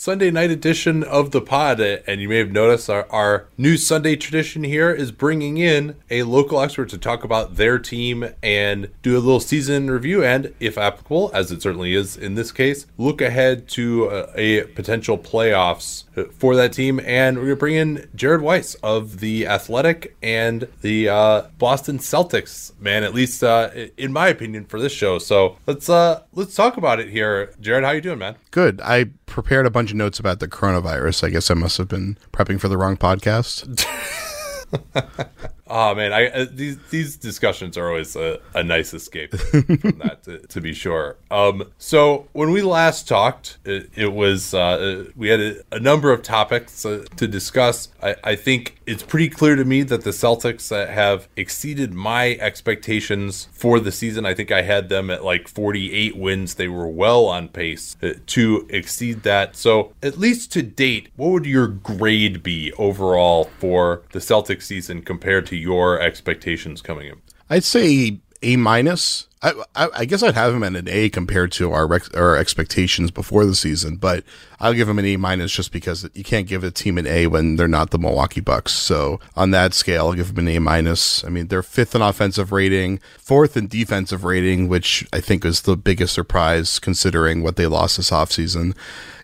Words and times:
Sunday 0.00 0.30
night 0.30 0.52
edition 0.52 1.02
of 1.02 1.32
the 1.32 1.40
pod, 1.40 1.80
and 1.80 2.20
you 2.20 2.28
may 2.28 2.38
have 2.38 2.52
noticed 2.52 2.88
our, 2.88 3.04
our 3.10 3.48
new 3.58 3.76
Sunday 3.76 4.14
tradition 4.14 4.62
here 4.62 4.92
is 4.92 5.10
bringing 5.10 5.58
in 5.58 5.96
a 6.08 6.22
local 6.22 6.60
expert 6.60 6.88
to 6.90 6.96
talk 6.96 7.24
about 7.24 7.56
their 7.56 7.80
team 7.80 8.32
and 8.40 8.90
do 9.02 9.14
a 9.14 9.18
little 9.18 9.40
season 9.40 9.90
review, 9.90 10.22
and 10.22 10.54
if 10.60 10.78
applicable, 10.78 11.32
as 11.34 11.50
it 11.50 11.62
certainly 11.62 11.94
is 11.94 12.16
in 12.16 12.36
this 12.36 12.52
case, 12.52 12.86
look 12.96 13.20
ahead 13.20 13.66
to 13.70 14.08
a, 14.36 14.60
a 14.60 14.64
potential 14.68 15.18
playoffs 15.18 16.04
for 16.32 16.56
that 16.56 16.72
team. 16.72 17.00
And 17.04 17.38
we're 17.38 17.44
gonna 17.44 17.56
bring 17.56 17.74
in 17.74 18.08
Jared 18.14 18.40
Weiss 18.40 18.74
of 18.76 19.20
the 19.20 19.46
Athletic 19.46 20.16
and 20.22 20.68
the 20.80 21.08
uh, 21.08 21.42
Boston 21.58 21.98
Celtics, 21.98 22.78
man. 22.80 23.04
At 23.04 23.14
least 23.14 23.42
uh, 23.42 23.70
in 23.96 24.12
my 24.12 24.28
opinion 24.28 24.64
for 24.64 24.80
this 24.80 24.92
show. 24.92 25.18
So 25.18 25.56
let's 25.66 25.88
uh, 25.88 26.22
let's 26.32 26.54
talk 26.54 26.76
about 26.76 27.00
it 27.00 27.08
here, 27.08 27.54
Jared. 27.60 27.84
How 27.84 27.90
you 27.90 28.00
doing, 28.00 28.18
man? 28.18 28.36
Good. 28.50 28.80
I 28.82 29.06
prepared 29.26 29.66
a 29.66 29.70
bunch 29.70 29.90
of 29.90 29.96
notes 29.96 30.18
about 30.18 30.40
the 30.40 30.48
coronavirus. 30.48 31.24
I 31.24 31.30
guess 31.30 31.50
I 31.50 31.54
must 31.54 31.78
have 31.78 31.88
been 31.88 32.18
prepping 32.32 32.60
for 32.60 32.68
the 32.68 32.76
wrong 32.76 32.96
podcast. 32.96 33.86
Oh 35.70 35.94
man, 35.94 36.12
I 36.12 36.28
uh, 36.28 36.46
these 36.50 36.78
these 36.90 37.16
discussions 37.16 37.76
are 37.76 37.88
always 37.88 38.16
a, 38.16 38.40
a 38.54 38.62
nice 38.62 38.94
escape 38.94 39.36
from 39.36 39.98
that, 39.98 40.22
to, 40.24 40.38
to, 40.38 40.60
be 40.60 40.72
sure. 40.72 41.16
Um, 41.30 41.70
so 41.76 42.26
when 42.32 42.52
we 42.52 42.62
last 42.62 43.06
talked, 43.06 43.58
it, 43.64 43.90
it 43.94 44.12
was 44.12 44.54
uh, 44.54 45.06
we 45.14 45.28
had 45.28 45.40
a, 45.40 45.56
a, 45.72 45.78
number 45.78 46.10
of 46.10 46.22
topics 46.22 46.86
uh, 46.86 47.04
to 47.16 47.28
discuss. 47.28 47.88
I, 48.02 48.16
I, 48.24 48.36
think 48.36 48.80
it's 48.86 49.02
pretty 49.02 49.28
clear 49.28 49.56
to 49.56 49.64
me 49.64 49.82
that 49.82 50.04
the 50.04 50.10
Celtics 50.10 50.72
uh, 50.72 50.90
have 50.90 51.28
exceeded 51.36 51.92
my 51.92 52.36
expectations 52.40 53.48
for 53.52 53.78
the 53.78 53.92
season. 53.92 54.24
I 54.24 54.32
think 54.32 54.50
I 54.50 54.62
had 54.62 54.88
them 54.88 55.10
at 55.10 55.22
like 55.22 55.48
48 55.48 56.16
wins. 56.16 56.54
They 56.54 56.68
were 56.68 56.88
well 56.88 57.26
on 57.26 57.48
pace 57.48 57.96
uh, 58.02 58.14
to 58.26 58.66
exceed 58.70 59.22
that. 59.24 59.54
So 59.54 59.92
at 60.02 60.18
least 60.18 60.50
to 60.52 60.62
date, 60.62 61.10
what 61.16 61.30
would 61.30 61.46
your 61.46 61.66
grade 61.66 62.42
be 62.42 62.72
overall 62.74 63.50
for 63.58 64.02
the 64.12 64.18
Celtics 64.18 64.57
season 64.60 65.02
compared 65.02 65.46
to 65.46 65.56
your 65.56 66.00
expectations 66.00 66.82
coming 66.82 67.08
in? 67.08 67.22
I'd 67.50 67.64
say 67.64 68.20
A 68.42 68.56
minus. 68.56 69.26
I, 69.40 69.52
I, 69.76 69.88
I, 69.98 70.04
guess 70.04 70.24
I'd 70.24 70.34
have 70.34 70.52
him 70.52 70.64
at 70.64 70.74
an 70.74 70.88
A 70.88 71.08
compared 71.10 71.52
to 71.52 71.70
our 71.70 71.86
rec- 71.86 72.16
our 72.16 72.36
expectations 72.36 73.12
before 73.12 73.46
the 73.46 73.54
season, 73.54 73.96
but 73.96 74.24
I'll 74.58 74.74
give 74.74 74.88
him 74.88 74.98
an 74.98 75.04
A 75.04 75.16
minus 75.16 75.52
just 75.52 75.70
because 75.70 76.08
you 76.12 76.24
can't 76.24 76.48
give 76.48 76.64
a 76.64 76.72
team 76.72 76.98
an 76.98 77.06
A 77.06 77.28
when 77.28 77.54
they're 77.54 77.68
not 77.68 77.90
the 77.90 78.00
Milwaukee 78.00 78.40
Bucks. 78.40 78.72
So 78.72 79.20
on 79.36 79.52
that 79.52 79.74
scale, 79.74 80.08
I'll 80.08 80.14
give 80.14 80.30
him 80.30 80.38
an 80.38 80.48
A 80.48 80.58
minus. 80.58 81.22
I 81.24 81.28
mean, 81.28 81.46
they're 81.46 81.62
fifth 81.62 81.94
in 81.94 82.02
offensive 82.02 82.50
rating, 82.50 82.98
fourth 83.16 83.56
in 83.56 83.68
defensive 83.68 84.24
rating, 84.24 84.68
which 84.68 85.06
I 85.12 85.20
think 85.20 85.44
is 85.44 85.62
the 85.62 85.76
biggest 85.76 86.14
surprise 86.14 86.80
considering 86.80 87.44
what 87.44 87.54
they 87.54 87.68
lost 87.68 87.96
this 87.98 88.10
offseason. 88.10 88.74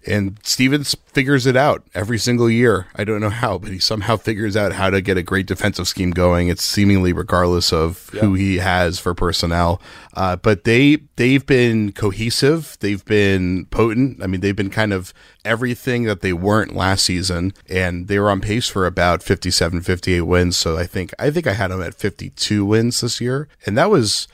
And 0.07 0.39
Stevens 0.43 0.95
figures 1.07 1.47
it 1.47 1.57
out 1.57 1.83
every 1.95 2.19
single 2.19 2.51
year. 2.51 2.87
I 2.95 3.05
don't 3.05 3.21
know 3.21 3.31
how, 3.31 3.59
but 3.59 3.71
he 3.71 3.79
somehow 3.79 4.17
figures 4.17 4.57
out 4.57 4.73
how 4.73 4.91
to 4.91 5.01
get 5.01 5.17
a 5.17 5.23
great 5.23 5.47
defensive 5.47 5.89
scheme 5.89 6.11
going. 6.11 6.49
It's 6.49 6.63
seemingly 6.63 7.13
regardless 7.13 7.73
of 7.73 8.11
yeah. 8.13 8.21
who 8.21 8.35
he 8.35 8.59
has 8.59 8.99
for 8.99 9.15
personnel. 9.15 9.81
Uh, 10.15 10.37
but 10.37 10.65
they 10.65 10.99
they've 11.17 11.45
been 11.47 11.93
cohesive. 11.93 12.77
They've 12.81 13.05
been 13.05 13.67
potent. 13.67 14.23
I 14.23 14.27
mean, 14.27 14.41
they've 14.41 14.57
been 14.57 14.71
kind 14.71 14.93
of 14.93 15.15
everything 15.45 16.05
that 16.05 16.21
they 16.21 16.33
weren't 16.33 16.75
last 16.75 17.05
season, 17.05 17.53
and 17.69 18.09
they 18.09 18.19
were 18.19 18.31
on 18.31 18.41
pace 18.41 18.69
for 18.69 18.87
about 18.87 19.23
57, 19.23 19.81
58 19.83 20.21
wins. 20.23 20.57
So 20.57 20.77
I 20.77 20.87
think 20.87 21.15
I 21.19 21.31
think 21.31 21.47
I 21.47 21.53
had 21.53 21.71
them 21.71 21.83
at 21.83 21.95
52 21.95 22.65
wins 22.65 23.01
this 23.01 23.21
year, 23.21 23.49
and 23.67 23.77
that 23.79 23.91
was 23.91 24.29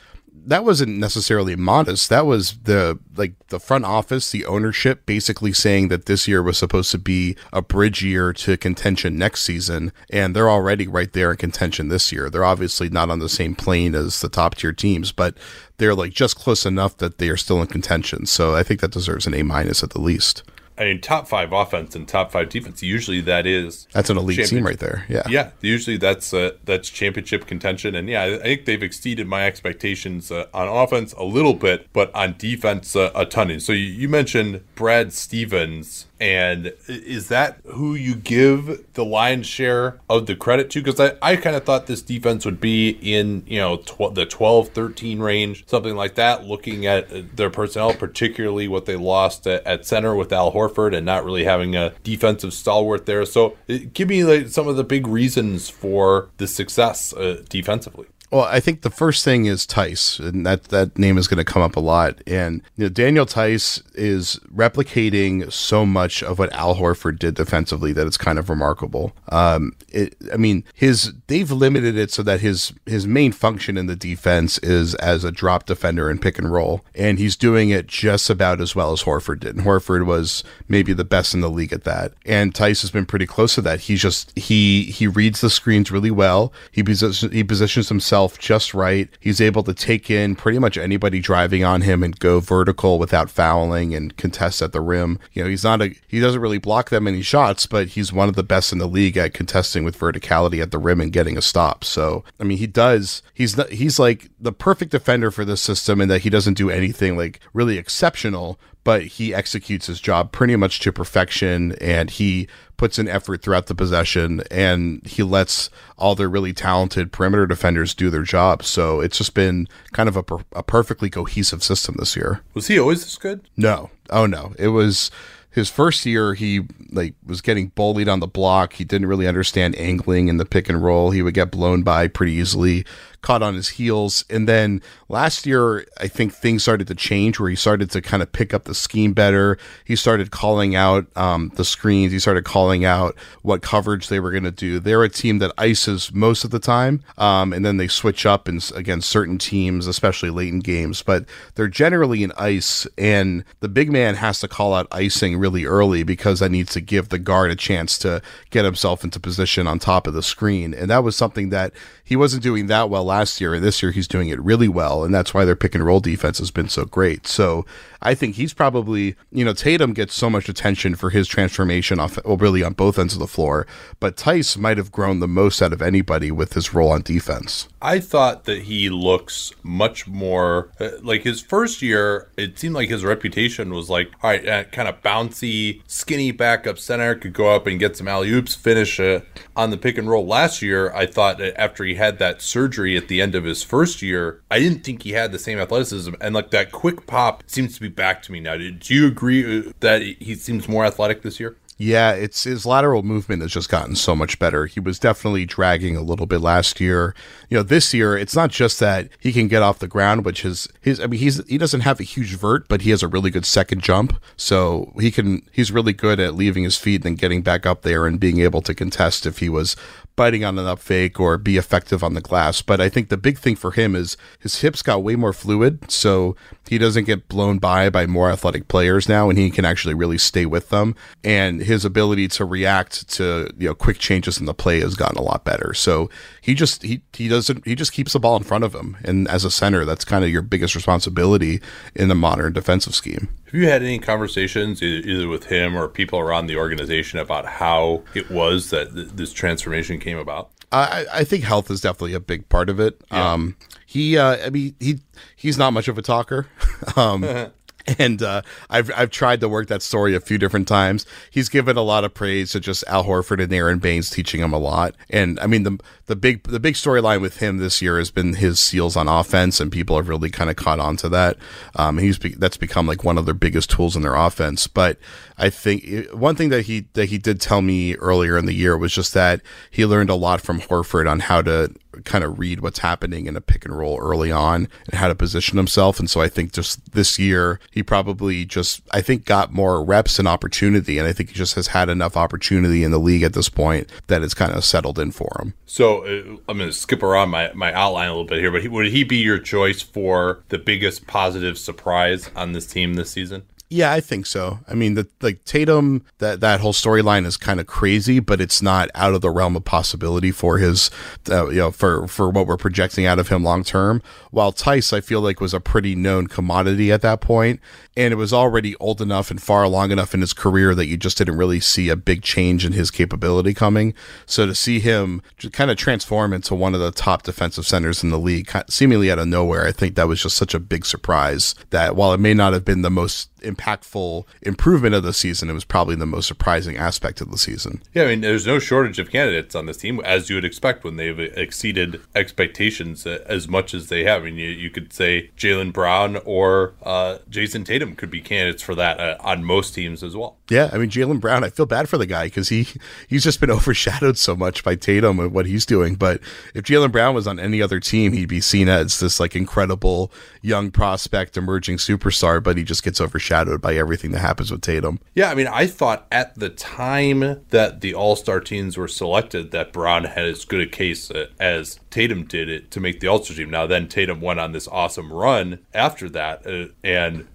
that 0.47 0.65
wasn't 0.65 0.99
necessarily 0.99 1.57
modest. 1.57 2.09
That 2.09 2.27
was 2.27 2.59
the 2.65 2.99
like 3.17 3.35
the 3.49 3.61
front 3.61 3.85
office, 3.85 4.31
the 4.31 4.47
ownership 4.47 5.07
basically 5.07 5.53
saying 5.53 5.89
that 5.89 6.07
this 6.07 6.27
year 6.27 6.43
was 6.43 6.59
supposed 6.59 6.91
to 6.93 6.99
be 6.99 7.37
a 7.53 7.63
bridge 7.63 8.03
year 8.03 8.33
to 8.33 8.57
contention 8.57 9.19
next 9.19 9.43
season 9.43 9.93
and 10.11 10.35
they're 10.35 10.51
already 10.51 10.87
right 10.87 11.13
there 11.13 11.31
in 11.31 11.37
contention 11.37 11.89
this 11.89 12.13
year. 12.13 12.31
They're 12.31 12.45
obviously 12.45 12.89
not 12.89 13.11
on 13.11 13.19
the 13.19 13.29
same 13.29 13.55
plane 13.55 13.95
as 13.95 14.21
the 14.21 14.29
top 14.29 14.55
tier 14.55 14.73
teams, 14.73 15.13
but 15.13 15.37
they're 15.79 15.95
like 15.95 16.13
just 16.13 16.37
close 16.37 16.65
enough 16.65 16.97
that 16.99 17.19
they 17.19 17.29
are 17.29 17.37
still 17.37 17.61
in 17.61 17.67
contention. 17.67 18.27
So 18.27 18.55
I 18.55 18.63
think 18.63 18.81
that 18.81 18.93
deserves 18.93 19.27
an 19.27 19.35
A 19.35 19.43
minus 19.43 19.83
at 19.83 19.91
the 19.91 20.01
least. 20.01 20.43
I 20.81 20.85
mean, 20.85 21.01
top 21.03 21.29
five 21.29 21.53
offense 21.53 21.95
and 21.95 22.09
top 22.09 22.33
five 22.33 22.49
defense. 22.49 22.83
Usually, 22.83 23.21
that 23.21 23.47
is 23.47 23.87
that's 23.93 24.09
an 24.09 24.17
elite 24.17 24.47
team 24.47 24.65
right 24.65 24.79
there. 24.79 25.05
Yeah, 25.11 25.25
yeah. 25.29 25.51
Usually, 25.61 25.99
that's 25.99 26.33
uh, 26.33 26.53
that's 26.65 26.89
championship 26.89 27.47
contention, 27.47 27.95
and 27.95 28.09
yeah, 28.09 28.25
I 28.25 28.39
think 28.39 28.65
they've 28.65 28.83
exceeded 28.83 29.27
my 29.27 29.45
expectations 29.45 30.33
uh, 30.33 30.47
on 30.55 30.69
offense 30.69 31.13
a 31.13 31.25
little 31.25 31.53
bit, 31.53 31.87
but 31.93 32.13
on 32.15 32.35
defense 32.39 32.97
uh, 32.97 33.13
a 33.15 33.27
ton. 33.27 33.51
And 33.51 33.63
So 33.63 33.73
you, 33.73 33.85
you 33.85 34.09
mentioned 34.09 34.63
Brad 34.75 35.13
Stevens 35.13 36.07
and 36.21 36.75
is 36.87 37.29
that 37.29 37.61
who 37.65 37.95
you 37.95 38.15
give 38.15 38.93
the 38.93 39.05
lion's 39.05 39.47
share 39.47 39.99
of 40.09 40.27
the 40.27 40.37
credit 40.37 40.69
to? 40.71 40.83
Because 40.83 41.01
I, 41.01 41.17
I 41.23 41.37
kind 41.37 41.57
of 41.57 41.65
thought 41.65 41.87
this 41.87 42.03
defense 42.03 42.45
would 42.45 42.61
be 42.61 42.91
in, 42.91 43.43
you 43.47 43.59
know, 43.59 43.79
tw- 43.79 44.15
the 44.15 44.27
12, 44.27 44.69
13 44.69 45.21
range, 45.21 45.67
something 45.67 45.97
like 45.97 46.17
that, 46.17 46.45
looking 46.45 46.85
at 46.85 47.11
uh, 47.11 47.23
their 47.35 47.49
personnel, 47.49 47.95
particularly 47.95 48.69
what 48.69 48.85
they 48.85 48.97
lost 48.97 49.47
at, 49.47 49.67
at 49.67 49.87
center 49.87 50.15
with 50.15 50.31
Al 50.31 50.53
Horford 50.53 50.95
and 50.95 51.07
not 51.07 51.25
really 51.25 51.45
having 51.45 51.75
a 51.75 51.95
defensive 52.03 52.53
stalwart 52.53 53.07
there. 53.07 53.25
So 53.25 53.57
uh, 53.69 53.79
give 53.95 54.09
me 54.09 54.23
like, 54.25 54.49
some 54.49 54.69
of 54.69 54.77
the 54.77 54.85
big 54.85 55.07
reasons 55.07 55.71
for 55.71 56.29
the 56.37 56.47
success 56.47 57.15
uh, 57.15 57.43
defensively. 57.49 58.09
Well, 58.31 58.45
I 58.45 58.61
think 58.61 58.83
the 58.83 58.91
first 58.91 59.25
thing 59.25 59.47
is 59.47 59.67
Theis, 59.67 60.21
and 60.21 60.47
that 60.47 60.65
that 60.65 60.97
name 60.97 61.19
is 61.19 61.27
going 61.27 61.39
to 61.39 61.45
come 61.45 61.63
up 61.63 61.75
a 61.75 61.81
lot. 61.81 62.23
And 62.29 62.63
you 62.77 62.85
know, 62.85 62.89
Daniel 62.89 63.27
Theis 63.27 63.83
is 63.95 64.39
replicating 64.55 65.53
so 65.53 65.85
much 65.85 66.23
of 66.23 66.39
what 66.39 66.53
Al 66.53 66.77
Horford 66.77 67.19
did 67.19 67.35
defensively 67.35 67.93
that 67.93 68.07
it's 68.07 68.17
kind 68.17 68.39
of 68.39 68.49
remarkable. 68.49 69.13
Um, 69.31 69.73
it, 69.89 70.15
I 70.33 70.37
mean, 70.37 70.63
his 70.75 71.13
they've 71.27 71.51
limited 71.51 71.97
it 71.97 72.13
so 72.13 72.23
that 72.23 72.41
his 72.41 72.73
his 72.87 73.05
main 73.05 73.33
function 73.33 73.77
in 73.77 73.87
the 73.87 73.97
defense 73.97 74.59
is 74.59 74.95
as 74.97 75.25
a 75.25 75.33
drop 75.33 75.67
defender 75.67 76.09
and 76.09 76.23
pick 76.23 76.39
and 76.39 76.53
roll, 76.53 76.85
and 76.95 77.19
he's 77.19 77.35
doing 77.35 77.71
it 77.71 77.89
just 77.89 78.31
about 78.31 78.61
as 78.61 78.77
well 78.77 78.93
as 78.93 79.03
Horford 79.03 79.41
did. 79.41 79.57
And 79.57 79.67
Horford 79.67 80.07
was 80.07 80.45
maybe 80.69 80.93
the 80.93 81.05
best 81.05 81.35
in 81.35 81.41
the 81.41 81.51
league 81.51 81.73
at 81.73 81.83
that, 81.83 82.13
and 82.25 82.55
Theis 82.55 82.83
has 82.83 82.93
been 82.93 83.07
pretty 83.07 83.27
close 83.27 83.57
to 83.57 83.61
that. 83.63 83.81
He's 83.81 84.01
just 84.01 84.39
he 84.39 84.85
he 84.85 85.09
reads 85.09 85.41
the 85.41 85.51
screens 85.51 85.91
really 85.91 86.13
well. 86.13 86.53
He 86.71 86.85
positions 86.85 87.33
he 87.33 87.43
positions 87.43 87.89
himself 87.89 88.20
himself 88.21 88.39
just 88.39 88.75
right. 88.75 89.09
He's 89.21 89.41
able 89.41 89.63
to 89.65 89.75
take 89.75 90.11
in 90.11 90.37
pretty 90.37 90.59
much 90.59 90.77
anybody 90.77 91.21
driving 91.21 91.65
on 91.65 91.83
him 91.83 92.03
and 92.03 92.19
go 92.19 92.41
vertical 92.41 92.99
without 92.99 93.31
fouling 93.31 93.95
and 93.95 94.17
contest 94.17 94.63
at 94.63 94.73
the 94.73 94.81
rim. 94.81 95.19
You 95.33 95.43
know, 95.43 95.49
he's 95.49 95.65
not 95.65 95.81
a 95.81 95.95
he 96.07 96.21
doesn't 96.21 96.41
really 96.41 96.59
block 96.59 96.91
that 96.91 97.01
many 97.01 97.23
shots, 97.23 97.67
but 97.67 97.89
he's 97.89 98.13
one 98.13 98.29
of 98.29 98.37
the 98.37 98.43
best 98.43 98.73
in 98.73 98.79
the 98.79 98.89
league 98.89 99.17
at 99.17 99.35
contesting 99.35 99.85
with 99.85 99.99
verticality 99.99 100.63
at 100.63 100.71
the 100.71 100.79
rim 100.79 101.01
and 101.01 101.13
getting 101.13 101.39
a 101.39 101.43
stop. 101.43 101.85
So, 101.85 102.25
I 102.39 102.45
mean, 102.45 102.59
he 102.59 102.67
does 102.67 103.23
he's 103.35 103.57
the, 103.57 103.65
he's 103.65 103.99
like 103.99 104.31
the 104.39 104.53
perfect 104.53 104.91
defender 104.91 105.31
for 105.31 105.45
this 105.45 105.63
system 105.63 106.01
in 106.01 106.09
that 106.09 106.23
he 106.23 106.31
doesn't 106.31 106.55
do 106.55 106.71
anything 106.71 107.17
like 107.17 107.41
really 107.55 107.79
exceptional, 107.79 108.59
but 108.85 109.03
he 109.03 109.35
executes 109.35 109.87
his 109.87 110.01
job 110.01 110.33
pretty 110.33 110.57
much 110.57 110.81
to 110.81 110.93
perfection 110.93 111.73
and 111.81 112.11
he 112.11 112.49
puts 112.81 112.99
in 112.99 113.07
effort 113.07 113.43
throughout 113.43 113.67
the 113.67 113.75
possession 113.75 114.43
and 114.51 115.07
he 115.07 115.23
lets 115.23 115.69
all 115.99 116.15
their 116.15 116.31
really 116.31 116.55
talented 116.55 117.13
perimeter 117.13 117.47
defenders 117.47 117.93
do 117.93 118.09
their 118.09 118.23
job. 118.23 118.63
So 118.63 119.01
it's 119.01 119.19
just 119.19 119.35
been 119.35 119.69
kind 119.93 120.09
of 120.09 120.17
a, 120.17 120.23
per- 120.23 120.47
a 120.53 120.63
perfectly 120.63 121.11
cohesive 121.11 121.63
system 121.63 121.97
this 121.99 122.17
year. 122.17 122.41
Was 122.55 122.69
he 122.69 122.79
always 122.79 123.05
this 123.05 123.19
good? 123.19 123.43
No. 123.55 123.91
Oh, 124.09 124.25
no. 124.25 124.55
It 124.59 124.69
was 124.69 125.11
his 125.51 125.69
first 125.69 126.07
year, 126.07 126.35
he 126.35 126.63
like 126.93 127.15
was 127.25 127.41
getting 127.41 127.69
bullied 127.69 128.09
on 128.09 128.21
the 128.21 128.27
block. 128.27 128.75
He 128.75 128.85
didn't 128.85 129.09
really 129.09 129.27
understand 129.27 129.77
angling 129.77 130.31
and 130.31 130.39
the 130.39 130.45
pick 130.45 130.69
and 130.69 130.83
roll. 130.83 131.11
He 131.11 131.23
would 131.23 131.35
get 131.35 131.51
blown 131.51 131.83
by 131.83 132.07
pretty 132.09 132.33
easily 132.33 132.85
caught 133.23 133.43
on 133.43 133.55
his 133.55 133.71
heels. 133.71 134.25
And 134.31 134.49
then 134.49 134.81
last 135.09 135.47
year, 135.47 135.87
I 135.99 136.09
think 136.09 136.33
things 136.33 136.63
started 136.63 136.87
to 136.89 136.95
change 136.95 137.39
where 137.39 137.51
he 137.51 137.57
started 137.57 137.91
to 137.91 138.01
kind 138.01 138.23
of 138.23 138.33
pick 138.33 138.55
up 138.55 138.65
the 138.65 138.75
scheme 138.75 139.13
better. 139.13 139.59
He 139.85 139.97
started 139.97 140.31
calling 140.31 140.75
out 140.75 141.07
um, 141.17 141.51
the 141.57 141.65
screens. 141.65 142.13
He 142.13 142.19
started 142.19 142.45
calling 142.45 142.85
out 142.85 143.17
what 143.43 143.63
coverage 143.63 144.09
they 144.09 144.21
were 144.21 144.31
going 144.31 144.45
to 144.45 144.51
do. 144.51 144.81
They're 144.81 145.03
a 145.03 145.09
team 145.09 145.39
that 145.41 145.53
ices 145.59 146.13
most 146.13 146.45
of 146.45 146.51
the 146.51 146.59
time, 146.59 147.03
um, 147.19 147.53
and 147.53 147.65
then 147.65 147.77
they 147.77 147.89
switch 147.89 148.25
up 148.25 148.49
in, 148.49 148.61
against 148.75 149.11
certain 149.11 149.39
teams, 149.39 149.87
especially 149.87 150.31
late 150.31 150.53
in 150.53 150.61
games. 150.61 151.03
But 151.03 151.27
they're 151.55 151.69
generally 151.69 152.23
in 152.23 152.33
ice, 152.39 152.87
and 152.97 153.45
the 153.61 153.69
big 153.69 153.91
man 153.91 154.15
has 154.15 154.41
to 154.41 154.49
call 154.49 154.75
out 154.75 154.87
icing 154.93 155.39
really 155.41 155.65
early 155.65 156.03
because 156.03 156.41
that 156.41 156.51
needs 156.51 156.73
to 156.75 156.81
give 156.81 157.09
the 157.09 157.19
guard 157.19 157.51
a 157.51 157.57
chance 157.57 157.99
to 157.99 158.23
get 158.51 158.65
himself 158.65 159.03
into 159.03 159.19
position 159.19 159.67
on 159.67 159.79
top 159.79 160.07
of 160.07 160.15
the 160.15 160.23
screen. 160.23 160.73
And 160.73 160.91
that 160.91 161.03
was 161.03 161.17
something 161.17 161.51
that 161.51 161.73
he 162.05 162.17
wasn't 162.17 162.43
doing 162.43 162.67
that 162.67 162.91
well 162.91 163.05
last 163.05 163.41
year, 163.41 163.55
and 163.55 163.65
this 163.65 163.83
year 163.83 163.93
he's 163.93 164.09
doing 164.09 164.29
it 164.29 164.41
really 164.41 164.69
well, 164.69 165.05
and 165.05 165.15
that's 165.15 165.33
why 165.33 165.45
their 165.45 165.57
pick 165.57 165.75
and 165.75 165.85
roll 165.85 166.01
defense 166.01 166.39
has 166.39 166.51
been 166.51 166.69
so 166.69 166.85
great. 166.85 167.27
So 167.27 167.65
I 168.03 168.15
think 168.15 168.37
he's 168.37 168.55
probably, 168.55 169.17
you 169.31 169.45
know, 169.45 169.53
Tatum 169.53 169.93
gets 169.93 170.15
so 170.15 170.31
much 170.31 170.49
attention 170.49 170.95
for 170.95 171.11
his 171.11 171.29
transformation 171.29 172.01
off, 172.01 172.19
well, 172.25 172.37
really 172.37 172.63
on 172.63 172.73
both 172.73 172.99
ends 172.99 173.15
of 173.15 173.21
the 173.21 173.27
floor, 173.27 173.67
but 173.99 174.17
Theis 174.17 174.57
might 174.57 174.79
have 174.79 174.91
grown 174.91 175.21
the 175.21 175.29
most 175.29 175.61
out 175.61 175.73
of 175.73 175.83
anybody 175.83 176.31
with 176.31 176.55
his 176.55 176.73
role 176.73 176.93
on 176.93 177.03
defense. 177.03 177.69
I 177.83 178.01
thought 178.01 178.45
that 178.45 178.63
he 178.63 178.89
looks 178.89 179.53
much 179.63 180.07
more 180.07 180.71
uh, 180.81 180.91
like 181.03 181.23
his 181.23 181.41
first 181.41 181.83
year. 181.83 182.29
It 182.37 182.59
seemed 182.59 182.75
like 182.75 182.89
his 182.89 183.05
reputation 183.05 183.73
was 183.73 183.91
like, 183.91 184.11
all 184.23 184.31
right, 184.31 184.47
uh, 184.47 184.65
kind 184.65 184.89
of 184.89 185.03
bouncy, 185.03 185.83
skinny 185.87 186.31
backup 186.31 186.79
center, 186.79 187.15
could 187.15 187.33
go 187.33 187.55
up 187.55 187.67
and 187.67 187.79
get 187.79 187.97
some 187.97 188.09
alley 188.09 188.31
oops, 188.31 188.55
finish 188.55 188.99
uh, 188.99 189.21
on 189.57 189.71
the 189.71 189.77
pick 189.77 189.99
and 189.99 190.09
roll. 190.09 190.27
Last 190.27 190.63
year, 190.63 190.93
I 190.95 191.07
thought 191.07 191.41
after 191.41 191.85
he 191.85 191.95
had 191.95 192.19
that 192.19 192.41
surgery 192.43 192.97
at 192.97 193.09
the 193.09 193.21
end 193.21 193.35
of 193.35 193.45
his 193.45 193.63
first 193.63 194.03
year, 194.03 194.41
I 194.51 194.59
didn't 194.59 194.85
think 194.85 195.03
he 195.03 195.13
had 195.13 195.33
the 195.33 195.39
same 195.39 195.59
athleticism. 195.59 196.15
And 196.21 196.35
like 196.35 196.51
that 196.51 196.73
quick 196.73 197.07
pop 197.07 197.43
seems 197.47 197.75
to 197.75 197.81
be 197.81 197.90
back 197.91 198.23
to 198.23 198.33
me 198.33 198.41
now. 198.41 198.57
Do 198.57 198.95
you 198.95 199.07
agree 199.07 199.59
uh, 199.59 199.73
that 199.81 200.03
he 200.03 200.35
seems 200.35 200.69
more 200.69 200.85
athletic 200.85 201.23
this 201.23 201.41
year? 201.41 201.57
Yeah, 201.83 202.13
it's 202.13 202.45
his 202.45 202.67
lateral 202.67 203.03
movement 203.03 203.41
has 203.41 203.53
just 203.53 203.71
gotten 203.71 203.97
so 203.97 204.15
much 204.15 204.39
better. 204.39 204.67
He 204.67 204.79
was 204.79 204.99
definitely 204.99 205.47
dragging 205.47 205.97
a 205.97 206.03
little 206.03 206.27
bit 206.27 206.43
last 206.43 206.79
year. 206.79 207.15
You 207.49 207.57
know, 207.57 207.63
this 207.63 207.95
year 207.95 208.19
it's 208.19 208.37
not 208.37 208.51
just 208.51 208.81
that 208.81 209.09
he 209.19 209.33
can 209.33 209.49
get 209.49 209.63
off 209.63 209.79
the 209.79 209.89
ground, 209.89 210.27
which 210.27 210.45
is 210.45 210.69
his 210.83 211.01
I 211.01 211.07
mean 211.07 211.19
he's 211.19 211.43
he 211.47 211.57
doesn't 211.57 211.81
have 211.81 211.99
a 211.99 212.03
huge 212.03 212.37
vert, 212.37 212.69
but 212.69 212.83
he 212.83 212.91
has 212.91 213.03
a 213.03 213.09
really 213.09 213.31
good 213.31 213.47
second 213.47 213.81
jump. 213.81 214.21
So 214.37 214.93
he 215.01 215.11
can 215.11 215.41
he's 215.53 215.73
really 215.73 215.95
good 215.95 216.21
at 216.21 216.35
leaving 216.35 216.65
his 216.65 216.77
feet 216.77 217.03
and 217.07 217.17
getting 217.17 217.41
back 217.41 217.65
up 217.65 217.81
there 217.81 218.07
and 218.07 218.21
being 218.21 218.41
able 218.41 218.61
to 218.61 218.75
contest 218.75 219.25
if 219.25 219.39
he 219.39 219.49
was 219.49 219.75
biting 220.17 220.45
on 220.45 220.59
an 220.59 220.67
up 220.67 220.79
fake 220.79 221.19
or 221.19 221.39
be 221.39 221.57
effective 221.57 222.05
on 222.05 222.15
the 222.15 222.21
glass. 222.21 222.63
But 222.63 222.81
I 222.81 222.89
think 222.89 223.09
the 223.09 223.17
big 223.17 223.39
thing 223.39 223.57
for 223.57 223.73
him 223.73 223.97
is 223.97 224.17
his 224.39 224.61
hips 224.61 224.83
got 224.83 225.03
way 225.03 225.17
more 225.17 225.33
fluid, 225.33 225.91
so 225.91 226.37
he 226.69 226.79
doesn't 226.79 227.05
get 227.05 227.29
blown 227.29 227.59
by 227.59 227.91
by 227.91 228.07
more 228.07 228.31
athletic 228.31 228.69
players 228.69 229.09
now, 229.09 229.29
and 229.29 229.39
he 229.39 229.51
can 229.51 229.65
actually 229.65 229.95
really 229.95 230.19
stay 230.19 230.47
with 230.47 230.69
them. 230.69 230.95
And 231.25 231.61
his 231.61 231.85
ability 231.85 232.29
to 232.29 232.45
react 232.45 233.09
to 233.11 233.51
you 233.59 233.69
know 233.69 233.75
quick 233.75 233.99
changes 233.99 234.39
in 234.39 234.47
the 234.47 234.55
play 234.55 234.81
has 234.81 234.95
gotten 234.95 235.19
a 235.19 235.23
lot 235.23 235.45
better. 235.45 235.75
So 235.75 236.11
he 236.41 236.55
just 236.55 236.83
he 236.83 237.03
he 237.13 237.29
doesn't 237.29 237.67
he 237.67 237.75
just 237.75 237.93
keeps 237.93 238.13
the 238.13 238.21
ball 238.21 238.37
in 238.37 238.43
front 238.43 238.65
of 238.65 238.75
him, 238.75 238.97
and 239.05 239.27
as 239.29 239.45
a 239.45 239.51
center, 239.51 239.85
that's 239.85 240.05
kind 240.05 240.25
of 240.25 240.31
your 240.31 240.43
biggest 240.43 240.75
responsibility 240.75 241.61
in 241.95 242.09
the 242.09 242.15
modern 242.15 242.53
defensive 242.53 242.95
scheme. 242.95 243.29
Have 243.51 243.61
you 243.61 243.69
had 243.69 243.83
any 243.83 243.99
conversations 243.99 244.81
either 244.81 245.27
with 245.27 245.47
him 245.47 245.77
or 245.77 245.89
people 245.89 246.21
around 246.21 246.47
the 246.47 246.57
organization 246.57 247.19
about 247.19 247.47
how 247.47 248.05
it 248.15 248.31
was 248.31 248.71
that 248.71 248.95
th- 248.95 249.09
this 249.09 249.33
transformation 249.33 249.99
came 249.99 250.19
about? 250.19 250.51
I, 250.71 251.05
I 251.13 251.25
think 251.25 251.43
health 251.43 251.69
is 251.69 251.81
definitely 251.81 252.15
a 252.15 252.21
big 252.21 252.49
part 252.49 252.69
of 252.69 252.79
it. 252.79 253.03
Yeah. 253.11 253.33
Um, 253.33 253.57
he, 253.87 254.17
uh, 254.17 254.47
I 254.47 254.51
mean, 254.51 254.77
he 254.79 255.01
he's 255.35 255.59
not 255.59 255.73
much 255.73 255.89
of 255.89 255.99
a 255.99 256.03
talker. 256.03 256.47
um, 256.97 257.23
and 257.99 258.23
uh, 258.23 258.43
I've 258.69 258.91
I've 258.97 259.11
tried 259.11 259.41
to 259.41 259.49
work 259.49 259.69
that 259.69 259.83
story 259.83 260.15
a 260.15 260.21
few 260.21 260.39
different 260.39 260.69
times. 260.69 261.07
He's 261.31 261.49
given 261.49 261.77
a 261.77 261.83
lot 261.83 262.05
of 262.05 262.15
praise 262.15 262.53
to 262.53 262.61
just 262.61 262.85
Al 262.87 263.05
Horford 263.05 263.43
and 263.43 263.53
Aron 263.53 263.79
Baynes 263.79 264.11
teaching 264.11 264.41
him 264.41 264.53
a 264.53 264.59
lot. 264.59 264.95
And 265.09 265.39
I 265.41 265.47
mean 265.47 265.63
the 265.63 265.79
the 266.07 266.17
big 266.17 266.43
the 266.45 266.61
big 266.61 266.75
storyline 266.75 267.21
with 267.21 267.39
him 267.39 267.59
this 267.59 267.81
year 267.81 267.99
has 267.99 268.11
been 268.11 268.35
his 268.35 268.59
seals 268.59 268.97
on 268.97 269.09
offense, 269.09 269.61
and 269.61 269.71
people 269.71 269.97
have 269.97 270.09
really 270.09 270.31
kind 270.31 270.51
of 270.51 270.57
caught 270.57 270.81
on 270.81 270.97
to 270.99 271.09
that. 271.11 271.37
Um, 271.77 271.99
he's 271.99 272.19
that's 272.19 272.57
become 272.57 272.87
like 272.87 273.05
one 273.05 273.19
of 273.19 273.25
their 273.25 273.35
biggest 273.35 273.71
tools 273.71 273.97
in 273.97 274.03
their 274.03 274.17
offense. 274.17 274.67
But 274.67 274.99
I 275.39 275.51
think 275.51 276.11
one 276.13 276.37
thing 276.37 276.51
that 276.51 276.63
he 276.63 276.87
that 276.95 277.07
he 277.07 277.19
did 277.19 277.41
tell 277.41 277.63
me 277.63 277.95
earlier 277.97 278.37
in 278.37 278.47
the 278.47 278.53
year 278.53 278.77
was 278.77 278.93
just 278.93 279.15
that 279.15 279.41
he 279.71 279.87
learned 279.87 280.11
a 280.11 280.15
lot 280.15 280.41
from 280.41 280.61
Horford 280.61 281.11
on 281.11 281.21
how 281.21 281.43
to 281.43 281.73
kind 282.05 282.25
of 282.25 282.39
read 282.39 282.61
what's 282.61 282.81
happening 282.81 283.27
in 283.27 283.37
a 283.37 283.41
pick 283.41 283.65
and 283.65 283.77
roll 283.77 283.99
early 283.99 284.31
on 284.33 284.69
and 284.87 284.95
how 284.95 285.09
to 285.09 285.15
position 285.15 285.57
himself. 285.57 285.99
And 285.99 286.09
so 286.09 286.21
I 286.21 286.29
think 286.29 286.53
just 286.53 286.93
this 286.93 287.19
year, 287.19 287.61
he 287.71 287.83
probably 287.83 288.45
just, 288.45 288.83
I 288.93 289.01
think, 289.01 289.25
got 289.25 289.53
more 289.53 289.83
reps 289.83 290.19
and 290.19 290.29
opportunity. 290.29 290.99
And 290.99 291.07
I 291.07 291.13
think 291.13 291.31
he 291.31 291.35
just 291.35 291.55
has 291.55 291.69
had 291.69 291.89
enough 291.89 292.17
opportunity 292.17 292.85
in 292.85 292.91
the 292.91 292.99
league 292.99 293.23
at 293.23 293.33
this 293.33 293.49
point 293.49 293.91
that 294.07 294.23
it's 294.23 294.35
kind 294.35 294.53
of 294.53 294.65
settled 294.65 294.99
in 294.99 295.13
for 295.13 295.31
him. 295.41 295.55
So 295.67 296.05
uh, 296.05 296.37
I'm 296.49 296.59
going 296.59 296.71
to 296.71 296.73
skip 296.73 297.03
around 297.03 297.31
my, 297.31 297.53
my 297.55 297.73
outline 297.73 298.09
a 298.09 298.11
little 298.11 298.25
bit 298.25 298.39
here, 298.39 298.51
but 298.51 298.63
he, 298.63 298.69
would 298.69 298.89
he 298.89 299.05
be 299.05 299.17
your 299.17 299.39
choice 299.39 299.83
for 299.83 300.43
the 300.49 300.59
biggest 300.59 301.07
positive 301.07 301.59
surprise 301.59 302.31
on 302.35 302.53
this 302.53 302.67
team 302.67 302.95
this 302.95 303.11
season? 303.11 303.45
Yeah, 303.73 303.93
I 303.93 304.01
think 304.01 304.27
so. 304.27 304.59
I 304.67 304.75
mean, 304.75 304.95
the 304.95 305.07
like 305.21 305.45
Tatum 305.45 306.05
that 306.19 306.41
that 306.41 306.61
whole 306.61 306.73
storyline 306.73 307.25
is 307.25 307.37
kind 307.37 307.61
of 307.61 307.69
crazy, 307.69 308.19
but 308.19 308.41
it's 308.41 308.61
not 308.61 308.91
out 308.97 309.15
of 309.15 309.21
the 309.21 309.31
realm 309.31 309.55
of 309.55 309.65
possibility 309.65 310.33
for 310.33 310.59
his, 310.59 310.91
uh, 311.31 311.49
you 311.51 311.59
know, 311.59 311.71
for 311.71 312.09
for 312.09 312.31
what 312.31 312.49
we're 312.49 312.57
projecting 312.57 313.07
out 313.07 313.21
of 313.21 313.29
him 313.29 313.45
long 313.45 313.63
term. 313.63 314.03
While 314.33 314.51
Theis, 314.51 314.93
I 314.93 315.01
feel 315.01 315.21
like 315.21 315.41
was 315.41 315.55
a 315.55 315.61
pretty 315.61 315.95
known 315.95 316.27
commodity 316.27 316.91
at 316.91 317.03
that 317.03 317.21
point, 317.21 317.61
and 317.97 318.13
it 318.13 318.17
was 318.17 318.33
already 318.33 318.75
old 318.77 319.01
enough 319.01 319.31
and 319.31 319.41
far 319.41 319.69
long 319.69 319.93
enough 319.93 320.15
in 320.15 320.21
his 320.21 320.33
career 320.33 320.75
that 320.75 320.87
you 320.87 320.97
just 320.97 321.19
didn't 321.19 321.37
really 321.37 321.61
see 321.61 321.91
a 321.91 321.97
big 321.97 322.23
change 322.23 322.67
in 322.67 322.73
his 322.73 322.91
capability 322.91 323.55
coming. 323.55 323.95
So 324.27 324.47
to 324.47 324.55
see 324.55 324.81
him 324.81 325.23
kind 325.53 325.71
of 325.71 325.77
transform 325.77 326.33
into 326.33 326.57
one 326.57 326.75
of 326.75 326.81
the 326.81 326.91
top 326.91 327.23
defensive 327.23 327.67
centers 327.67 328.03
in 328.03 328.11
the 328.11 328.19
league, 328.19 328.51
seemingly 328.69 329.13
out 329.13 329.21
of 329.21 329.29
nowhere, 329.29 329.65
I 329.65 329.71
think 329.71 329.95
that 329.95 330.09
was 330.09 330.21
just 330.21 330.37
such 330.37 330.55
a 330.55 330.59
big 330.61 330.85
surprise 330.85 331.55
that 331.71 331.95
while 331.95 332.13
it 332.13 332.19
may 332.19 332.35
not 332.35 332.53
have 332.53 332.65
been 332.65 332.83
the 332.83 332.91
most 332.91 333.29
impactful 333.43 334.25
improvement 334.43 334.95
of 334.95 335.03
the 335.03 335.13
season. 335.13 335.51
It 335.51 335.55
was 335.55 335.65
probably 335.65 335.97
the 335.97 336.07
most 336.07 336.27
surprising 336.27 336.77
aspect 336.77 337.21
of 337.21 337.31
the 337.31 337.39
season. 337.39 337.83
Yeah, 337.95 338.05
I 338.05 338.07
mean, 338.07 338.21
there's 338.21 338.47
no 338.47 338.59
shortage 338.59 338.99
of 338.99 339.11
candidates 339.11 339.55
on 339.55 339.67
this 339.67 339.79
team, 339.79 340.01
as 340.01 340.29
you 340.29 340.37
would 340.37 340.45
expect 340.45 340.85
when 340.85 340.97
they've 340.97 341.19
exceeded 341.19 342.01
expectations 342.15 343.07
as 343.07 343.49
much 343.49 343.75
as 343.75 343.89
they 343.89 344.05
have. 344.05 344.23
I 344.23 344.27
mean, 344.27 344.37
you, 344.37 344.49
you 344.49 344.71
could 344.71 344.93
say 344.93 345.31
Jaylen 345.37 345.73
Brown 345.73 346.17
or 346.25 346.75
uh, 346.83 347.19
Jayson 347.29 347.65
Tatum 347.65 347.97
could 347.97 348.11
be 348.11 348.21
candidates 348.21 348.63
for 348.63 348.75
that 348.75 349.01
uh, 349.01 349.17
on 349.21 349.45
most 349.45 349.75
teams 349.75 350.03
as 350.03 350.17
well. 350.17 350.37
Yeah, 350.49 350.69
I 350.73 350.79
mean 350.79 350.91
Jaylen 350.91 351.21
Brown. 351.21 351.45
I 351.45 351.51
feel 351.51 351.67
bad 351.67 351.89
for 351.89 351.97
the 351.97 352.07
guy 352.07 352.27
because 352.27 352.49
he 352.49 352.67
he's 353.09 353.23
just 353.23 353.41
been 353.41 353.51
overshadowed 353.61 354.19
so 354.19 354.35
much 354.35 354.65
by 354.65 354.75
Tatum 354.75 355.21
and 355.21 355.33
what 355.33 355.47
he's 355.47 355.65
doing. 355.65 355.95
But 355.95 356.21
if 356.55 356.65
Jaylen 356.65 356.93
Brown 356.93 357.15
was 357.15 357.27
on 357.27 357.39
any 357.39 357.63
other 357.63 357.79
team, 357.81 358.13
he'd 358.13 358.29
be 358.29 358.41
seen 358.41 358.69
as 358.69 358.99
this 359.01 359.21
like 359.21 359.37
incredible 359.37 360.13
young 360.43 360.71
prospect, 360.71 361.37
emerging 361.37 361.77
superstar. 361.77 362.43
But 362.43 362.57
he 362.57 362.65
just 362.65 362.83
gets 362.83 363.01
overshadowed 363.01 363.30
by 363.61 363.75
everything 363.77 364.11
that 364.13 364.21
happens 364.21 364.51
with 364.51 364.61
Tatum. 364.61 365.01
Yeah, 365.15 365.31
I 365.31 365.35
mean, 365.35 365.47
I 365.47 365.67
thought 365.67 366.07
at 366.11 366.35
the 366.39 366.51
time 366.51 367.43
that 367.51 367.81
the 367.81 367.95
All 367.95 368.17
Star 368.17 368.41
teams 368.41 368.77
were 368.77 368.89
selected 368.89 369.51
that 369.53 369.73
Brown 369.73 370.05
had 370.05 370.25
as 370.25 370.45
good 370.45 370.61
a 370.61 370.67
case 370.67 371.11
as 371.39 371.81
Tatum 371.91 372.25
did 372.25 372.49
it 372.49 372.71
to 372.71 372.81
make 372.81 373.01
the 373.01 373.09
All 373.09 373.23
Star 373.23 373.37
team. 373.37 373.51
Now 373.51 373.67
then, 373.67 373.89
Tatum 373.89 374.21
went 374.21 374.41
on 374.41 374.53
this 374.53 374.69
awesome 374.69 375.13
run 375.13 375.59
after 375.75 376.09
that, 376.11 376.47
uh, 376.47 376.73
and 376.83 377.27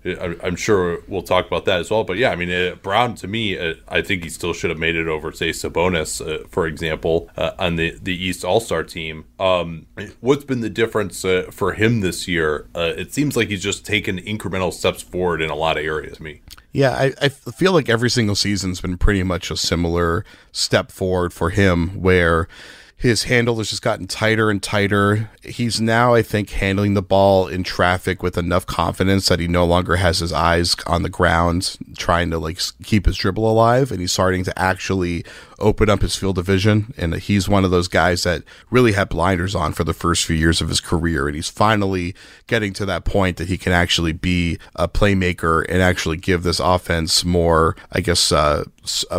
I'm 0.43 0.55
sure 0.55 0.99
we'll 1.07 1.21
talk 1.21 1.47
about 1.47 1.65
that 1.65 1.79
as 1.79 1.91
well. 1.91 2.03
But 2.03 2.17
yeah, 2.17 2.31
I 2.31 2.35
mean, 2.35 2.51
uh, 2.51 2.75
Brown 2.75 3.15
to 3.15 3.27
me, 3.27 3.57
uh, 3.57 3.75
I 3.87 4.01
think 4.01 4.23
he 4.23 4.29
still 4.29 4.53
should 4.53 4.69
have 4.69 4.79
made 4.79 4.95
it 4.95 5.07
over, 5.07 5.31
say, 5.31 5.49
Sabonis, 5.49 6.21
uh, 6.25 6.47
for 6.49 6.67
example, 6.67 7.29
uh, 7.37 7.51
on 7.57 7.75
the, 7.75 7.97
the 8.01 8.15
East 8.15 8.43
All 8.43 8.59
Star 8.59 8.83
team. 8.83 9.25
Um, 9.39 9.85
what's 10.21 10.43
been 10.43 10.61
the 10.61 10.69
difference 10.69 11.23
uh, 11.23 11.47
for 11.51 11.73
him 11.73 12.01
this 12.01 12.27
year? 12.27 12.67
Uh, 12.75 12.93
it 12.95 13.13
seems 13.13 13.35
like 13.35 13.49
he's 13.49 13.63
just 13.63 13.85
taken 13.85 14.17
incremental 14.19 14.73
steps 14.73 15.01
forward 15.01 15.41
in 15.41 15.49
a 15.49 15.55
lot 15.55 15.77
of 15.77 15.83
areas 15.85 16.17
to 16.17 16.23
me. 16.23 16.41
Yeah, 16.71 16.91
I, 16.91 17.13
I 17.21 17.29
feel 17.29 17.71
like 17.71 17.87
every 17.87 18.09
single 18.09 18.35
season's 18.35 18.81
been 18.81 18.97
pretty 18.97 19.23
much 19.23 19.49
a 19.49 19.55
similar 19.55 20.25
step 20.51 20.91
forward 20.91 21.31
for 21.31 21.49
him 21.51 22.01
where 22.01 22.49
his 22.97 23.23
handle 23.23 23.57
has 23.57 23.69
just 23.69 23.81
gotten 23.81 24.07
tighter 24.07 24.49
and 24.49 24.63
tighter. 24.63 25.29
He's 25.43 25.81
now, 25.81 26.13
I 26.13 26.21
think, 26.21 26.49
handling 26.49 26.93
the 26.93 27.01
ball 27.01 27.47
in 27.47 27.63
traffic 27.63 28.23
with 28.23 28.37
enough 28.37 28.65
confidence 28.65 29.27
that 29.27 29.39
he 29.39 29.47
no 29.47 29.65
longer 29.65 29.97
has 29.97 30.19
his 30.19 30.31
eyes 30.31 30.75
on 30.87 31.03
the 31.03 31.09
ground 31.09 31.77
trying 31.97 32.31
to 32.31 32.39
like 32.39 32.59
keep 32.83 33.05
his 33.05 33.17
dribble 33.17 33.49
alive, 33.49 33.91
and 33.91 33.99
he's 33.99 34.13
starting 34.13 34.43
to 34.45 34.59
actually 34.59 35.25
open 35.59 35.89
up 35.89 36.01
his 36.01 36.15
field 36.15 36.37
of 36.37 36.45
vision. 36.45 36.93
And 36.97 37.15
he's 37.15 37.49
one 37.49 37.65
of 37.65 37.71
those 37.71 37.87
guys 37.87 38.23
that 38.23 38.43
really 38.69 38.93
had 38.93 39.09
blinders 39.09 39.55
on 39.55 39.73
for 39.73 39.83
the 39.83 39.93
first 39.93 40.25
few 40.25 40.35
years 40.35 40.61
of 40.61 40.69
his 40.69 40.79
career. 40.79 41.27
And 41.27 41.35
he's 41.35 41.49
finally 41.49 42.15
getting 42.47 42.73
to 42.73 42.85
that 42.85 43.05
point 43.05 43.37
that 43.37 43.47
he 43.47 43.57
can 43.57 43.73
actually 43.73 44.13
be 44.13 44.57
a 44.75 44.87
playmaker 44.87 45.65
and 45.69 45.81
actually 45.81 46.17
give 46.17 46.43
this 46.43 46.59
offense 46.59 47.23
more, 47.23 47.75
I 47.91 48.01
guess, 48.01 48.31
uh, 48.31 48.65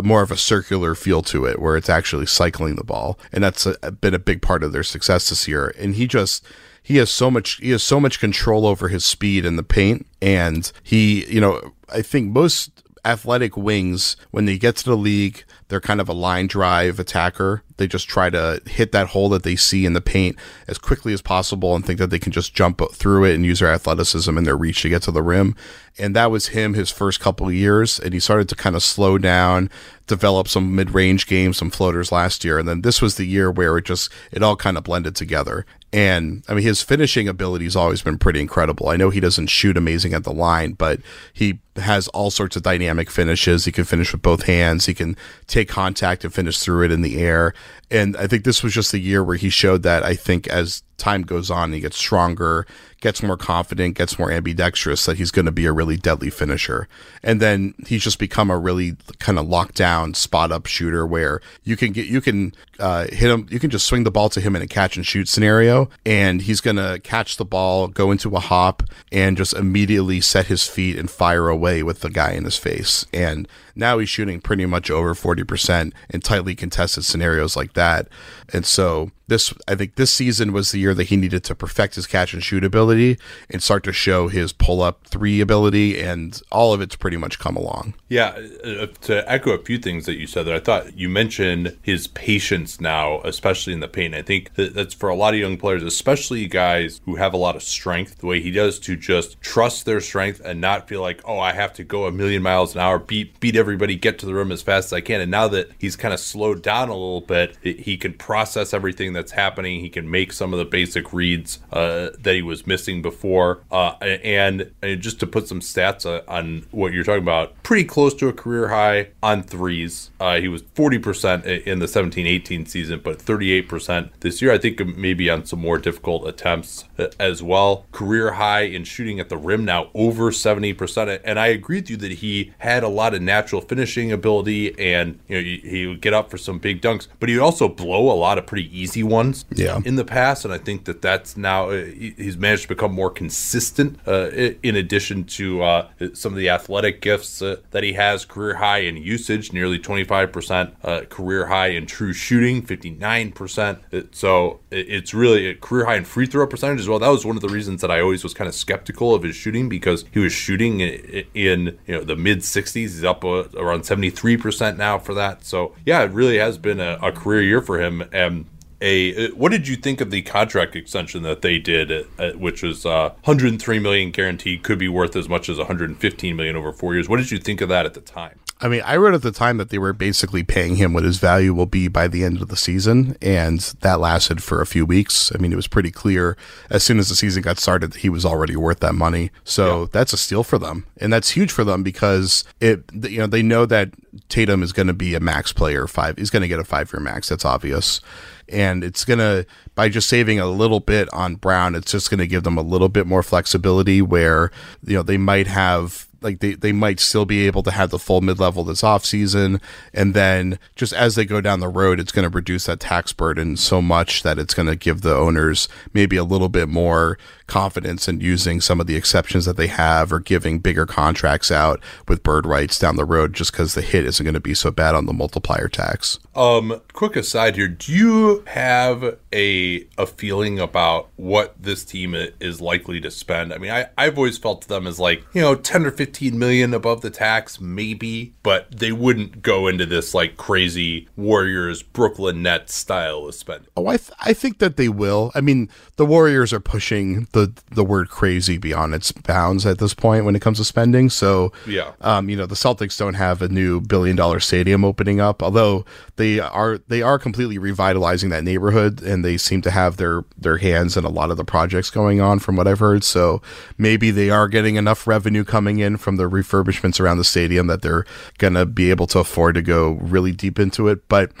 more 0.03 0.21
of 0.21 0.31
a 0.31 0.37
circular 0.37 0.95
feel 0.95 1.21
to 1.23 1.45
it, 1.45 1.59
where 1.59 1.77
it's 1.77 1.89
actually 1.89 2.25
cycling 2.25 2.75
the 2.75 2.83
ball, 2.83 3.19
and 3.31 3.43
that's 3.43 3.65
a, 3.65 3.91
been 3.91 4.13
a 4.13 4.19
big 4.19 4.41
part 4.41 4.63
of 4.63 4.71
their 4.71 4.83
success 4.83 5.29
this 5.29 5.47
year. 5.47 5.73
And 5.77 5.95
he 5.95 6.07
just 6.07 6.45
he 6.81 6.97
has 6.97 7.11
so 7.11 7.29
much 7.29 7.57
he 7.57 7.71
has 7.71 7.83
so 7.83 7.99
much 7.99 8.19
control 8.19 8.65
over 8.65 8.87
his 8.87 9.03
speed 9.03 9.45
in 9.45 9.55
the 9.55 9.63
paint, 9.63 10.07
and 10.21 10.71
he 10.83 11.25
you 11.25 11.41
know 11.41 11.73
I 11.89 12.01
think 12.01 12.31
most 12.31 12.83
athletic 13.07 13.55
wings 13.55 14.17
when 14.31 14.45
they 14.45 14.57
get 14.57 14.75
to 14.77 14.85
the 14.89 14.97
league 14.97 15.43
they're 15.69 15.81
kind 15.81 15.99
of 15.99 16.07
a 16.07 16.13
line 16.13 16.47
drive 16.47 16.99
attacker. 16.99 17.61
They 17.75 17.87
just 17.87 18.07
try 18.07 18.29
to 18.29 18.61
hit 18.65 18.91
that 18.93 19.07
hole 19.07 19.29
that 19.29 19.43
they 19.43 19.55
see 19.55 19.85
in 19.85 19.93
the 19.93 20.01
paint 20.01 20.37
as 20.67 20.77
quickly 20.77 21.13
as 21.13 21.21
possible 21.21 21.75
and 21.75 21.85
think 21.85 21.99
that 21.99 22.09
they 22.09 22.19
can 22.19 22.31
just 22.31 22.53
jump 22.53 22.81
through 22.93 23.25
it 23.25 23.35
and 23.35 23.45
use 23.45 23.59
their 23.59 23.71
athleticism 23.71 24.37
and 24.37 24.47
their 24.47 24.55
reach 24.55 24.81
to 24.81 24.89
get 24.89 25.01
to 25.03 25.11
the 25.11 25.21
rim. 25.21 25.55
And 25.99 26.15
that 26.15 26.31
was 26.31 26.49
him 26.49 26.73
his 26.73 26.89
first 26.89 27.19
couple 27.19 27.51
years. 27.51 27.99
And 27.99 28.13
he 28.13 28.19
started 28.19 28.47
to 28.49 28.55
kind 28.55 28.75
of 28.75 28.83
slow 28.83 29.17
down, 29.17 29.69
develop 30.05 30.47
some 30.47 30.73
mid 30.73 30.91
range 30.91 31.27
games, 31.27 31.57
some 31.57 31.69
floaters 31.69 32.11
last 32.11 32.45
year. 32.45 32.59
And 32.59 32.67
then 32.67 32.81
this 32.81 33.01
was 33.01 33.15
the 33.15 33.25
year 33.25 33.51
where 33.51 33.77
it 33.77 33.85
just, 33.85 34.09
it 34.31 34.41
all 34.41 34.55
kind 34.55 34.77
of 34.77 34.85
blended 34.85 35.15
together. 35.15 35.65
And 35.93 36.43
I 36.49 36.53
mean, 36.53 36.63
his 36.63 36.81
finishing 36.81 37.29
ability 37.29 37.63
has 37.63 37.75
always 37.75 38.01
been 38.01 38.17
pretty 38.17 38.41
incredible. 38.41 38.89
I 38.89 38.97
know 38.97 39.09
he 39.09 39.21
doesn't 39.21 39.47
shoot 39.47 39.77
amazing 39.77 40.13
at 40.13 40.25
the 40.25 40.33
line, 40.33 40.73
but 40.73 40.99
he 41.31 41.59
has 41.77 42.09
all 42.09 42.29
sorts 42.29 42.57
of 42.57 42.63
dynamic 42.63 43.09
finishes. 43.09 43.65
He 43.65 43.71
can 43.71 43.85
finish 43.85 44.11
with 44.11 44.21
both 44.21 44.43
hands. 44.43 44.85
He 44.85 44.93
can 44.93 45.15
take 45.47 45.69
contact 45.69 46.25
and 46.25 46.33
finish 46.33 46.59
through 46.59 46.85
it 46.85 46.91
in 46.91 47.03
the 47.03 47.19
air. 47.19 47.53
And 47.89 48.17
I 48.17 48.27
think 48.27 48.43
this 48.43 48.63
was 48.63 48.73
just 48.73 48.91
the 48.91 48.99
year 48.99 49.23
where 49.23 49.37
he 49.37 49.49
showed 49.49 49.83
that. 49.83 50.03
I 50.03 50.13
think 50.13 50.47
as 50.47 50.83
time 50.97 51.21
goes 51.21 51.49
on, 51.49 51.71
he 51.71 51.79
gets 51.79 51.95
stronger, 51.95 52.65
gets 52.99 53.23
more 53.23 53.37
confident, 53.37 53.95
gets 53.95 54.19
more 54.19 54.31
ambidextrous, 54.31 55.05
that 55.05 55.17
he's 55.17 55.31
going 55.31 55.45
to 55.45 55.51
be 55.51 55.65
a 55.65 55.71
really 55.71 55.95
deadly 55.95 56.29
finisher. 56.29 56.87
And 57.23 57.39
then 57.39 57.75
he's 57.85 58.03
just 58.03 58.19
become 58.19 58.49
a 58.49 58.57
really 58.57 58.97
kind 59.19 59.39
of 59.39 59.47
locked 59.47 59.75
down 59.75 60.15
spot 60.15 60.51
up 60.51 60.65
shooter 60.65 61.05
where 61.05 61.39
you 61.63 61.77
can 61.77 61.93
get, 61.93 62.07
you 62.07 62.19
can 62.19 62.53
uh, 62.79 63.05
hit 63.05 63.31
him, 63.31 63.47
you 63.49 63.59
can 63.59 63.69
just 63.69 63.85
swing 63.85 64.03
the 64.03 64.11
ball 64.11 64.29
to 64.29 64.41
him 64.41 64.55
in 64.55 64.61
a 64.61 64.67
catch 64.67 64.97
and 64.97 65.05
shoot 65.05 65.29
scenario, 65.29 65.89
and 66.05 66.41
he's 66.41 66.61
going 66.61 66.77
to 66.77 66.99
catch 67.03 67.37
the 67.37 67.45
ball, 67.45 67.87
go 67.87 68.11
into 68.11 68.35
a 68.35 68.39
hop, 68.39 68.83
and 69.11 69.37
just 69.37 69.53
immediately 69.53 70.19
set 70.19 70.47
his 70.47 70.67
feet 70.67 70.97
and 70.97 71.09
fire 71.09 71.47
away 71.47 71.83
with 71.83 72.01
the 72.01 72.09
guy 72.09 72.31
in 72.31 72.43
his 72.43 72.57
face. 72.57 73.05
And 73.13 73.47
now 73.77 73.99
he's 73.99 74.09
shooting 74.09 74.41
pretty 74.41 74.65
much 74.65 74.89
over 74.89 75.13
40% 75.13 75.93
in 76.09 76.21
tightly 76.21 76.55
contested 76.55 77.05
scenarios 77.05 77.55
like 77.55 77.73
that. 77.73 78.07
And 78.51 78.65
so 78.65 79.11
this 79.27 79.53
I 79.67 79.75
think 79.75 79.95
this 79.95 80.11
season 80.11 80.53
was 80.53 80.71
the 80.71 80.79
year 80.79 80.93
that 80.93 81.05
he 81.05 81.17
needed 81.17 81.43
to 81.45 81.55
perfect 81.55 81.95
his 81.95 82.07
catch 82.07 82.33
and 82.33 82.43
shoot 82.43 82.63
ability 82.63 83.17
and 83.49 83.61
start 83.61 83.83
to 83.83 83.93
show 83.93 84.27
his 84.27 84.53
pull 84.53 84.81
up 84.81 85.05
three 85.05 85.41
ability 85.41 86.01
and 86.01 86.41
all 86.51 86.73
of 86.73 86.81
it's 86.81 86.95
pretty 86.95 87.17
much 87.17 87.39
come 87.39 87.55
along. 87.55 87.93
Yeah, 88.07 88.39
uh, 88.63 88.87
to 89.01 89.29
echo 89.29 89.51
a 89.51 89.63
few 89.63 89.77
things 89.77 90.05
that 90.05 90.17
you 90.17 90.27
said 90.27 90.45
that 90.45 90.53
I 90.53 90.59
thought 90.59 90.97
you 90.97 91.09
mentioned 91.09 91.77
his 91.81 92.07
patience 92.07 92.79
now, 92.79 93.21
especially 93.21 93.73
in 93.73 93.79
the 93.79 93.87
paint. 93.87 94.15
I 94.15 94.21
think 94.21 94.55
that 94.55 94.73
that's 94.73 94.93
for 94.93 95.09
a 95.09 95.15
lot 95.15 95.33
of 95.33 95.39
young 95.39 95.57
players, 95.57 95.83
especially 95.83 96.47
guys 96.47 97.01
who 97.05 97.15
have 97.15 97.33
a 97.33 97.37
lot 97.37 97.55
of 97.55 97.63
strength, 97.63 98.19
the 98.19 98.27
way 98.27 98.41
he 98.41 98.51
does 98.51 98.79
to 98.79 98.95
just 98.95 99.39
trust 99.41 99.85
their 99.85 99.99
strength 99.99 100.41
and 100.43 100.61
not 100.61 100.87
feel 100.87 101.01
like, 101.01 101.21
oh, 101.25 101.39
I 101.39 101.53
have 101.53 101.73
to 101.73 101.83
go 101.83 102.05
a 102.05 102.11
million 102.11 102.41
miles 102.41 102.75
an 102.75 102.81
hour, 102.81 102.99
beat 102.99 103.39
beat 103.39 103.55
everybody, 103.55 103.95
get 103.95 104.19
to 104.19 104.25
the 104.25 104.33
rim 104.33 104.51
as 104.51 104.61
fast 104.61 104.87
as 104.87 104.93
I 104.93 105.01
can. 105.01 105.21
And 105.21 105.31
now 105.31 105.47
that 105.49 105.69
he's 105.79 105.95
kind 105.95 106.13
of 106.13 106.19
slowed 106.19 106.61
down 106.61 106.89
a 106.89 106.93
little 106.93 107.21
bit, 107.21 107.57
he 107.61 107.97
can 107.97 108.13
process 108.13 108.73
everything 108.73 109.13
that's 109.17 109.33
happening. 109.33 109.81
He 109.81 109.89
can 109.89 110.09
make 110.09 110.31
some 110.31 110.53
of 110.53 110.59
the 110.59 110.65
basic 110.65 111.11
reads 111.11 111.59
uh, 111.71 112.09
that 112.19 112.35
he 112.35 112.41
was 112.41 112.65
missing 112.65 113.01
before. 113.01 113.63
Uh, 113.71 113.93
and, 114.01 114.71
and, 114.81 115.01
just 115.01 115.19
to 115.19 115.27
put 115.27 115.47
some 115.47 115.59
stats 115.59 116.05
on 116.27 116.65
what 116.71 116.93
you're 116.93 117.03
talking 117.03 117.21
about, 117.21 117.61
pretty 117.63 117.83
close 117.83 118.13
to 118.15 118.27
a 118.27 118.33
career 118.33 118.69
high 118.69 119.09
on 119.21 119.43
threes. 119.43 120.11
Uh, 120.19 120.39
he 120.39 120.47
was 120.47 120.63
40% 120.63 121.65
in 121.65 121.79
the 121.79 121.87
17 121.87 122.25
18 122.25 122.65
season, 122.65 123.01
but 123.03 123.19
38% 123.19 124.09
this 124.21 124.41
year. 124.41 124.51
I 124.51 124.57
think 124.57 124.85
maybe 124.97 125.29
on 125.29 125.45
some 125.45 125.59
more 125.59 125.77
difficult 125.77 126.27
attempts 126.27 126.85
uh, 126.97 127.07
as 127.19 127.43
well. 127.43 127.85
Career 127.91 128.33
high 128.33 128.61
in 128.61 128.83
shooting 128.83 129.19
at 129.19 129.29
the 129.29 129.37
rim 129.37 129.65
now, 129.65 129.89
over 129.93 130.31
70%. 130.31 131.21
And 131.23 131.39
I 131.39 131.47
agree 131.47 131.79
with 131.79 131.89
you 131.89 131.97
that 131.97 132.13
he 132.13 132.53
had 132.59 132.83
a 132.83 132.87
lot 132.87 133.13
of 133.13 133.21
natural 133.21 133.61
finishing 133.61 134.11
ability 134.11 134.77
and 134.79 135.19
you 135.27 135.35
know 135.35 135.41
he 135.43 135.87
would 135.87 136.01
get 136.01 136.13
up 136.13 136.29
for 136.29 136.37
some 136.37 136.59
big 136.59 136.81
dunks, 136.81 137.07
but 137.19 137.29
he 137.29 137.35
would 137.35 137.43
also 137.43 137.67
blow 137.67 138.11
a 138.11 138.17
lot 138.17 138.37
of 138.37 138.45
pretty 138.45 138.77
easy 138.77 139.03
ones 139.07 139.45
yeah. 139.53 139.79
in 139.85 139.95
the 139.95 140.05
past. 140.05 140.45
And 140.45 140.53
I 140.53 140.57
think 140.57 140.85
that 140.85 141.01
that's 141.01 141.37
now 141.37 141.69
uh, 141.69 141.85
he's 141.85 142.37
managed 142.37 142.63
to 142.63 142.67
become 142.69 142.93
more 142.93 143.09
consistent 143.09 143.99
uh, 144.07 144.29
in 144.63 144.75
addition 144.75 145.23
to 145.25 145.63
uh, 145.63 145.89
some 146.13 146.33
of 146.33 146.37
the 146.37 146.49
athletic 146.49 147.01
gifts 147.01 147.41
uh, 147.41 147.57
that 147.71 147.83
he 147.83 147.93
has. 147.93 148.25
Career 148.25 148.55
high 148.55 148.79
in 148.79 148.97
usage, 148.97 149.53
nearly 149.53 149.79
25%. 149.79 150.71
Uh, 150.83 151.01
career 151.09 151.47
high 151.47 151.67
in 151.67 151.85
true 151.85 152.13
shooting, 152.13 152.61
59%. 152.61 154.15
So 154.15 154.59
it's 154.71 155.13
really 155.13 155.47
a 155.47 155.55
career 155.55 155.85
high 155.85 155.95
in 155.95 156.05
free 156.05 156.25
throw 156.25 156.47
percentage 156.47 156.79
as 156.79 156.89
well. 156.89 156.99
That 156.99 157.09
was 157.09 157.25
one 157.25 157.35
of 157.35 157.41
the 157.41 157.49
reasons 157.49 157.81
that 157.81 157.91
I 157.91 158.01
always 158.01 158.23
was 158.23 158.33
kind 158.33 158.47
of 158.47 158.55
skeptical 158.55 159.13
of 159.13 159.23
his 159.23 159.35
shooting 159.35 159.69
because 159.69 160.05
he 160.11 160.19
was 160.19 160.33
shooting 160.33 160.79
in, 160.81 161.25
in 161.33 161.79
you 161.85 161.95
know 161.95 162.03
the 162.03 162.15
mid 162.15 162.39
60s. 162.39 162.73
He's 162.73 163.03
up 163.03 163.23
uh, 163.23 163.45
around 163.55 163.81
73% 163.81 164.77
now 164.77 164.97
for 164.99 165.13
that. 165.13 165.43
So 165.43 165.73
yeah, 165.85 166.03
it 166.03 166.11
really 166.11 166.37
has 166.37 166.57
been 166.57 166.79
a, 166.79 166.97
a 167.01 167.11
career 167.11 167.41
year 167.41 167.61
for 167.61 167.79
him. 167.79 168.03
And 168.11 168.45
a 168.81 169.29
what 169.31 169.51
did 169.51 169.67
you 169.67 169.75
think 169.75 170.01
of 170.01 170.11
the 170.11 170.21
contract 170.21 170.75
extension 170.75 171.23
that 171.23 171.41
they 171.41 171.59
did 171.59 171.91
uh, 172.19 172.31
which 172.33 172.61
was 172.63 172.85
uh, 172.85 173.09
103 173.23 173.79
million 173.79 174.11
guaranteed 174.11 174.63
could 174.63 174.79
be 174.79 174.87
worth 174.87 175.15
as 175.15 175.27
much 175.27 175.49
as 175.49 175.57
115 175.57 176.35
million 176.35 176.55
over 176.55 176.71
4 176.71 176.93
years 176.93 177.09
what 177.09 177.17
did 177.17 177.31
you 177.31 177.39
think 177.39 177.61
of 177.61 177.69
that 177.69 177.85
at 177.85 177.93
the 177.93 178.01
time 178.01 178.39
I 178.59 178.67
mean, 178.67 178.81
I 178.83 178.95
read 178.95 179.13
at 179.13 179.21
the 179.21 179.31
time 179.31 179.57
that 179.57 179.69
they 179.69 179.77
were 179.77 179.93
basically 179.93 180.43
paying 180.43 180.77
him 180.77 180.93
what 180.93 181.03
his 181.03 181.19
value 181.19 181.53
will 181.53 181.67
be 181.67 181.87
by 181.87 182.07
the 182.07 182.23
end 182.23 182.41
of 182.41 182.47
the 182.47 182.55
season, 182.55 183.15
and 183.21 183.59
that 183.81 183.99
lasted 183.99 184.41
for 184.41 184.61
a 184.61 184.65
few 184.65 184.85
weeks. 184.85 185.31
I 185.33 185.37
mean, 185.37 185.53
it 185.53 185.55
was 185.55 185.67
pretty 185.67 185.91
clear 185.91 186.35
as 186.69 186.83
soon 186.83 186.97
as 186.97 187.09
the 187.09 187.15
season 187.15 187.43
got 187.43 187.59
started 187.59 187.93
that 187.93 187.99
he 187.99 188.09
was 188.09 188.25
already 188.25 188.55
worth 188.55 188.79
that 188.79 188.95
money. 188.95 189.29
So 189.43 189.81
yeah. 189.81 189.87
that's 189.91 190.13
a 190.13 190.17
steal 190.17 190.43
for 190.43 190.57
them, 190.57 190.87
and 190.97 191.13
that's 191.13 191.31
huge 191.31 191.51
for 191.51 191.63
them 191.63 191.83
because 191.83 192.45
it, 192.59 192.83
you 192.91 193.19
know, 193.19 193.27
they 193.27 193.43
know 193.43 193.67
that 193.67 193.91
Tatum 194.27 194.63
is 194.63 194.73
going 194.73 194.87
to 194.87 194.93
be 194.93 195.13
a 195.13 195.19
max 195.19 195.53
player. 195.53 195.85
Five, 195.85 196.17
he's 196.17 196.31
going 196.31 196.41
to 196.41 196.47
get 196.47 196.59
a 196.59 196.63
five-year 196.63 196.99
max. 196.99 197.29
That's 197.29 197.45
obvious 197.45 198.01
and 198.49 198.83
it's 198.83 199.05
going 199.05 199.19
to 199.19 199.45
by 199.75 199.89
just 199.89 200.09
saving 200.09 200.39
a 200.39 200.47
little 200.47 200.79
bit 200.79 201.11
on 201.13 201.35
Brown, 201.35 201.75
it's 201.75 201.91
just 201.91 202.09
going 202.09 202.19
to 202.19 202.27
give 202.27 202.43
them 202.43 202.57
a 202.57 202.61
little 202.61 202.89
bit 202.89 203.05
more 203.05 203.23
flexibility 203.23 204.01
where 204.01 204.51
you 204.85 204.95
know 204.95 205.03
they 205.03 205.17
might 205.17 205.47
have 205.47 206.07
like 206.21 206.39
they, 206.39 206.53
they 206.53 206.71
might 206.71 206.99
still 206.99 207.25
be 207.25 207.45
able 207.45 207.63
to 207.63 207.71
have 207.71 207.89
the 207.89 207.99
full 207.99 208.21
mid 208.21 208.39
level 208.39 208.63
this 208.63 208.83
off 208.83 209.05
season, 209.05 209.61
and 209.93 210.13
then 210.13 210.59
just 210.75 210.93
as 210.93 211.15
they 211.15 211.25
go 211.25 211.41
down 211.41 211.59
the 211.59 211.67
road, 211.67 211.99
it's 211.99 212.11
going 212.11 212.29
to 212.29 212.35
reduce 212.35 212.65
that 212.65 212.79
tax 212.79 213.13
burden 213.13 213.57
so 213.57 213.81
much 213.81 214.23
that 214.23 214.39
it's 214.39 214.53
going 214.53 214.67
to 214.67 214.75
give 214.75 215.01
the 215.01 215.15
owners 215.15 215.67
maybe 215.93 216.17
a 216.17 216.23
little 216.23 216.49
bit 216.49 216.67
more 216.69 217.17
confidence 217.47 218.07
in 218.07 218.19
using 218.19 218.61
some 218.61 218.79
of 218.79 218.87
the 218.87 218.95
exceptions 218.95 219.45
that 219.45 219.57
they 219.57 219.67
have 219.67 220.11
or 220.11 220.19
giving 220.19 220.59
bigger 220.59 220.85
contracts 220.85 221.49
out 221.49 221.81
with 222.07 222.23
bird 222.23 222.45
rights 222.45 222.77
down 222.77 222.95
the 222.95 223.05
road 223.05 223.33
just 223.33 223.51
because 223.51 223.73
the 223.73 223.81
hit 223.81 224.05
isn't 224.05 224.23
going 224.23 224.33
to 224.33 224.39
be 224.39 224.53
so 224.53 224.69
bad 224.69 224.93
on 224.95 225.05
the 225.05 225.13
multiplier 225.13 225.67
tax. 225.67 226.19
Um, 226.35 226.81
quick 226.93 227.15
aside 227.15 227.55
here, 227.55 227.67
do 227.67 227.91
you 227.91 228.43
have 228.47 229.17
a 229.33 229.87
a 229.97 230.05
feeling 230.05 230.59
about 230.59 231.09
what 231.15 231.55
this 231.61 231.83
team 231.83 232.13
is 232.13 232.61
likely 232.61 232.99
to 233.01 233.09
spend? 233.09 233.53
I 233.53 233.57
mean, 233.57 233.71
I, 233.71 233.87
I've 233.97 234.17
always 234.17 234.37
felt 234.37 234.61
to 234.63 234.67
them 234.67 234.85
as 234.85 234.99
like, 234.99 235.23
you 235.33 235.41
know, 235.41 235.55
10 235.55 235.85
or 235.85 235.91
15 235.91 236.37
million 236.37 236.73
above 236.73 237.01
the 237.01 237.09
tax, 237.09 237.59
maybe, 237.61 238.35
but 238.43 238.71
they 238.71 238.91
wouldn't 238.91 239.41
go 239.41 239.67
into 239.67 239.85
this 239.85 240.13
like 240.13 240.37
crazy 240.37 241.07
Warriors 241.15 241.81
Brooklyn 241.81 242.43
Nets 242.43 242.75
style 242.75 243.25
of 243.25 243.35
spending. 243.35 243.69
Oh, 243.75 243.87
I, 243.87 243.97
th- 243.97 244.11
I 244.19 244.33
think 244.33 244.59
that 244.59 244.77
they 244.77 244.89
will. 244.89 245.31
I 245.33 245.41
mean, 245.41 245.69
the 245.95 246.05
Warriors 246.05 246.51
are 246.53 246.59
pushing 246.59 247.27
the 247.31 247.36
the 247.37 247.53
the 247.71 247.83
word 247.83 248.09
crazy 248.09 248.57
beyond 248.57 248.95
its 248.95 249.11
bounds 249.11 249.65
at 249.65 249.77
this 249.77 249.93
point 249.93 250.25
when 250.25 250.35
it 250.35 250.41
comes 250.41 250.57
to 250.57 250.65
spending. 250.65 251.09
So 251.09 251.53
yeah, 251.67 251.91
um, 252.01 252.29
you 252.29 252.35
know 252.35 252.47
the 252.47 252.55
Celtics 252.55 252.97
don't 252.97 253.13
have 253.13 253.43
a 253.43 253.47
new 253.47 253.79
billion 253.79 254.15
dollar 254.15 254.39
stadium 254.39 254.83
opening 254.83 255.21
up, 255.21 255.43
although 255.43 255.85
they 256.15 256.39
are 256.39 256.79
they 256.87 257.03
are 257.03 257.19
completely 257.19 257.59
revitalizing 257.59 258.29
that 258.31 258.43
neighborhood, 258.43 259.03
and 259.03 259.23
they 259.23 259.37
seem 259.37 259.61
to 259.61 259.71
have 259.71 259.97
their 259.97 260.23
their 260.35 260.57
hands 260.57 260.97
in 260.97 261.05
a 261.05 261.09
lot 261.09 261.29
of 261.29 261.37
the 261.37 261.45
projects 261.45 261.91
going 261.91 262.19
on, 262.19 262.39
from 262.39 262.55
what 262.55 262.67
I've 262.67 262.79
heard. 262.79 263.03
So 263.03 263.41
maybe 263.77 264.09
they 264.09 264.31
are 264.31 264.47
getting 264.47 264.75
enough 264.75 265.05
revenue 265.05 265.43
coming 265.43 265.77
in 265.77 265.97
from 265.97 266.15
the 266.15 266.29
refurbishments 266.29 266.99
around 266.99 267.19
the 267.19 267.23
stadium 267.23 267.67
that 267.67 267.83
they're 267.83 268.05
gonna 268.39 268.65
be 268.65 268.89
able 268.89 269.05
to 269.07 269.19
afford 269.19 269.55
to 269.55 269.61
go 269.61 269.91
really 270.01 270.31
deep 270.31 270.57
into 270.57 270.87
it, 270.87 271.07
but 271.07 271.31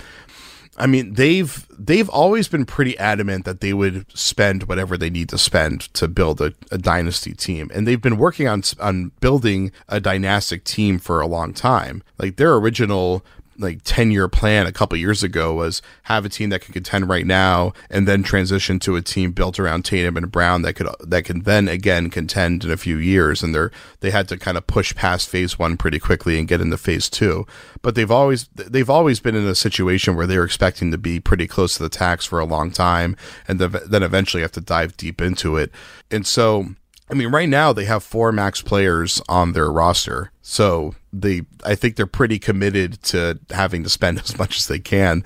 I 0.77 0.85
mean, 0.85 1.13
they've 1.13 1.65
they've 1.77 2.09
always 2.09 2.47
been 2.47 2.65
pretty 2.65 2.97
adamant 2.99 3.45
that 3.45 3.61
they 3.61 3.73
would 3.73 4.05
spend 4.15 4.63
whatever 4.63 4.97
they 4.97 5.09
need 5.09 5.29
to 5.29 5.37
spend 5.37 5.81
to 5.95 6.07
build 6.07 6.39
a, 6.39 6.53
a, 6.71 6.77
dynasty 6.77 7.33
team, 7.33 7.71
and 7.73 7.87
they've 7.87 8.01
been 8.01 8.17
working 8.17 8.47
on 8.47 8.61
on 8.79 9.11
building 9.19 9.71
a 9.89 9.99
dynastic 9.99 10.63
team 10.63 10.99
for 10.99 11.19
a 11.19 11.27
long 11.27 11.53
time. 11.53 12.03
Like 12.19 12.35
their 12.35 12.55
original 12.55 13.25
like 13.57 13.79
10 13.83 14.11
year 14.11 14.27
plan 14.27 14.67
a 14.67 14.71
couple 14.71 14.97
years 14.97 15.23
ago 15.23 15.53
was 15.53 15.81
have 16.03 16.25
a 16.25 16.29
team 16.29 16.49
that 16.49 16.61
can 16.61 16.73
contend 16.73 17.09
right 17.09 17.25
now 17.25 17.73
and 17.89 18.07
then 18.07 18.23
transition 18.23 18.79
to 18.79 18.95
a 18.95 19.01
team 19.01 19.31
built 19.31 19.59
around 19.59 19.83
Tatum 19.85 20.17
and 20.17 20.31
Brown 20.31 20.61
that 20.61 20.73
could 20.73 20.87
that 20.99 21.25
can 21.25 21.41
then 21.41 21.67
again 21.67 22.09
contend 22.09 22.63
in 22.63 22.71
a 22.71 22.77
few 22.77 22.97
years. 22.97 23.41
And 23.41 23.53
they're 23.53 23.71
they 24.01 24.11
had 24.11 24.27
to 24.29 24.37
kind 24.37 24.57
of 24.57 24.67
push 24.67 24.93
past 24.95 25.29
phase 25.29 25.57
1 25.57 25.77
pretty 25.77 25.99
quickly 25.99 26.37
and 26.37 26.47
get 26.47 26.61
into 26.61 26.77
phase 26.77 27.09
2 27.09 27.45
but 27.81 27.95
they've 27.95 28.11
always 28.11 28.47
they've 28.55 28.89
always 28.89 29.19
been 29.19 29.35
in 29.35 29.47
a 29.47 29.55
situation 29.55 30.15
where 30.15 30.27
they're 30.27 30.43
expecting 30.43 30.91
to 30.91 30.97
be 30.97 31.19
pretty 31.19 31.47
close 31.47 31.75
to 31.75 31.83
the 31.83 31.89
tax 31.89 32.25
for 32.25 32.39
a 32.39 32.45
long 32.45 32.71
time 32.71 33.15
and 33.47 33.59
then 33.59 34.03
eventually 34.03 34.41
have 34.41 34.51
to 34.51 34.61
dive 34.61 34.97
deep 34.97 35.21
into 35.21 35.57
it. 35.57 35.71
And 36.11 36.25
so 36.25 36.67
I 37.09 37.13
mean, 37.13 37.29
right 37.29 37.47
now 37.47 37.71
they 37.71 37.85
have 37.85 38.03
four 38.03 38.31
max 38.31 38.61
players 38.61 39.21
on 39.29 39.53
their 39.53 39.71
roster, 39.71 40.31
so 40.41 40.93
they 41.13 41.43
I 41.63 41.75
think 41.75 41.95
they're 41.95 42.05
pretty 42.05 42.39
committed 42.39 43.01
to 43.03 43.39
having 43.51 43.83
to 43.83 43.89
spend 43.89 44.19
as 44.23 44.37
much 44.37 44.57
as 44.57 44.67
they 44.67 44.79
can. 44.79 45.23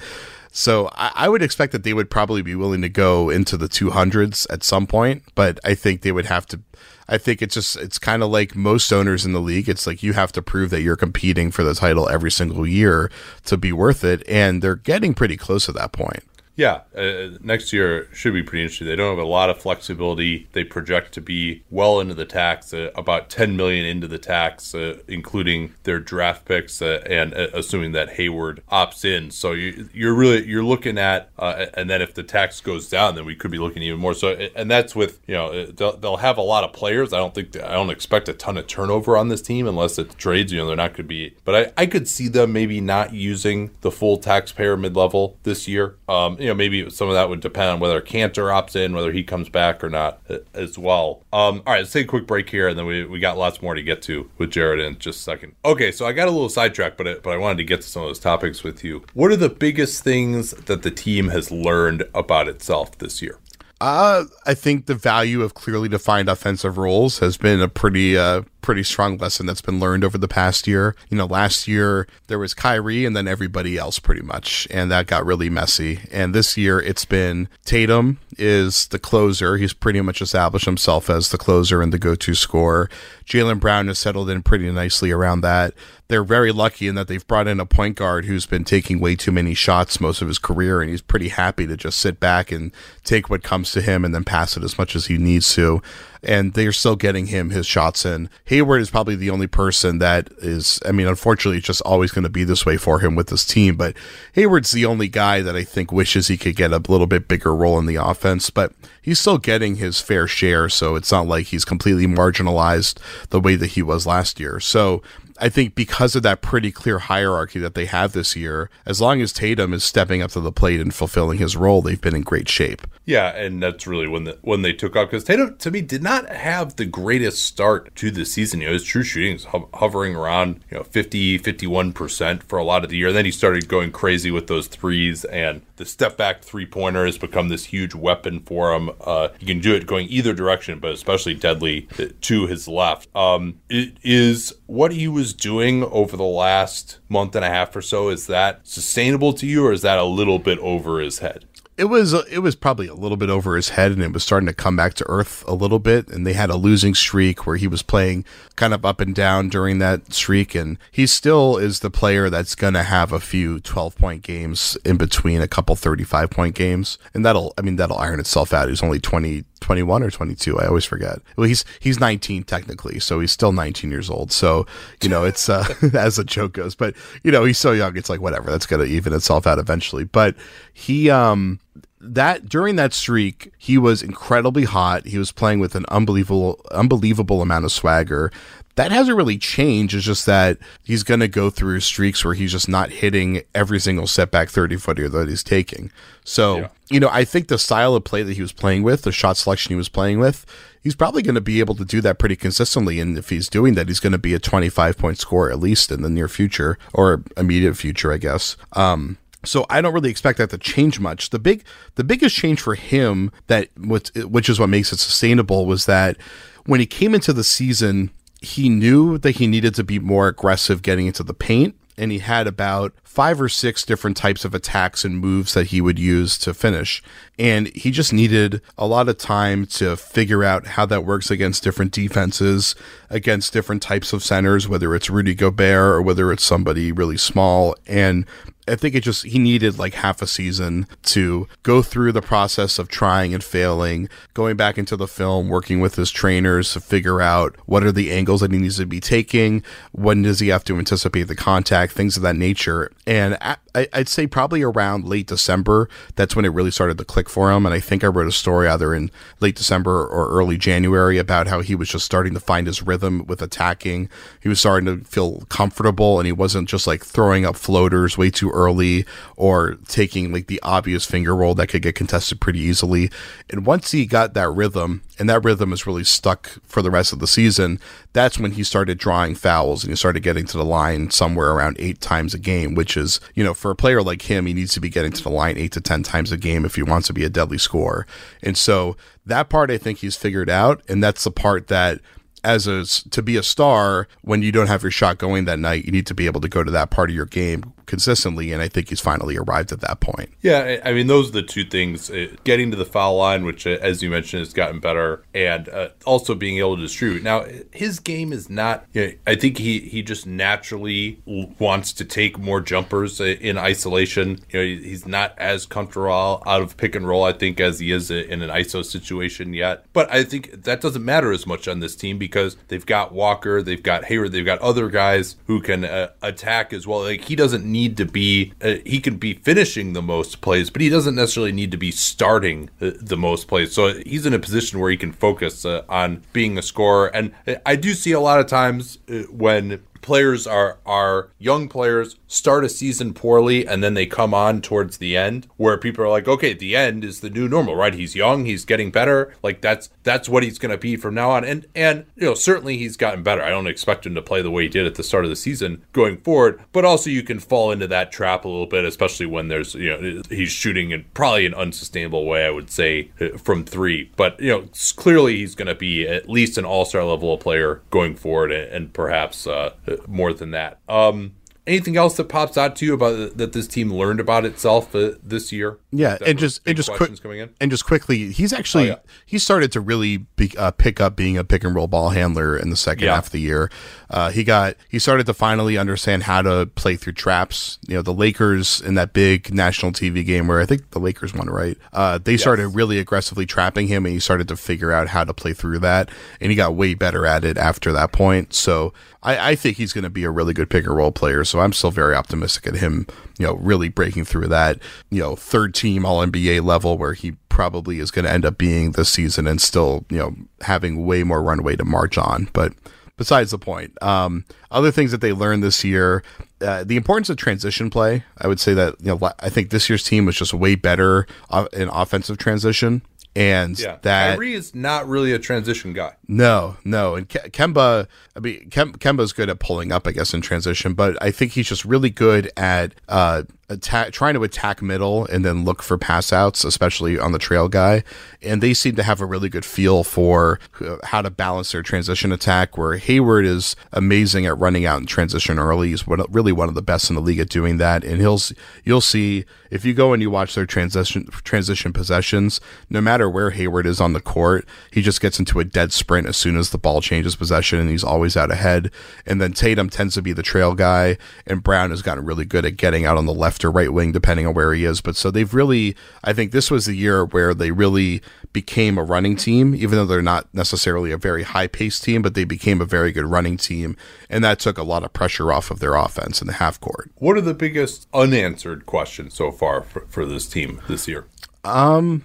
So 0.52 0.90
I, 0.94 1.12
I, 1.16 1.30
would 1.30 1.42
expect 1.42 1.72
that 1.72 1.84
they 1.84 1.94
would 1.94 2.10
probably 2.10 2.42
be 2.42 2.56
willing 2.56 2.82
to 2.82 2.90
go 2.90 3.30
into 3.30 3.56
the 3.56 3.70
200s 3.70 4.46
at 4.52 4.64
some 4.64 4.86
point, 4.86 5.24
but 5.34 5.60
I 5.64 5.76
think 5.76 6.02
they 6.02 6.12
would 6.12 6.26
have 6.26 6.46
to. 6.48 6.60
I 7.08 7.18
think 7.18 7.42
it's 7.42 7.56
just 7.56 7.78
it's 7.78 7.98
kind 7.98 8.22
of 8.22 8.30
like 8.30 8.56
most 8.56 8.92
owners 8.92 9.26
in 9.26 9.34
the 9.34 9.40
league. 9.40 9.70
It's 9.70 9.88
like 9.88 10.04
you 10.04 10.14
have 10.14 10.32
to 10.34 10.42
prove 10.42 10.70
that 10.70 10.82
you're 10.82 10.98
competing 10.98 11.52
for 11.52 11.64
the 11.64 11.74
title 11.74 12.10
every 12.10 12.32
single 12.32 12.68
year 12.68 13.10
to 13.46 13.58
be 13.58 13.72
worth 13.72 14.04
it, 14.04 14.24
and 14.28 14.62
they're 14.62 14.76
getting 14.76 15.14
pretty 15.14 15.38
close 15.38 15.66
to 15.66 15.72
that 15.74 15.94
point. 15.94 16.24
Yeah, 16.62 16.82
uh, 16.96 17.40
next 17.42 17.74
year 17.74 18.08
should 18.14 18.36
be 18.36 18.44
pretty 18.44 18.62
interesting. 18.62 18.86
They 18.86 18.96
don't 18.96 19.18
have 19.18 19.26
a 19.26 19.28
lot 19.28 19.50
of 19.50 19.60
flexibility. 19.60 20.48
They 20.52 20.64
project 20.64 21.12
to 21.16 21.20
be 21.20 21.64
well 21.72 22.00
into 22.00 22.14
the 22.14 22.24
tax, 22.24 22.72
uh, 22.72 22.92
about 22.94 23.32
10 23.32 23.58
million 23.58 23.84
into 23.84 24.08
the 24.08 24.20
tax, 24.20 24.76
uh, 24.76 25.00
including 25.08 25.74
their 25.86 26.00
draft 26.00 26.46
picks, 26.46 26.80
uh, 26.80 27.02
and 27.08 27.34
uh, 27.34 27.48
assuming 27.56 27.94
that 27.94 28.10
Hayward 28.10 28.62
opts 28.72 29.04
in. 29.04 29.32
So 29.32 29.54
you, 29.54 29.90
are 30.04 30.14
really 30.14 30.46
you're 30.46 30.64
looking 30.64 31.00
at, 31.00 31.32
uh, 31.40 31.66
and 31.74 31.90
then 31.90 32.00
if 32.00 32.14
the 32.14 32.22
tax 32.22 32.62
goes 32.62 32.88
down, 32.88 33.16
then 33.16 33.26
we 33.26 33.34
could 33.34 33.50
be 33.50 33.58
looking 33.58 33.82
even 33.82 34.00
more. 34.00 34.14
So, 34.14 34.34
and 34.56 34.70
that's 34.70 34.96
with 34.96 35.20
you 35.26 35.34
know 35.34 35.66
they'll, 35.66 35.98
they'll 35.98 36.18
have 36.18 36.38
a 36.38 36.44
lot 36.44 36.64
of 36.64 36.74
players. 36.74 37.12
I 37.12 37.18
don't 37.18 37.34
think 37.34 37.58
I 37.58 37.74
don't 37.74 37.90
expect 37.90 38.30
a 38.30 38.34
ton 38.34 38.56
of 38.58 38.68
turnover 38.68 39.18
on 39.18 39.30
this 39.30 39.42
team 39.42 39.66
unless 39.66 39.98
it 39.98 40.16
trades. 40.16 40.52
You 40.52 40.60
know 40.60 40.68
they're 40.68 40.76
not 40.76 40.90
going 40.90 40.98
to 40.98 41.04
be, 41.06 41.36
but 41.44 41.56
I, 41.56 41.82
I 41.82 41.86
could 41.88 42.08
see 42.08 42.28
them 42.28 42.54
maybe 42.54 42.80
not 42.82 43.16
using 43.16 43.72
the 43.82 43.90
full 43.90 44.18
taxpayer 44.18 44.78
mid 44.78 44.96
level 44.96 45.40
this 45.42 45.68
year. 45.68 45.96
Um, 46.08 46.38
you 46.40 46.46
know, 46.46 46.51
maybe 46.56 46.90
some 46.90 47.08
of 47.08 47.14
that 47.14 47.30
would 47.30 47.40
depend 47.40 47.70
on 47.70 47.80
whether 47.80 48.02
Kanter 48.02 48.52
opts 48.52 48.76
in, 48.76 48.94
whether 48.94 49.12
he 49.12 49.24
comes 49.24 49.50
back 49.50 49.84
or 49.84 49.90
not 49.90 50.22
uh, 50.30 50.38
as 50.54 50.78
well. 50.78 51.24
Um, 51.34 51.64
all 51.66 51.74
right, 51.74 51.80
let's 51.80 51.92
take 51.92 52.06
a 52.06 52.10
quick 52.10 52.28
break 52.28 52.50
here, 52.50 52.68
and 52.68 52.78
then 52.78 52.86
we, 52.86 53.06
we 53.06 53.20
got 53.20 53.38
lots 53.38 53.62
more 53.62 53.76
to 53.76 53.82
get 53.82 54.02
to 54.04 54.30
with 54.38 54.52
Jared 54.52 54.80
in 54.80 54.98
just 55.00 55.20
a 55.20 55.24
second. 55.24 55.56
Okay, 55.66 55.92
so 55.92 56.06
I 56.06 56.12
got 56.12 56.28
a 56.28 56.32
little 56.32 56.50
sidetracked, 56.50 56.98
but 56.98 57.08
it, 57.08 57.24
but 57.24 57.32
I 57.32 57.38
wanted 57.38 57.58
to 57.58 57.64
get 57.64 57.82
to 57.82 57.88
some 57.88 58.04
of 58.04 58.10
those 58.10 58.20
topics 58.20 58.64
with 58.64 58.84
you. 58.84 59.04
What 59.14 59.32
are 59.32 59.38
the 59.38 59.50
biggest 59.50 60.04
things 60.04 60.52
that 60.52 60.84
the 60.84 60.92
team 60.92 61.30
has 61.30 61.52
learned 61.52 62.04
about 62.14 62.48
itself 62.48 62.98
this 62.98 63.22
year? 63.22 63.40
Uh, 63.82 64.26
I 64.46 64.54
think 64.54 64.86
the 64.86 64.94
value 64.94 65.42
of 65.42 65.56
clearly 65.56 65.90
defined 65.90 66.30
offensive 66.30 66.78
roles 66.78 67.18
has 67.18 67.36
been 67.36 67.60
a 67.60 67.68
pretty 67.68 68.16
uh, 68.16 68.44
pretty 68.62 68.84
strong 68.84 69.18
lesson 69.18 69.46
that's 69.46 69.62
been 69.62 69.80
learned 69.80 70.04
over 70.04 70.18
the 70.18 70.28
past 70.28 70.68
year. 70.68 70.96
You 71.10 71.18
know, 71.18 71.26
last 71.26 71.68
year 71.68 72.08
there 72.28 72.40
was 72.40 72.54
Kyrie 72.54 73.06
and 73.06 73.16
then 73.16 73.28
everybody 73.28 73.78
else 73.78 74.00
pretty 74.00 74.22
much, 74.22 74.68
and 74.72 74.92
that 74.92 75.08
got 75.08 75.26
really 75.26 75.50
messy. 75.50 76.02
And 76.12 76.34
this 76.34 76.58
year 76.58 76.80
it's 76.80 77.06
been 77.06 77.48
Tatum 77.66 78.20
is 78.38 78.88
the 78.88 79.00
closer. 79.00 79.58
He's 79.58 79.74
pretty 79.74 80.02
much 80.02 80.22
established 80.22 80.66
himself 80.66 81.10
as 81.10 81.30
the 81.30 81.38
closer 81.38 81.82
and 81.82 81.92
the 81.92 82.00
go-to 82.00 82.36
scorer. 82.36 82.90
Jaylen 83.26 83.60
Brown 83.60 83.88
has 83.88 84.00
settled 84.00 84.30
in 84.30 84.44
pretty 84.44 84.70
nicely 84.72 85.12
around 85.12 85.42
that 85.42 85.74
they're 86.12 86.26
very 86.26 86.52
lucky 86.52 86.90
in 86.90 86.96
that 86.96 87.08
they've 87.08 87.26
brought 87.26 87.48
in 87.48 87.62
a 87.62 87.66
point 87.66 87.96
guard 87.96 88.26
who's 88.26 88.46
been 88.46 88.66
taking 88.66 89.00
way 89.00 89.16
too 89.16 89.32
many 89.32 89.54
shots 89.54 90.02
most 90.02 90.22
of 90.22 90.28
his 90.28 90.40
career, 90.40 90.82
and 90.82 90.90
he's 90.90 91.02
pretty 91.02 91.30
happy 91.30 91.66
to 91.66 91.78
just 91.78 91.98
sit 91.98 92.20
back 92.20 92.52
and 92.52 92.74
take 93.06 93.30
what 93.30 93.44
comes 93.44 93.72
to 93.72 93.82
him 93.82 94.04
and 94.04 94.14
then 94.14 94.26
pass 94.26 94.58
it 94.58 94.64
as 94.64 94.78
much 94.78 94.94
as 94.94 95.06
he 95.06 95.18
needs 95.18 95.56
to. 95.56 95.82
And 96.24 96.54
they're 96.54 96.72
still 96.72 96.96
getting 96.96 97.28
him 97.28 97.50
his 97.50 97.66
shots 97.66 98.06
in. 98.06 98.30
Hayward 98.46 98.82
is 98.82 98.92
probably 98.92 99.16
the 99.16 99.32
only 99.32 99.48
person 99.48 99.98
that 99.98 100.30
is, 100.38 100.80
I 100.86 100.92
mean, 100.92 101.08
unfortunately, 101.08 101.58
it's 101.58 101.66
just 101.66 101.82
always 101.82 102.12
going 102.12 102.24
to 102.24 102.30
be 102.30 102.44
this 102.44 102.64
way 102.64 102.78
for 102.78 103.00
him 103.00 103.16
with 103.16 103.30
this 103.30 103.44
team. 103.44 103.76
But 103.76 103.96
Hayward's 104.34 104.72
the 104.72 104.86
only 104.86 105.08
guy 105.08 105.42
that 105.42 105.56
I 105.56 105.64
think 105.64 105.92
wishes 105.92 106.28
he 106.28 106.38
could 106.38 106.56
get 106.56 106.74
a 106.74 106.78
little 106.78 107.08
bit 107.08 107.28
bigger 107.28 107.56
role 107.56 107.80
in 107.80 107.88
the 107.88 107.96
offense. 107.96 108.52
But 108.52 108.74
he's 109.02 109.20
still 109.20 109.40
getting 109.40 109.78
his 109.78 110.00
fair 110.00 110.28
share, 110.28 110.70
so 110.70 110.96
it's 110.96 111.12
not 111.12 111.26
like 111.26 111.48
he's 111.48 111.66
completely 111.66 112.06
marginalized 112.06 113.00
the 113.30 113.40
way 113.40 113.56
that 113.56 113.72
he 113.72 113.82
was 113.82 114.06
last 114.06 114.40
year. 114.40 114.60
So 114.60 115.02
I 115.42 115.50
think 115.50 115.74
because 115.74 116.16
of 116.16 116.22
that 116.22 116.42
pretty 116.42 116.72
clear 116.72 117.00
hierarchy 117.00 117.60
that 117.60 117.74
they 117.74 117.86
have 117.86 118.14
this 118.14 118.36
year, 118.36 118.70
as 118.86 119.02
long 119.02 119.22
as 119.22 119.34
Tatum 119.34 119.74
is 119.74 119.84
stepping 119.84 120.22
up 120.22 120.30
to 120.32 120.40
the 120.40 120.52
plate 120.52 120.80
and 120.80 120.94
fulfilling 120.94 121.40
his 121.40 121.58
role, 121.58 121.82
they've 121.82 122.00
been 122.00 122.16
in 122.16 122.22
great 122.22 122.48
shape. 122.48 122.84
Yeah, 123.06 123.36
and 123.36 123.62
that's 123.62 123.88
really 123.88 124.08
when 124.08 124.26
the 124.26 124.38
when 124.42 124.62
they 124.62 124.72
took 124.72 124.96
off 124.96 125.10
because 125.10 125.24
Tatum 125.24 125.58
to 125.58 125.72
me 125.72 125.82
did 125.82 126.04
not 126.04 126.30
have 126.30 126.76
the 126.76 126.86
greatest 126.86 127.44
start 127.44 127.94
to 127.96 128.12
the 128.12 128.24
season. 128.24 128.62
You 128.62 128.68
know, 128.68 128.74
his 128.74 128.84
true 128.84 129.04
shooting 129.04 129.36
is 129.36 129.46
ho- 129.46 129.70
hovering 129.74 130.16
around 130.16 130.64
you 130.70 130.78
know 130.78 130.84
50, 130.84 131.40
51 131.40 131.94
percent 131.94 132.44
for 132.44 132.60
a 132.60 132.64
lot 132.64 132.84
of 132.84 132.92
the 132.92 132.98
year. 132.98 133.08
And 133.08 133.18
then 133.18 133.26
he 133.26 133.32
started 133.32 133.68
going 133.68 133.92
crazy 133.92 134.30
with 134.30 134.46
those 134.46 134.68
threes, 134.68 135.26
and 135.26 135.64
the 135.78 135.86
step 135.86 136.16
back 136.18 136.44
three 136.44 136.68
pointer 136.68 137.08
has 137.08 137.18
become 137.18 137.50
this 137.50 137.66
huge 137.66 137.96
weapon 137.96 138.42
for 138.42 138.76
him. 138.76 138.92
Uh, 139.02 139.30
he 139.40 139.48
can 139.48 139.60
do 139.60 139.74
it 139.74 139.88
going 139.88 140.08
either 140.10 140.34
direction, 140.34 140.80
but 140.80 140.92
especially 140.92 141.34
deadly 141.34 141.88
to 142.22 142.46
his 142.46 142.68
left. 142.68 143.14
Um, 143.16 143.60
it 143.68 143.98
is 144.04 144.54
what 144.72 144.94
he 144.94 145.06
was 145.06 145.34
doing 145.34 145.84
over 145.84 146.16
the 146.16 146.24
last 146.24 147.00
month 147.10 147.36
and 147.36 147.44
a 147.44 147.50
half 147.50 147.76
or 147.76 147.82
so. 147.82 148.08
Is 148.08 148.28
that 148.28 148.66
sustainable 148.66 149.34
to 149.34 149.46
you, 149.46 149.66
or 149.66 149.74
is 149.74 149.82
that 149.82 150.00
a 150.00 150.06
little 150.06 150.40
bit 150.40 150.58
over 150.60 151.02
his 151.02 151.20
head? 151.20 151.44
It 151.82 151.90
was 151.90 152.14
it 152.14 152.44
was 152.44 152.56
probably 152.56 152.86
a 152.86 152.94
little 152.94 153.18
bit 153.18 153.32
over 153.32 153.56
his 153.56 153.70
head 153.70 153.92
and 153.92 154.04
it 154.04 154.14
was 154.14 154.24
starting 154.24 154.46
to 154.46 154.54
come 154.54 154.76
back 154.76 154.94
to 154.94 155.10
earth 155.10 155.44
a 155.48 155.56
little 155.56 155.80
bit 155.80 156.08
and 156.10 156.28
they 156.28 156.34
had 156.34 156.52
a 156.52 156.56
losing 156.56 156.94
streak 156.94 157.48
where 157.48 157.56
he 157.56 157.68
was 157.68 157.82
playing 157.82 158.24
kind 158.56 158.72
of 158.72 158.86
up 158.86 159.02
and 159.02 159.16
down 159.16 159.50
during 159.50 159.80
that 159.80 160.14
streak 160.14 160.54
and 160.54 160.78
he 160.92 161.08
still 161.08 161.58
is 161.58 161.80
the 161.80 161.90
player 161.90 162.30
that's 162.30 162.54
going 162.54 162.76
to 162.76 162.84
have 162.84 163.12
a 163.12 163.20
few 163.20 163.60
12 163.62 163.96
point 163.96 164.22
games 164.22 164.78
in 164.86 164.96
between 164.96 165.42
a 165.42 165.48
couple 165.48 165.76
35 165.76 166.30
point 166.30 166.54
games 166.54 167.00
and 167.16 167.26
that'll 167.26 167.52
I 167.58 167.64
mean 167.64 167.78
that'll 167.78 167.98
iron 167.98 168.20
itself 168.20 168.54
out. 168.54 168.70
He's 168.70 168.84
only 168.84 169.00
20 169.00 169.44
21 169.62 170.02
or 170.02 170.10
22 170.10 170.60
i 170.60 170.66
always 170.66 170.86
forget. 170.86 171.20
Well 171.38 171.48
he's 171.48 171.64
he's 171.80 172.00
19 172.00 172.44
technically 172.44 173.00
so 173.00 173.20
he's 173.20 173.32
still 173.32 173.54
19 173.54 173.90
years 173.90 174.10
old 174.10 174.32
so 174.32 174.68
you 175.02 175.10
know 175.10 175.24
it's 175.24 175.50
uh 175.50 175.66
as 175.94 176.18
the 176.18 176.24
joke 176.24 176.54
goes 176.54 176.76
but 176.76 176.96
you 177.24 177.32
know 177.32 177.44
he's 177.44 177.58
so 177.58 177.72
young 177.72 177.96
it's 177.98 178.10
like 178.10 178.22
whatever 178.22 178.52
that's 178.52 178.66
gonna 178.66 178.84
even 178.84 179.14
itself 179.14 179.48
out 179.48 179.58
eventually 179.60 180.04
but 180.04 180.36
he 180.74 181.10
um 181.10 181.60
that 182.02 182.50
during 182.50 182.76
that 182.78 182.94
streak, 182.94 183.52
he 183.58 183.78
was 183.78 184.02
incredibly 184.02 184.64
hot. 184.64 185.06
He 185.06 185.18
was 185.18 185.32
playing 185.32 185.60
with 185.60 185.76
an 185.76 185.86
unbelievable, 185.90 186.60
unbelievable 186.72 187.42
amount 187.42 187.66
of 187.66 187.72
swagger. 187.72 188.32
That 188.76 188.92
hasn't 188.92 189.18
really 189.18 189.38
changed. 189.38 189.94
It's 189.94 190.06
just 190.06 190.26
that 190.26 190.58
he's 190.84 191.04
going 191.04 191.20
to 191.20 191.28
go 191.28 191.50
through 191.50 191.82
streaks 191.82 192.24
where 192.24 192.34
he's 192.34 192.54
just 192.54 192.70
not 192.70 192.90
hitting 192.90 193.44
every 193.54 193.80
single 193.80 194.08
setback 194.08 194.50
30 194.50 194.78
footer 194.78 195.10
that 195.10 195.28
he's 195.28 195.44
taking. 195.44 195.92
So, 196.24 196.58
yeah. 196.58 196.68
you 196.90 197.00
know, 197.00 197.10
I 197.12 197.26
think 197.26 197.48
the 197.48 197.60
style 197.60 197.96
of 197.96 198.04
play 198.04 198.24
that 198.24 198.34
he 198.34 198.42
was 198.42 198.54
playing 198.54 198.84
with, 198.84 199.04
the 199.04 199.12
shot 199.12 199.38
selection 199.38 199.72
he 199.72 199.76
was 199.76 199.90
playing 199.90 200.20
with, 200.20 200.46
he's 200.82 200.96
probably 200.96 201.22
going 201.22 201.36
to 201.36 201.42
be 201.42 201.60
able 201.60 201.76
to 201.76 201.86
do 201.86 202.02
that 202.02 202.18
pretty 202.18 202.38
consistently. 202.38 203.00
And 203.00 203.18
if 203.18 203.30
he's 203.30 203.50
doing 203.50 203.76
that, 203.76 203.90
he's 203.90 204.00
going 204.00 204.14
to 204.14 204.18
be 204.18 204.34
a 204.34 204.40
25 204.40 204.98
point 204.98 205.20
scorer 205.20 205.52
at 205.52 205.60
least 205.60 205.92
in 205.92 206.02
the 206.02 206.10
near 206.10 206.30
future 206.30 206.78
or 206.94 207.24
immediate 207.36 207.76
future, 207.76 208.12
I 208.14 208.18
guess. 208.18 208.56
Um, 208.74 209.18
so 209.44 209.66
I 209.70 209.82
don't 209.82 209.94
really 209.94 210.10
expect 210.10 210.38
that 210.38 210.50
to 210.52 210.58
change 210.58 211.00
much. 211.00 211.30
The 211.30 211.40
big, 211.40 211.64
the 211.96 212.04
biggest 212.04 212.36
change 212.36 212.62
for 212.62 212.76
him 212.76 213.32
that 213.48 213.70
which 213.78 214.50
is 214.50 214.60
what 214.60 214.70
makes 214.70 214.92
it 214.94 215.00
sustainable 215.00 215.66
was 215.66 215.86
that 215.86 216.18
when 216.66 216.80
he 216.80 216.86
came 216.86 217.16
into 217.16 217.34
the 217.34 217.44
season, 217.44 218.12
he 218.42 218.70
knew 218.70 219.18
that 219.20 219.38
he 219.38 219.48
needed 219.48 219.76
to 219.76 219.84
be 219.84 220.00
more 220.00 220.28
aggressive 220.28 220.82
getting 220.82 221.08
into 221.08 221.24
the 221.24 221.34
paint, 221.34 221.76
and 221.98 222.12
he 222.12 222.20
had 222.20 222.48
about 222.48 222.94
five 223.04 223.42
or 223.42 223.50
six 223.50 223.86
different 223.86 224.16
types 224.16 224.46
of 224.46 224.56
attacks 224.56 225.04
and 225.04 225.20
moves 225.20 225.54
that 225.54 225.68
he 225.68 225.82
would 225.82 226.00
use 226.00 226.38
to 226.38 226.54
finish. 226.54 227.04
And 227.38 227.68
he 227.76 227.92
just 227.92 228.14
needed 228.14 228.62
a 228.78 228.88
lot 228.88 229.10
of 229.10 229.18
time 229.18 229.66
to 229.68 229.98
figure 229.98 230.44
out 230.46 230.66
how 230.66 230.86
that 230.86 231.06
works 231.06 231.30
against 231.30 231.62
different 231.62 231.92
defenses, 231.92 232.74
against 233.10 233.52
different 233.52 233.82
types 233.82 234.14
of 234.14 234.24
centers, 234.24 234.68
whether 234.68 234.96
it's 234.96 235.10
Rudy 235.10 235.36
Gobert 235.36 235.96
or 235.96 236.02
whether 236.02 236.32
it's 236.32 236.46
somebody 236.46 236.92
really 236.94 237.18
small. 237.18 237.76
And 237.86 238.26
I 238.68 238.76
think 238.76 238.96
it 238.96 239.02
just 239.02 239.26
he 239.26 239.40
needed 239.40 239.80
like 239.80 239.96
half 239.96 240.22
a 240.22 240.28
season 240.28 240.88
to 241.04 241.48
go 241.64 241.82
through 241.82 242.12
the 242.12 242.22
process 242.22 242.80
of 242.80 242.90
trying 242.90 243.34
and 243.34 243.44
failing, 243.44 244.08
going 244.34 244.56
back 244.56 244.78
into 244.78 244.96
the 244.96 245.08
film, 245.08 245.50
working 245.50 245.80
with 245.80 245.96
his 245.96 246.12
trainers 246.12 246.74
to 246.74 246.80
figure 246.80 247.22
out 247.22 247.56
what 247.66 247.84
are 247.84 247.92
the 247.92 248.12
angles 248.12 248.42
that 248.42 248.52
he 248.52 248.58
needs 248.60 248.78
to 248.78 248.86
be 248.86 249.00
taking, 249.00 249.64
when 249.92 250.22
does 250.22 250.40
he 250.40 250.50
have 250.50 250.64
to 250.66 250.78
anticipate 250.78 251.24
the 251.24 251.36
contact, 251.36 251.94
things 251.94 252.18
of 252.18 252.24
that 252.24 252.36
nature. 252.36 252.92
And 253.08 253.38
I, 253.42 253.58
I'd 253.74 254.10
say 254.10 254.28
probably 254.28 254.62
around 254.62 255.08
late 255.08 255.28
December, 255.28 255.90
that's 256.16 256.36
when 256.36 256.46
it 256.46 256.50
really 256.50 256.72
started 256.72 256.98
to 256.98 257.06
click 257.06 257.30
for 257.30 257.52
him. 257.52 257.66
And 257.66 257.74
I 257.74 257.80
think 257.80 258.04
I 258.04 258.08
wrote 258.08 258.28
a 258.28 258.32
story 258.32 258.68
either 258.68 258.94
in 258.94 259.12
late 259.40 259.56
December 259.56 260.06
or 260.06 260.30
early 260.30 260.58
January 260.58 261.18
about 261.18 261.48
how 261.48 261.62
he 261.62 261.76
was 261.76 261.90
just 261.90 262.06
starting 262.06 262.34
to 262.34 262.40
find 262.40 262.68
his 262.68 262.82
rhythm 262.82 263.26
with 263.26 263.42
attacking. 263.42 264.10
He 264.42 264.50
was 264.50 264.60
starting 264.60 264.86
to 264.86 265.06
feel 265.06 265.42
comfortable 265.50 266.20
and 266.20 266.26
he 266.26 266.32
wasn't 266.32 266.70
just 266.70 266.86
like 266.86 267.04
throwing 267.04 267.46
up 267.46 267.56
floaters 267.56 268.18
way 268.18 268.30
too 268.30 268.51
early 268.52 269.06
or 269.36 269.76
taking 269.88 270.32
like 270.32 270.48
the 270.48 270.62
obvious 270.62 271.06
finger 271.06 271.36
roll 271.36 271.56
that 271.56 271.68
could 271.68 271.82
get 271.82 271.96
contested 271.96 272.40
pretty 272.40 272.60
easily. 272.60 273.10
And 273.50 273.66
once 273.66 273.92
he 273.92 274.06
got 274.06 274.34
that 274.34 274.50
rhythm, 274.50 275.02
and 275.20 275.30
that 275.30 275.44
rhythm 275.44 275.72
is 275.72 275.86
really 275.86 276.04
stuck 276.04 276.50
for 276.64 276.82
the 276.82 276.90
rest 276.90 277.14
of 277.14 277.20
the 277.20 277.28
season, 277.28 277.80
that's 278.12 278.40
when 278.40 278.52
he 278.52 278.64
started 278.64 278.98
drawing 278.98 279.36
fouls 279.36 279.84
and 279.84 279.92
he 279.92 279.96
started 279.96 280.24
getting 280.24 280.46
to 280.48 280.58
the 280.58 280.66
line 280.66 281.12
somewhere 281.12 281.52
around 281.52 281.78
eight 281.80 282.02
times 282.02 282.34
a 282.34 282.40
game, 282.40 282.74
which 282.74 282.98
is, 282.98 283.20
you 283.36 283.44
know, 283.44 283.54
for 283.54 283.70
a 283.70 283.76
player 283.76 284.02
like 284.02 284.24
him, 284.24 284.48
he 284.48 284.54
needs 284.54 284.74
to 284.74 284.80
be 284.80 284.90
getting 284.90 285.12
to 285.12 285.24
the 285.24 285.30
line 285.30 285.58
eight 285.58 285.74
to 285.74 285.82
10 285.82 286.04
times 286.04 286.32
a 286.32 286.38
game 286.38 286.66
if 286.66 286.76
he 286.76 286.82
wants 286.82 287.08
to 287.08 287.14
be 287.14 287.24
a 287.24 287.30
deadly 287.30 287.60
scorer. 287.60 288.08
And 288.42 288.58
so 288.58 288.98
that 289.26 289.50
part 289.50 289.70
I 289.70 289.78
think 289.78 290.00
he's 290.00 290.16
figured 290.16 290.50
out. 290.50 290.82
And 290.90 291.04
that's 291.04 291.24
the 291.24 291.32
part 291.32 291.68
that 291.68 292.00
as 292.44 292.66
a 292.66 292.84
to 293.12 293.22
be 293.22 293.38
a 293.38 293.44
star 293.44 294.08
when 294.22 294.42
you 294.42 294.52
don't 294.52 294.68
have 294.68 294.82
your 294.82 294.92
shot 294.92 295.18
going 295.18 295.46
that 295.46 295.60
night 295.60 295.86
you 295.86 295.92
need 295.92 296.08
to 296.08 296.16
be 296.16 296.26
able 296.26 296.42
to 296.42 296.50
go 296.50 296.64
to 296.64 296.72
that 296.72 296.90
part 296.90 297.10
of 297.10 297.16
your 297.16 297.26
game 297.26 297.74
consistently 297.92 298.52
and 298.52 298.62
i 298.62 298.68
think 298.68 298.90
he's 298.90 299.00
finally 299.00 299.38
arrived 299.38 299.72
at 299.72 299.82
that 299.82 300.00
point. 300.00 300.30
Yeah 300.42 300.80
i 300.84 300.92
mean 300.94 301.08
those 301.08 301.30
are 301.30 301.34
the 301.34 301.44
two 301.44 301.64
things. 301.64 302.10
Uh, 302.10 302.28
getting 302.44 302.72
to 302.72 302.78
the 302.78 302.86
foul 302.86 303.18
line 303.18 303.46
which 303.46 303.66
uh, 303.66 303.78
as 303.82 304.02
you 304.02 304.10
mentioned 304.10 304.42
has 304.42 304.54
gotten 304.54 304.80
better 304.80 305.24
and 305.34 305.70
uh, 305.70 305.90
also 306.06 306.36
being 306.36 306.58
able 306.58 306.76
to 306.76 306.82
distribute 306.82 307.24
now 307.24 307.46
his 307.72 308.00
game 308.00 308.34
is 308.34 308.50
not 308.50 308.86
you 308.94 309.08
know, 309.08 309.14
i 309.26 309.36
think 309.36 309.58
he 309.58 309.80
he 309.80 310.02
just 310.02 310.26
naturally 310.26 311.22
wants 311.26 311.94
to 311.94 312.04
take 312.04 312.38
more 312.38 312.62
jumpers 312.62 313.22
uh, 313.22 313.24
in 313.24 313.58
isolation. 313.58 314.40
You 314.50 314.60
know 314.60 314.66
he's 314.66 315.06
not 315.06 315.38
as 315.38 315.66
comfortable 315.66 316.44
out 316.46 316.62
of 316.62 316.78
pick 316.78 316.96
and 316.96 317.08
roll 317.08 317.24
i 317.24 317.34
think 317.34 317.60
as 317.60 317.80
he 317.80 317.92
is 317.92 318.10
in 318.12 318.42
an 318.42 318.50
iso 318.50 318.84
situation 318.84 319.54
yet. 319.54 319.86
But 319.94 320.12
i 320.12 320.24
think 320.24 320.64
that 320.64 320.82
doesn't 320.82 321.06
matter 321.06 321.32
as 321.32 321.46
much 321.46 321.68
on 321.68 321.80
this 321.80 321.96
team 321.96 322.18
because 322.18 322.32
because 322.32 322.70
they've 322.70 322.86
got 322.86 323.12
Walker, 323.12 323.62
they've 323.62 323.82
got 323.84 324.06
Hayward, 324.06 324.32
they've 324.32 324.46
got 324.46 324.60
other 324.60 324.90
guys 324.90 325.36
who 325.48 325.62
can 325.62 325.86
uh, 325.86 326.10
attack 326.22 326.74
as 326.74 326.88
well. 326.88 327.02
Like 327.02 327.22
he 327.22 327.36
doesn't 327.36 327.66
need 327.66 327.81
to 327.90 328.06
be, 328.06 328.54
uh, 328.62 328.76
he 328.86 329.00
can 329.00 329.18
be 329.18 329.34
finishing 329.34 329.94
the 329.94 330.02
most 330.02 330.42
plays, 330.42 330.70
but 330.70 330.82
he 330.82 330.90
doesn't 330.90 331.16
necessarily 331.16 331.52
need 331.52 331.72
to 331.72 331.78
be 331.78 331.92
starting 331.92 332.70
the, 332.80 332.92
the 332.92 333.18
most 333.18 333.48
plays. 333.48 333.74
So 333.74 333.94
he's 334.06 334.26
in 334.26 334.34
a 334.34 334.40
position 334.40 334.80
where 334.80 334.92
he 334.92 334.98
can 334.98 335.12
focus 335.12 335.66
uh, 335.66 335.84
on 335.90 336.24
being 336.34 336.58
a 336.58 336.62
scorer. 336.62 337.08
And 337.08 337.34
I 337.66 337.76
do 337.76 337.94
see 337.94 338.12
a 338.12 338.20
lot 338.20 338.40
of 338.40 338.48
times 338.48 339.00
uh, 339.10 339.24
when 339.30 339.82
players 340.02 340.48
are 340.48 340.80
are 340.86 341.30
young 341.38 341.68
players 341.68 342.18
start 342.28 342.64
a 342.64 342.70
season 342.70 343.14
poorly 343.14 343.68
and 343.68 343.84
then 343.84 343.94
they 343.94 344.06
come 344.06 344.34
on 344.34 344.62
towards 344.62 344.98
the 344.98 345.16
end 345.18 345.48
where 345.58 345.78
people 345.78 346.04
are 346.04 346.10
like 346.10 346.28
okay 346.28 346.54
the 346.54 346.76
end 346.76 347.04
is 347.04 347.20
the 347.20 347.30
new 347.30 347.48
normal 347.48 347.76
right? 347.76 347.94
He's 347.94 348.16
young 348.16 348.46
he's 348.46 348.66
getting 348.66 348.92
better. 348.92 349.34
Like 349.44 349.62
that's 349.62 349.90
that's 350.04 350.30
what 350.30 350.44
he's 350.44 350.60
going 350.60 350.72
to 350.72 350.78
be 350.78 350.96
from 350.96 351.16
now 351.16 351.32
on. 351.32 351.44
And 351.44 351.66
and 351.76 352.06
you 352.16 352.26
know 352.26 352.34
certainly 352.34 352.78
he's 352.78 352.98
gotten 352.98 353.24
better. 353.24 353.44
I 353.44 353.50
don't 353.50 353.68
expect 353.68 354.06
him 354.06 354.16
to 354.16 354.22
play 354.22 354.42
the 354.42 354.52
way 354.52 354.64
he 354.64 354.70
did 354.70 354.86
at 354.86 354.96
the 354.96 355.04
start 355.04 355.24
of 355.26 355.30
the 355.30 355.36
season 355.36 355.84
going 355.92 356.18
forward 356.18 356.62
but 356.72 356.86
also 356.86 357.10
you 357.10 357.24
can 357.24 357.40
fall 357.40 357.72
into 357.72 357.88
that 357.88 358.12
trap 358.12 358.46
a 358.46 358.48
little 358.48 358.66
bit 358.66 358.86
especially 358.86 359.26
when 359.26 359.48
there's 359.48 359.76
you 359.76 359.90
know 359.90 360.22
he's 360.30 360.52
shooting 360.52 360.92
in 360.92 361.06
probably 361.14 361.46
an 361.46 361.54
unsustainable 361.54 362.26
way 362.26 362.46
i 362.46 362.50
would 362.50 362.70
say 362.70 363.10
from 363.38 363.64
3 363.64 364.12
but 364.16 364.40
you 364.40 364.50
know 364.50 364.68
clearly 364.96 365.38
he's 365.38 365.56
going 365.56 365.68
to 365.68 365.76
be 365.76 366.08
at 366.08 366.30
least 366.30 366.58
an 366.58 366.66
all-star 366.66 367.04
level 367.04 367.38
player 367.38 367.82
going 367.90 368.16
forward 368.16 368.52
and, 368.52 368.72
and 368.72 368.94
perhaps 368.94 369.48
uh, 369.48 369.74
more 370.08 370.34
than 370.34 370.52
that. 370.52 370.80
Um, 370.88 371.34
anything 371.68 371.96
else 371.96 372.18
that 372.18 372.26
pops 372.26 372.58
out 372.58 372.76
to 372.76 372.86
you 372.86 372.94
about 372.94 373.38
that 373.38 373.54
this 373.54 373.68
team 373.68 373.94
learned 373.94 374.20
about 374.20 374.46
itself 374.46 374.96
uh, 374.96 375.12
this 375.24 375.52
year? 375.52 375.80
Yeah, 375.92 376.18
and 376.26 376.40
just 376.40 376.62
and 376.66 376.76
just 376.76 376.92
quick 376.92 377.12
and 377.60 377.72
just 377.72 377.86
quickly, 377.86 378.32
he's 378.32 378.54
actually 378.54 378.92
oh, 378.92 378.94
yeah. 378.94 379.12
he 379.26 379.38
started 379.38 379.72
to 379.74 379.82
really 379.82 380.18
be, 380.18 380.52
uh, 380.58 380.72
pick 380.72 381.00
up 381.00 381.16
being 381.16 381.38
a 381.38 381.44
pick 381.44 381.64
and 381.64 381.76
roll 381.76 381.88
ball 381.88 382.10
handler 382.10 382.58
in 382.58 382.70
the 382.70 382.76
second 382.76 383.06
yeah. 383.06 383.16
half 383.16 383.28
of 383.28 383.32
the 383.32 383.40
year. 383.40 383.70
Uh, 384.10 384.32
he 384.32 384.44
got 384.44 384.76
he 384.90 385.00
started 385.00 385.26
to 385.26 385.34
finally 385.34 385.78
understand 385.78 386.24
how 386.24 386.42
to 386.42 386.68
play 386.76 386.96
through 386.96 387.14
traps. 387.14 387.78
You 387.88 387.96
know, 387.96 388.02
the 388.02 388.14
Lakers 388.14 388.82
in 388.82 388.96
that 388.96 389.14
big 389.14 389.54
national 389.54 389.92
TV 389.92 390.26
game 390.26 390.48
where 390.48 390.60
I 390.60 390.66
think 390.66 390.92
the 390.92 391.00
Lakers 391.00 391.34
won, 391.34 391.50
right? 391.50 391.78
Uh, 391.94 392.18
they 392.18 392.34
yes. 392.34 392.42
started 392.42 392.70
really 392.70 393.00
aggressively 393.00 393.46
trapping 393.46 393.88
him, 393.88 394.06
and 394.06 394.14
he 394.14 394.20
started 394.20 394.48
to 394.48 394.58
figure 394.58 394.92
out 394.92 395.10
how 395.10 395.24
to 395.24 395.34
play 395.34 395.54
through 395.54 395.80
that, 395.80 396.10
and 396.40 396.52
he 396.52 396.56
got 396.56 396.76
way 396.76 396.94
better 396.94 397.26
at 397.26 397.44
it 397.44 397.58
after 397.58 397.92
that 397.92 398.12
point. 398.12 398.54
So 398.54 398.94
I, 399.24 399.52
I 399.52 399.56
think 399.56 399.78
he's 399.78 399.94
going 399.94 400.04
to 400.04 400.10
be 400.10 400.24
a 400.24 400.32
really 400.32 400.54
good 400.54 400.70
pick 400.70 400.86
and 400.86 400.96
roll 400.96 401.12
player. 401.12 401.44
So 401.44 401.60
I'm 401.60 401.74
still 401.74 401.92
very 401.92 402.16
optimistic 402.16 402.68
at 402.68 402.76
him, 402.76 403.06
you 403.38 403.46
know, 403.46 403.54
really 403.56 403.90
breaking 403.90 404.26
through 404.26 404.48
that, 404.48 404.80
you 405.10 405.22
know, 405.22 405.36
third 405.36 405.76
team 405.76 406.06
All 406.06 406.26
NBA 406.26 406.64
level 406.64 406.98
where 406.98 407.14
he 407.14 407.34
probably 407.50 408.00
is 408.00 408.12
going 408.12 408.26
to 408.26 408.32
end 408.32 408.46
up 408.46 408.58
being 408.58 408.94
this 408.94 409.10
season 409.10 409.48
and 409.48 409.62
still, 409.62 410.06
you 410.10 410.18
know, 410.18 410.36
having 410.62 411.06
way 411.06 411.24
more 411.24 411.42
runway 411.42 411.76
to 411.76 411.86
march 411.86 412.18
on. 412.18 412.50
But 412.54 412.74
besides 413.18 413.52
the 413.52 413.60
point, 413.60 414.02
um, 414.02 414.46
other 414.72 414.92
things 414.92 415.12
that 415.12 415.22
they 415.22 415.34
learned 415.34 415.64
this 415.64 415.84
year, 415.84 416.24
uh, 416.62 416.84
the 416.84 416.96
importance 416.96 417.30
of 417.30 417.38
transition 417.38 417.90
play. 417.90 418.24
I 418.38 418.48
would 418.48 418.60
say 418.60 418.74
that 418.74 418.96
you 419.02 419.08
know 419.08 419.32
I 419.40 419.50
think 419.50 419.70
this 419.70 419.90
year's 419.90 420.04
team 420.04 420.26
was 420.26 420.36
just 420.36 420.54
way 420.54 420.76
better 420.76 421.26
uh, 421.50 421.68
in 421.74 421.90
offensive 421.90 422.38
transition 422.38 423.02
and 423.36 423.80
yeah. 423.80 423.98
that 424.02 424.34
Kyrie 424.34 424.54
is 424.54 424.76
not 424.76 425.08
really 425.08 425.32
a 425.32 425.40
transition 425.40 425.94
guy. 425.94 426.16
No, 426.28 426.78
no, 426.84 427.16
and 427.16 427.30
Ke- 427.30 427.52
Kemba, 427.52 428.08
I 428.36 428.40
mean, 428.40 428.70
Kem- 428.70 428.94
Kemba's 428.94 429.34
good 429.34 429.50
at 429.50 429.60
pulling 429.60 429.92
up, 429.92 430.08
I 430.08 430.12
guess, 430.12 430.34
in 430.34 430.42
transition, 430.42 430.94
but 430.94 431.22
I 431.22 431.32
think 431.32 431.54
he's 431.54 431.68
just 431.68 431.86
really 431.86 432.10
good 432.10 432.52
at 432.58 432.96
uh, 433.08 433.44
attack, 433.72 434.12
trying 434.12 434.34
to 434.34 434.44
attack 434.44 434.82
middle 434.82 435.26
and 435.26 435.44
then 435.46 435.66
look 435.66 435.82
for 435.82 435.98
pass 435.98 436.32
outs, 436.32 436.64
especially 436.64 437.18
on 437.18 437.32
the 437.32 437.40
trail 437.40 437.68
guy. 437.68 438.04
And 438.42 438.62
they 438.62 438.74
seem 438.74 438.96
to 438.96 439.04
have 439.04 439.22
a 439.22 439.26
really 439.26 439.50
good 439.50 439.66
feel 439.66 440.04
for 440.04 440.60
uh, 440.80 440.98
how 441.04 441.22
to 441.22 441.30
balance 441.30 441.72
their 441.72 441.82
transition 441.82 442.32
attack. 442.32 442.78
Where 442.78 442.98
Hayward 442.98 443.46
is 443.46 443.76
amazing 443.92 444.46
at 444.46 444.58
running 444.58 444.86
out 444.86 445.00
in 445.00 445.06
transition 445.06 445.60
early. 445.60 445.90
He's 445.90 446.06
one, 446.06 446.22
really 446.30 446.52
one 446.52 446.70
of 446.70 446.76
the 446.76 446.82
best 446.82 447.10
in 447.10 447.16
the 447.16 447.22
league 447.22 447.40
at 447.40 447.50
doing 447.50 447.78
that. 447.78 448.04
And 448.04 448.20
he'll 448.20 448.40
you'll 448.84 449.02
see 449.02 449.46
if 449.72 449.86
you 449.86 449.94
go 449.94 450.12
and 450.12 450.22
you 450.22 450.30
watch 450.30 450.54
their 450.54 450.66
transition 450.66 451.28
transition 451.44 451.94
possessions, 451.94 452.60
no 452.90 453.00
matter 453.00 453.30
where 453.30 453.52
Hayward 453.52 453.86
is 453.86 454.02
on 454.02 454.14
the 454.14 454.20
court, 454.20 454.66
he 454.92 455.02
just 455.02 455.22
gets 455.22 455.40
into 455.40 455.60
a 455.60 455.64
dead 455.64 455.94
sprint 455.94 456.28
as 456.28 456.36
soon 456.36 456.58
as 456.58 456.70
the 456.70 456.78
ball 456.78 457.02
changes 457.02 457.36
possession, 457.36 457.80
and 457.80 457.90
he's 457.90 458.04
always 458.04 458.36
out 458.36 458.52
ahead. 458.52 458.92
And 459.26 459.40
then 459.40 459.54
Tatum 459.54 459.90
tends 459.90 460.16
to 460.16 460.22
be 460.22 460.34
the 460.34 460.44
trail 460.44 460.76
guy, 460.76 461.18
and 461.48 461.64
Brown 461.64 461.92
has 461.92 462.02
gotten 462.02 462.26
really 462.26 462.46
good 462.46 462.66
at 462.66 462.76
getting 462.78 463.06
out 463.06 463.18
on 463.18 463.26
the 463.26 463.34
left 463.34 463.61
left 463.62 463.66
or 463.66 463.72
right 463.72 463.94
wing, 463.94 464.12
depending 464.12 464.48
on 464.48 464.54
where 464.54 464.74
he 464.74 464.86
is. 464.86 465.02
But 465.02 465.16
so 465.16 465.32
they've 465.32 465.54
really, 465.54 465.96
I 466.24 466.34
think 466.34 466.52
this 466.52 466.72
was 466.72 466.86
the 466.86 466.96
year 466.96 467.26
where 467.26 467.54
they 467.54 467.72
really 467.72 468.22
became 468.54 468.98
a 468.98 469.04
running 469.04 469.36
team, 469.36 469.76
even 469.76 469.92
though 469.92 470.06
they're 470.06 470.22
not 470.22 470.48
necessarily 470.54 471.12
a 471.12 471.18
very 471.18 471.44
high 471.44 471.68
paced 471.68 472.04
team, 472.04 472.22
but 472.22 472.34
they 472.34 472.44
became 472.44 472.82
a 472.82 472.86
very 472.86 473.12
good 473.12 473.26
running 473.26 473.58
team. 473.58 473.96
And 474.30 474.44
that 474.44 474.60
took 474.60 474.78
a 474.78 474.84
lot 474.84 475.04
of 475.04 475.14
pressure 475.14 475.52
off 475.52 475.72
of 475.72 475.80
their 475.80 475.96
offense 475.96 476.42
in 476.42 476.48
the 476.48 476.54
half 476.54 476.80
court. 476.80 477.12
What 477.16 477.38
are 477.38 477.42
the 477.42 477.54
biggest 477.54 478.08
unanswered 478.14 478.86
questions 478.86 479.34
so 479.34 479.52
far 479.52 479.82
for, 479.82 480.06
for 480.10 480.26
this 480.26 480.48
team 480.48 480.82
this 480.88 481.08
year? 481.08 481.26
Um, 481.64 482.24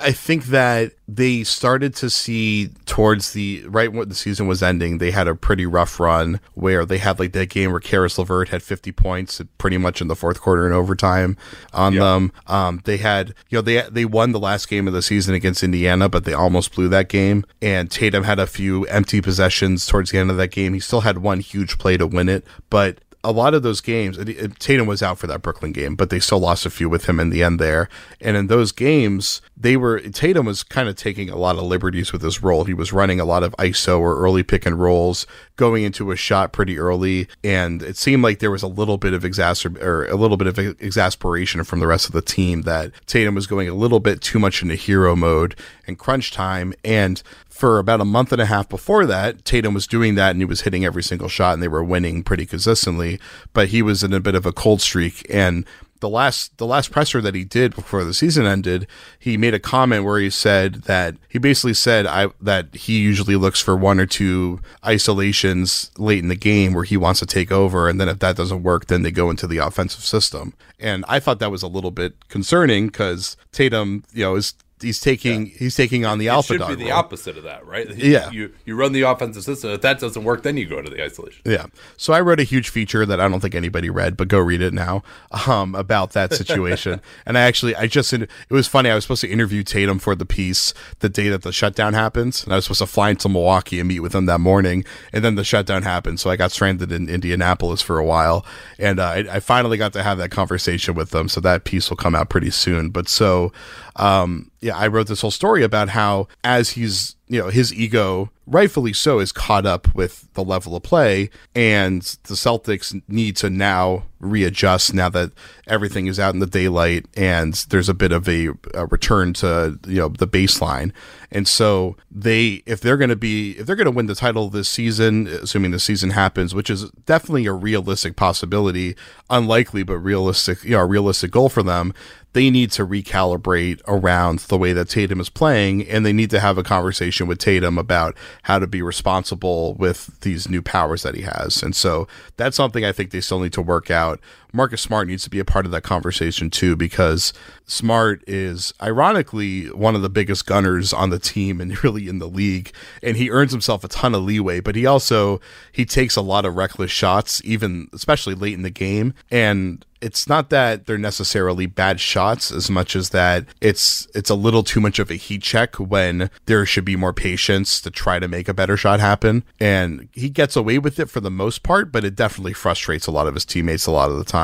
I 0.00 0.10
think 0.10 0.46
that 0.46 0.92
they 1.06 1.44
started 1.44 1.94
to 1.96 2.10
see 2.10 2.70
towards 2.84 3.32
the 3.32 3.64
right 3.66 3.92
when 3.92 4.08
the 4.08 4.14
season 4.14 4.48
was 4.48 4.60
ending, 4.60 4.98
they 4.98 5.12
had 5.12 5.28
a 5.28 5.36
pretty 5.36 5.66
rough 5.66 6.00
run 6.00 6.40
where 6.54 6.84
they 6.84 6.98
had 6.98 7.20
like 7.20 7.32
that 7.32 7.48
game 7.48 7.70
where 7.70 7.78
Caris 7.78 8.18
LeVert 8.18 8.48
had 8.48 8.62
50 8.62 8.90
points 8.92 9.40
pretty 9.56 9.78
much 9.78 10.00
in 10.00 10.08
the 10.08 10.16
fourth 10.16 10.40
quarter 10.40 10.66
and 10.66 10.74
overtime 10.74 11.36
on 11.72 11.92
yep. 11.92 12.02
them. 12.02 12.32
Um, 12.48 12.80
they 12.84 12.96
had, 12.96 13.34
you 13.50 13.58
know, 13.58 13.62
they 13.62 13.82
they 13.82 14.04
won 14.04 14.32
the 14.32 14.40
last 14.40 14.68
game 14.68 14.88
of 14.88 14.94
the 14.94 15.02
season 15.02 15.34
against 15.34 15.62
Indiana, 15.62 16.08
but 16.08 16.24
they 16.24 16.34
almost 16.34 16.74
blew 16.74 16.88
that 16.88 17.08
game. 17.08 17.44
And 17.62 17.88
Tatum 17.88 18.24
had 18.24 18.40
a 18.40 18.46
few 18.46 18.84
empty 18.86 19.20
possessions 19.20 19.86
towards 19.86 20.10
the 20.10 20.18
end 20.18 20.30
of 20.30 20.36
that 20.38 20.50
game. 20.50 20.74
He 20.74 20.80
still 20.80 21.02
had 21.02 21.18
one 21.18 21.38
huge 21.38 21.78
play 21.78 21.96
to 21.96 22.06
win 22.06 22.28
it, 22.28 22.44
but 22.68 22.98
a 23.28 23.32
lot 23.32 23.52
of 23.52 23.62
those 23.62 23.82
games, 23.82 24.16
Tatum 24.58 24.86
was 24.86 25.02
out 25.02 25.18
for 25.18 25.26
that 25.26 25.42
Brooklyn 25.42 25.72
game, 25.72 25.96
but 25.96 26.08
they 26.08 26.18
still 26.18 26.40
lost 26.40 26.64
a 26.64 26.70
few 26.70 26.88
with 26.88 27.04
him 27.04 27.20
in 27.20 27.28
the 27.28 27.42
end 27.42 27.60
there. 27.60 27.90
And 28.22 28.38
in 28.38 28.46
those 28.46 28.72
games, 28.72 29.42
they 29.54 29.76
were 29.76 30.00
Tatum 30.00 30.46
was 30.46 30.62
kind 30.62 30.88
of 30.88 30.96
taking 30.96 31.28
a 31.28 31.36
lot 31.36 31.56
of 31.56 31.64
liberties 31.64 32.10
with 32.10 32.22
his 32.22 32.42
role. 32.42 32.64
He 32.64 32.72
was 32.72 32.90
running 32.90 33.20
a 33.20 33.26
lot 33.26 33.42
of 33.42 33.54
ISO 33.58 34.00
or 34.00 34.18
early 34.18 34.42
pick 34.42 34.64
and 34.64 34.80
rolls, 34.80 35.26
going 35.56 35.84
into 35.84 36.10
a 36.10 36.16
shot 36.16 36.52
pretty 36.52 36.78
early, 36.78 37.28
and 37.44 37.82
it 37.82 37.98
seemed 37.98 38.22
like 38.22 38.38
there 38.38 38.50
was 38.50 38.62
a 38.62 38.68
little 38.68 38.96
bit 38.96 39.12
of 39.12 39.24
exacerb 39.24 39.78
or 39.82 40.06
a 40.06 40.16
little 40.16 40.38
bit 40.38 40.46
of 40.46 40.58
exasperation 40.58 41.64
from 41.64 41.80
the 41.80 41.86
rest 41.86 42.06
of 42.06 42.12
the 42.12 42.22
team 42.22 42.62
that 42.62 42.92
Tatum 43.06 43.34
was 43.34 43.46
going 43.46 43.68
a 43.68 43.74
little 43.74 44.00
bit 44.00 44.22
too 44.22 44.38
much 44.38 44.62
into 44.62 44.74
hero 44.74 45.14
mode 45.14 45.54
and 45.88 45.98
crunch 45.98 46.30
time. 46.30 46.74
And 46.84 47.22
for 47.48 47.78
about 47.78 48.00
a 48.00 48.04
month 48.04 48.30
and 48.32 48.40
a 48.40 48.46
half 48.46 48.68
before 48.68 49.06
that, 49.06 49.44
Tatum 49.44 49.74
was 49.74 49.86
doing 49.86 50.14
that 50.14 50.30
and 50.30 50.40
he 50.40 50.44
was 50.44 50.60
hitting 50.60 50.84
every 50.84 51.02
single 51.02 51.28
shot 51.28 51.54
and 51.54 51.62
they 51.62 51.68
were 51.68 51.82
winning 51.82 52.22
pretty 52.22 52.46
consistently. 52.46 53.18
but 53.52 53.68
he 53.68 53.82
was 53.82 54.04
in 54.04 54.12
a 54.12 54.20
bit 54.20 54.34
of 54.34 54.46
a 54.46 54.52
cold 54.52 54.80
streak 54.80 55.26
and 55.28 55.64
the 56.00 56.08
last 56.08 56.56
the 56.58 56.66
last 56.66 56.90
presser 56.90 57.20
that 57.20 57.34
he 57.34 57.44
did 57.44 57.74
before 57.74 58.04
the 58.04 58.14
season 58.14 58.46
ended, 58.46 58.86
he 59.18 59.36
made 59.36 59.54
a 59.54 59.58
comment 59.58 60.04
where 60.04 60.18
he 60.20 60.30
said 60.30 60.74
that 60.84 61.16
he 61.28 61.38
basically 61.38 61.74
said 61.74 62.06
I 62.06 62.28
that 62.40 62.74
he 62.74 62.98
usually 62.98 63.36
looks 63.36 63.60
for 63.60 63.76
one 63.76 63.98
or 63.98 64.06
two 64.06 64.60
isolations 64.84 65.90
late 65.98 66.20
in 66.20 66.28
the 66.28 66.36
game 66.36 66.72
where 66.72 66.84
he 66.84 66.96
wants 66.96 67.20
to 67.20 67.26
take 67.26 67.50
over, 67.50 67.88
and 67.88 68.00
then 68.00 68.08
if 68.08 68.18
that 68.20 68.36
doesn't 68.36 68.62
work, 68.62 68.86
then 68.86 69.02
they 69.02 69.10
go 69.10 69.30
into 69.30 69.46
the 69.46 69.58
offensive 69.58 70.04
system. 70.04 70.54
And 70.78 71.04
I 71.08 71.18
thought 71.20 71.40
that 71.40 71.50
was 71.50 71.62
a 71.62 71.68
little 71.68 71.90
bit 71.90 72.28
concerning 72.28 72.86
because 72.86 73.36
Tatum, 73.52 74.04
you 74.12 74.22
know, 74.22 74.36
is 74.36 74.54
he's 74.80 75.00
taking 75.00 75.46
yeah. 75.46 75.52
he's 75.58 75.76
taking 75.76 76.04
on 76.04 76.18
the 76.18 76.26
it 76.26 76.30
alpha 76.30 76.54
should 76.54 76.60
dog. 76.60 76.70
be 76.70 76.74
the 76.76 76.90
role. 76.90 76.98
opposite 76.98 77.36
of 77.36 77.44
that, 77.44 77.66
right? 77.66 77.88
Yeah. 78.08 78.30
You 78.30 78.54
you 78.64 78.74
run 78.74 78.92
the 78.92 79.02
offensive 79.02 79.44
system. 79.44 79.70
If 79.70 79.82
that 79.82 80.00
doesn't 80.00 80.24
work, 80.24 80.42
then 80.42 80.56
you 80.56 80.66
go 80.66 80.80
to 80.80 80.88
the 80.88 81.02
isolation. 81.02 81.42
Yeah. 81.44 81.66
So 81.96 82.12
I 82.12 82.20
wrote 82.20 82.40
a 82.40 82.44
huge 82.44 82.68
feature 82.70 83.04
that 83.04 83.20
I 83.20 83.28
don't 83.28 83.40
think 83.40 83.54
anybody 83.54 83.90
read, 83.90 84.16
but 84.16 84.28
go 84.28 84.38
read 84.38 84.62
it 84.62 84.72
now 84.72 85.02
um, 85.46 85.74
about 85.74 86.12
that 86.12 86.32
situation. 86.32 87.00
and 87.26 87.36
I 87.36 87.42
actually 87.42 87.74
I 87.76 87.86
just 87.86 88.12
it 88.12 88.28
was 88.50 88.66
funny. 88.66 88.90
I 88.90 88.94
was 88.94 89.04
supposed 89.04 89.20
to 89.22 89.28
interview 89.28 89.62
Tatum 89.62 89.98
for 89.98 90.14
the 90.14 90.24
piece 90.24 90.72
the 91.00 91.08
day 91.08 91.28
that 91.28 91.42
the 91.42 91.52
shutdown 91.52 91.94
happens, 91.94 92.44
and 92.44 92.52
I 92.52 92.56
was 92.56 92.64
supposed 92.64 92.80
to 92.80 92.86
fly 92.86 93.10
into 93.10 93.28
Milwaukee 93.28 93.78
and 93.78 93.88
meet 93.88 94.00
with 94.00 94.14
him 94.14 94.26
that 94.26 94.38
morning, 94.40 94.84
and 95.12 95.24
then 95.24 95.34
the 95.34 95.44
shutdown 95.44 95.82
happened, 95.82 96.20
so 96.20 96.30
I 96.30 96.36
got 96.36 96.52
stranded 96.52 96.92
in 96.92 97.08
Indianapolis 97.08 97.82
for 97.82 97.98
a 97.98 98.04
while, 98.04 98.46
and 98.78 99.00
uh, 99.00 99.04
I, 99.04 99.16
I 99.32 99.40
finally 99.40 99.76
got 99.76 99.92
to 99.94 100.02
have 100.02 100.18
that 100.18 100.30
conversation 100.30 100.94
with 100.94 101.10
them. 101.10 101.28
So 101.28 101.40
that 101.40 101.64
piece 101.64 101.90
will 101.90 101.96
come 101.96 102.14
out 102.14 102.28
pretty 102.28 102.50
soon. 102.50 102.90
But 102.90 103.08
so 103.08 103.52
um, 103.98 104.50
yeah, 104.60 104.76
I 104.76 104.86
wrote 104.86 105.08
this 105.08 105.20
whole 105.20 105.30
story 105.30 105.62
about 105.62 105.90
how 105.90 106.28
as 106.44 106.70
he's 106.70 107.16
you 107.28 107.40
know 107.40 107.48
his 107.48 107.72
ego 107.72 108.30
rightfully 108.46 108.92
so 108.92 109.18
is 109.18 109.30
caught 109.30 109.66
up 109.66 109.94
with 109.94 110.32
the 110.32 110.42
level 110.42 110.74
of 110.74 110.82
play 110.82 111.28
and 111.54 112.02
the 112.24 112.34
Celtics 112.34 113.00
need 113.06 113.36
to 113.36 113.50
now 113.50 114.04
readjust 114.20 114.94
now 114.94 115.08
that 115.08 115.30
everything 115.66 116.06
is 116.06 116.18
out 116.18 116.34
in 116.34 116.40
the 116.40 116.46
daylight 116.46 117.06
and 117.16 117.54
there's 117.68 117.88
a 117.88 117.94
bit 117.94 118.10
of 118.10 118.28
a, 118.28 118.48
a 118.74 118.86
return 118.86 119.32
to 119.32 119.78
you 119.86 119.96
know 119.96 120.08
the 120.08 120.26
baseline. 120.26 120.92
And 121.30 121.46
so 121.46 121.96
they 122.10 122.62
if 122.64 122.80
they're 122.80 122.96
going 122.96 123.10
to 123.10 123.16
be 123.16 123.52
if 123.58 123.66
they're 123.66 123.76
going 123.76 123.84
to 123.84 123.90
win 123.90 124.06
the 124.06 124.14
title 124.14 124.48
this 124.48 124.68
season 124.68 125.26
assuming 125.26 125.70
the 125.70 125.78
season 125.78 126.10
happens 126.10 126.54
which 126.54 126.70
is 126.70 126.90
definitely 127.04 127.44
a 127.44 127.52
realistic 127.52 128.16
possibility 128.16 128.96
unlikely 129.28 129.82
but 129.82 129.98
realistic 129.98 130.64
you 130.64 130.70
know 130.70 130.80
a 130.80 130.86
realistic 130.86 131.30
goal 131.30 131.50
for 131.50 131.62
them 131.62 131.92
they 132.34 132.50
need 132.50 132.70
to 132.72 132.86
recalibrate 132.86 133.80
around 133.88 134.40
the 134.40 134.58
way 134.58 134.72
that 134.72 134.90
Tatum 134.90 135.18
is 135.18 135.28
playing, 135.28 135.88
and 135.88 136.04
they 136.04 136.12
need 136.12 136.30
to 136.30 136.40
have 136.40 136.58
a 136.58 136.62
conversation 136.62 137.17
with 137.26 137.38
Tatum 137.38 137.78
about 137.78 138.16
how 138.42 138.58
to 138.58 138.66
be 138.66 138.82
responsible 138.82 139.74
with 139.74 140.20
these 140.20 140.48
new 140.48 140.62
powers 140.62 141.02
that 141.02 141.14
he 141.14 141.22
has. 141.22 141.62
And 141.62 141.74
so 141.74 142.06
that's 142.36 142.56
something 142.56 142.84
I 142.84 142.92
think 142.92 143.10
they 143.10 143.20
still 143.20 143.40
need 143.40 143.52
to 143.54 143.62
work 143.62 143.90
out. 143.90 144.20
Marcus 144.52 144.80
Smart 144.80 145.08
needs 145.08 145.24
to 145.24 145.30
be 145.30 145.38
a 145.38 145.44
part 145.44 145.66
of 145.66 145.72
that 145.72 145.82
conversation 145.82 146.50
too, 146.50 146.76
because 146.76 147.32
Smart 147.66 148.22
is 148.26 148.72
ironically 148.82 149.66
one 149.66 149.94
of 149.94 150.02
the 150.02 150.08
biggest 150.08 150.46
gunners 150.46 150.92
on 150.92 151.10
the 151.10 151.18
team 151.18 151.60
and 151.60 151.82
really 151.84 152.08
in 152.08 152.18
the 152.18 152.28
league, 152.28 152.72
and 153.02 153.16
he 153.16 153.30
earns 153.30 153.52
himself 153.52 153.84
a 153.84 153.88
ton 153.88 154.14
of 154.14 154.22
leeway. 154.22 154.60
But 154.60 154.76
he 154.76 154.86
also 154.86 155.40
he 155.72 155.84
takes 155.84 156.16
a 156.16 156.22
lot 156.22 156.44
of 156.44 156.56
reckless 156.56 156.90
shots, 156.90 157.40
even 157.44 157.88
especially 157.92 158.34
late 158.34 158.54
in 158.54 158.62
the 158.62 158.70
game, 158.70 159.14
and 159.30 159.84
it's 160.00 160.28
not 160.28 160.50
that 160.50 160.86
they're 160.86 160.96
necessarily 160.96 161.66
bad 161.66 162.00
shots 162.00 162.52
as 162.52 162.70
much 162.70 162.94
as 162.94 163.10
that 163.10 163.44
it's 163.60 164.06
it's 164.14 164.30
a 164.30 164.34
little 164.34 164.62
too 164.62 164.80
much 164.80 164.98
of 164.98 165.10
a 165.10 165.14
heat 165.14 165.42
check 165.42 165.74
when 165.76 166.30
there 166.46 166.64
should 166.64 166.84
be 166.84 166.96
more 166.96 167.12
patience 167.12 167.80
to 167.80 167.90
try 167.90 168.18
to 168.18 168.28
make 168.28 168.48
a 168.48 168.54
better 168.54 168.76
shot 168.76 169.00
happen. 169.00 169.42
And 169.58 170.08
he 170.12 170.28
gets 170.30 170.56
away 170.56 170.78
with 170.78 171.00
it 171.00 171.10
for 171.10 171.20
the 171.20 171.30
most 171.30 171.62
part 171.62 171.90
but 171.90 172.04
it 172.04 172.14
definitely 172.14 172.52
frustrates 172.52 173.06
a 173.06 173.10
lot 173.10 173.26
of 173.26 173.34
his 173.34 173.44
teammates 173.44 173.86
a 173.86 173.90
lot 173.90 174.10
of 174.10 174.18
the 174.18 174.24
time 174.24 174.37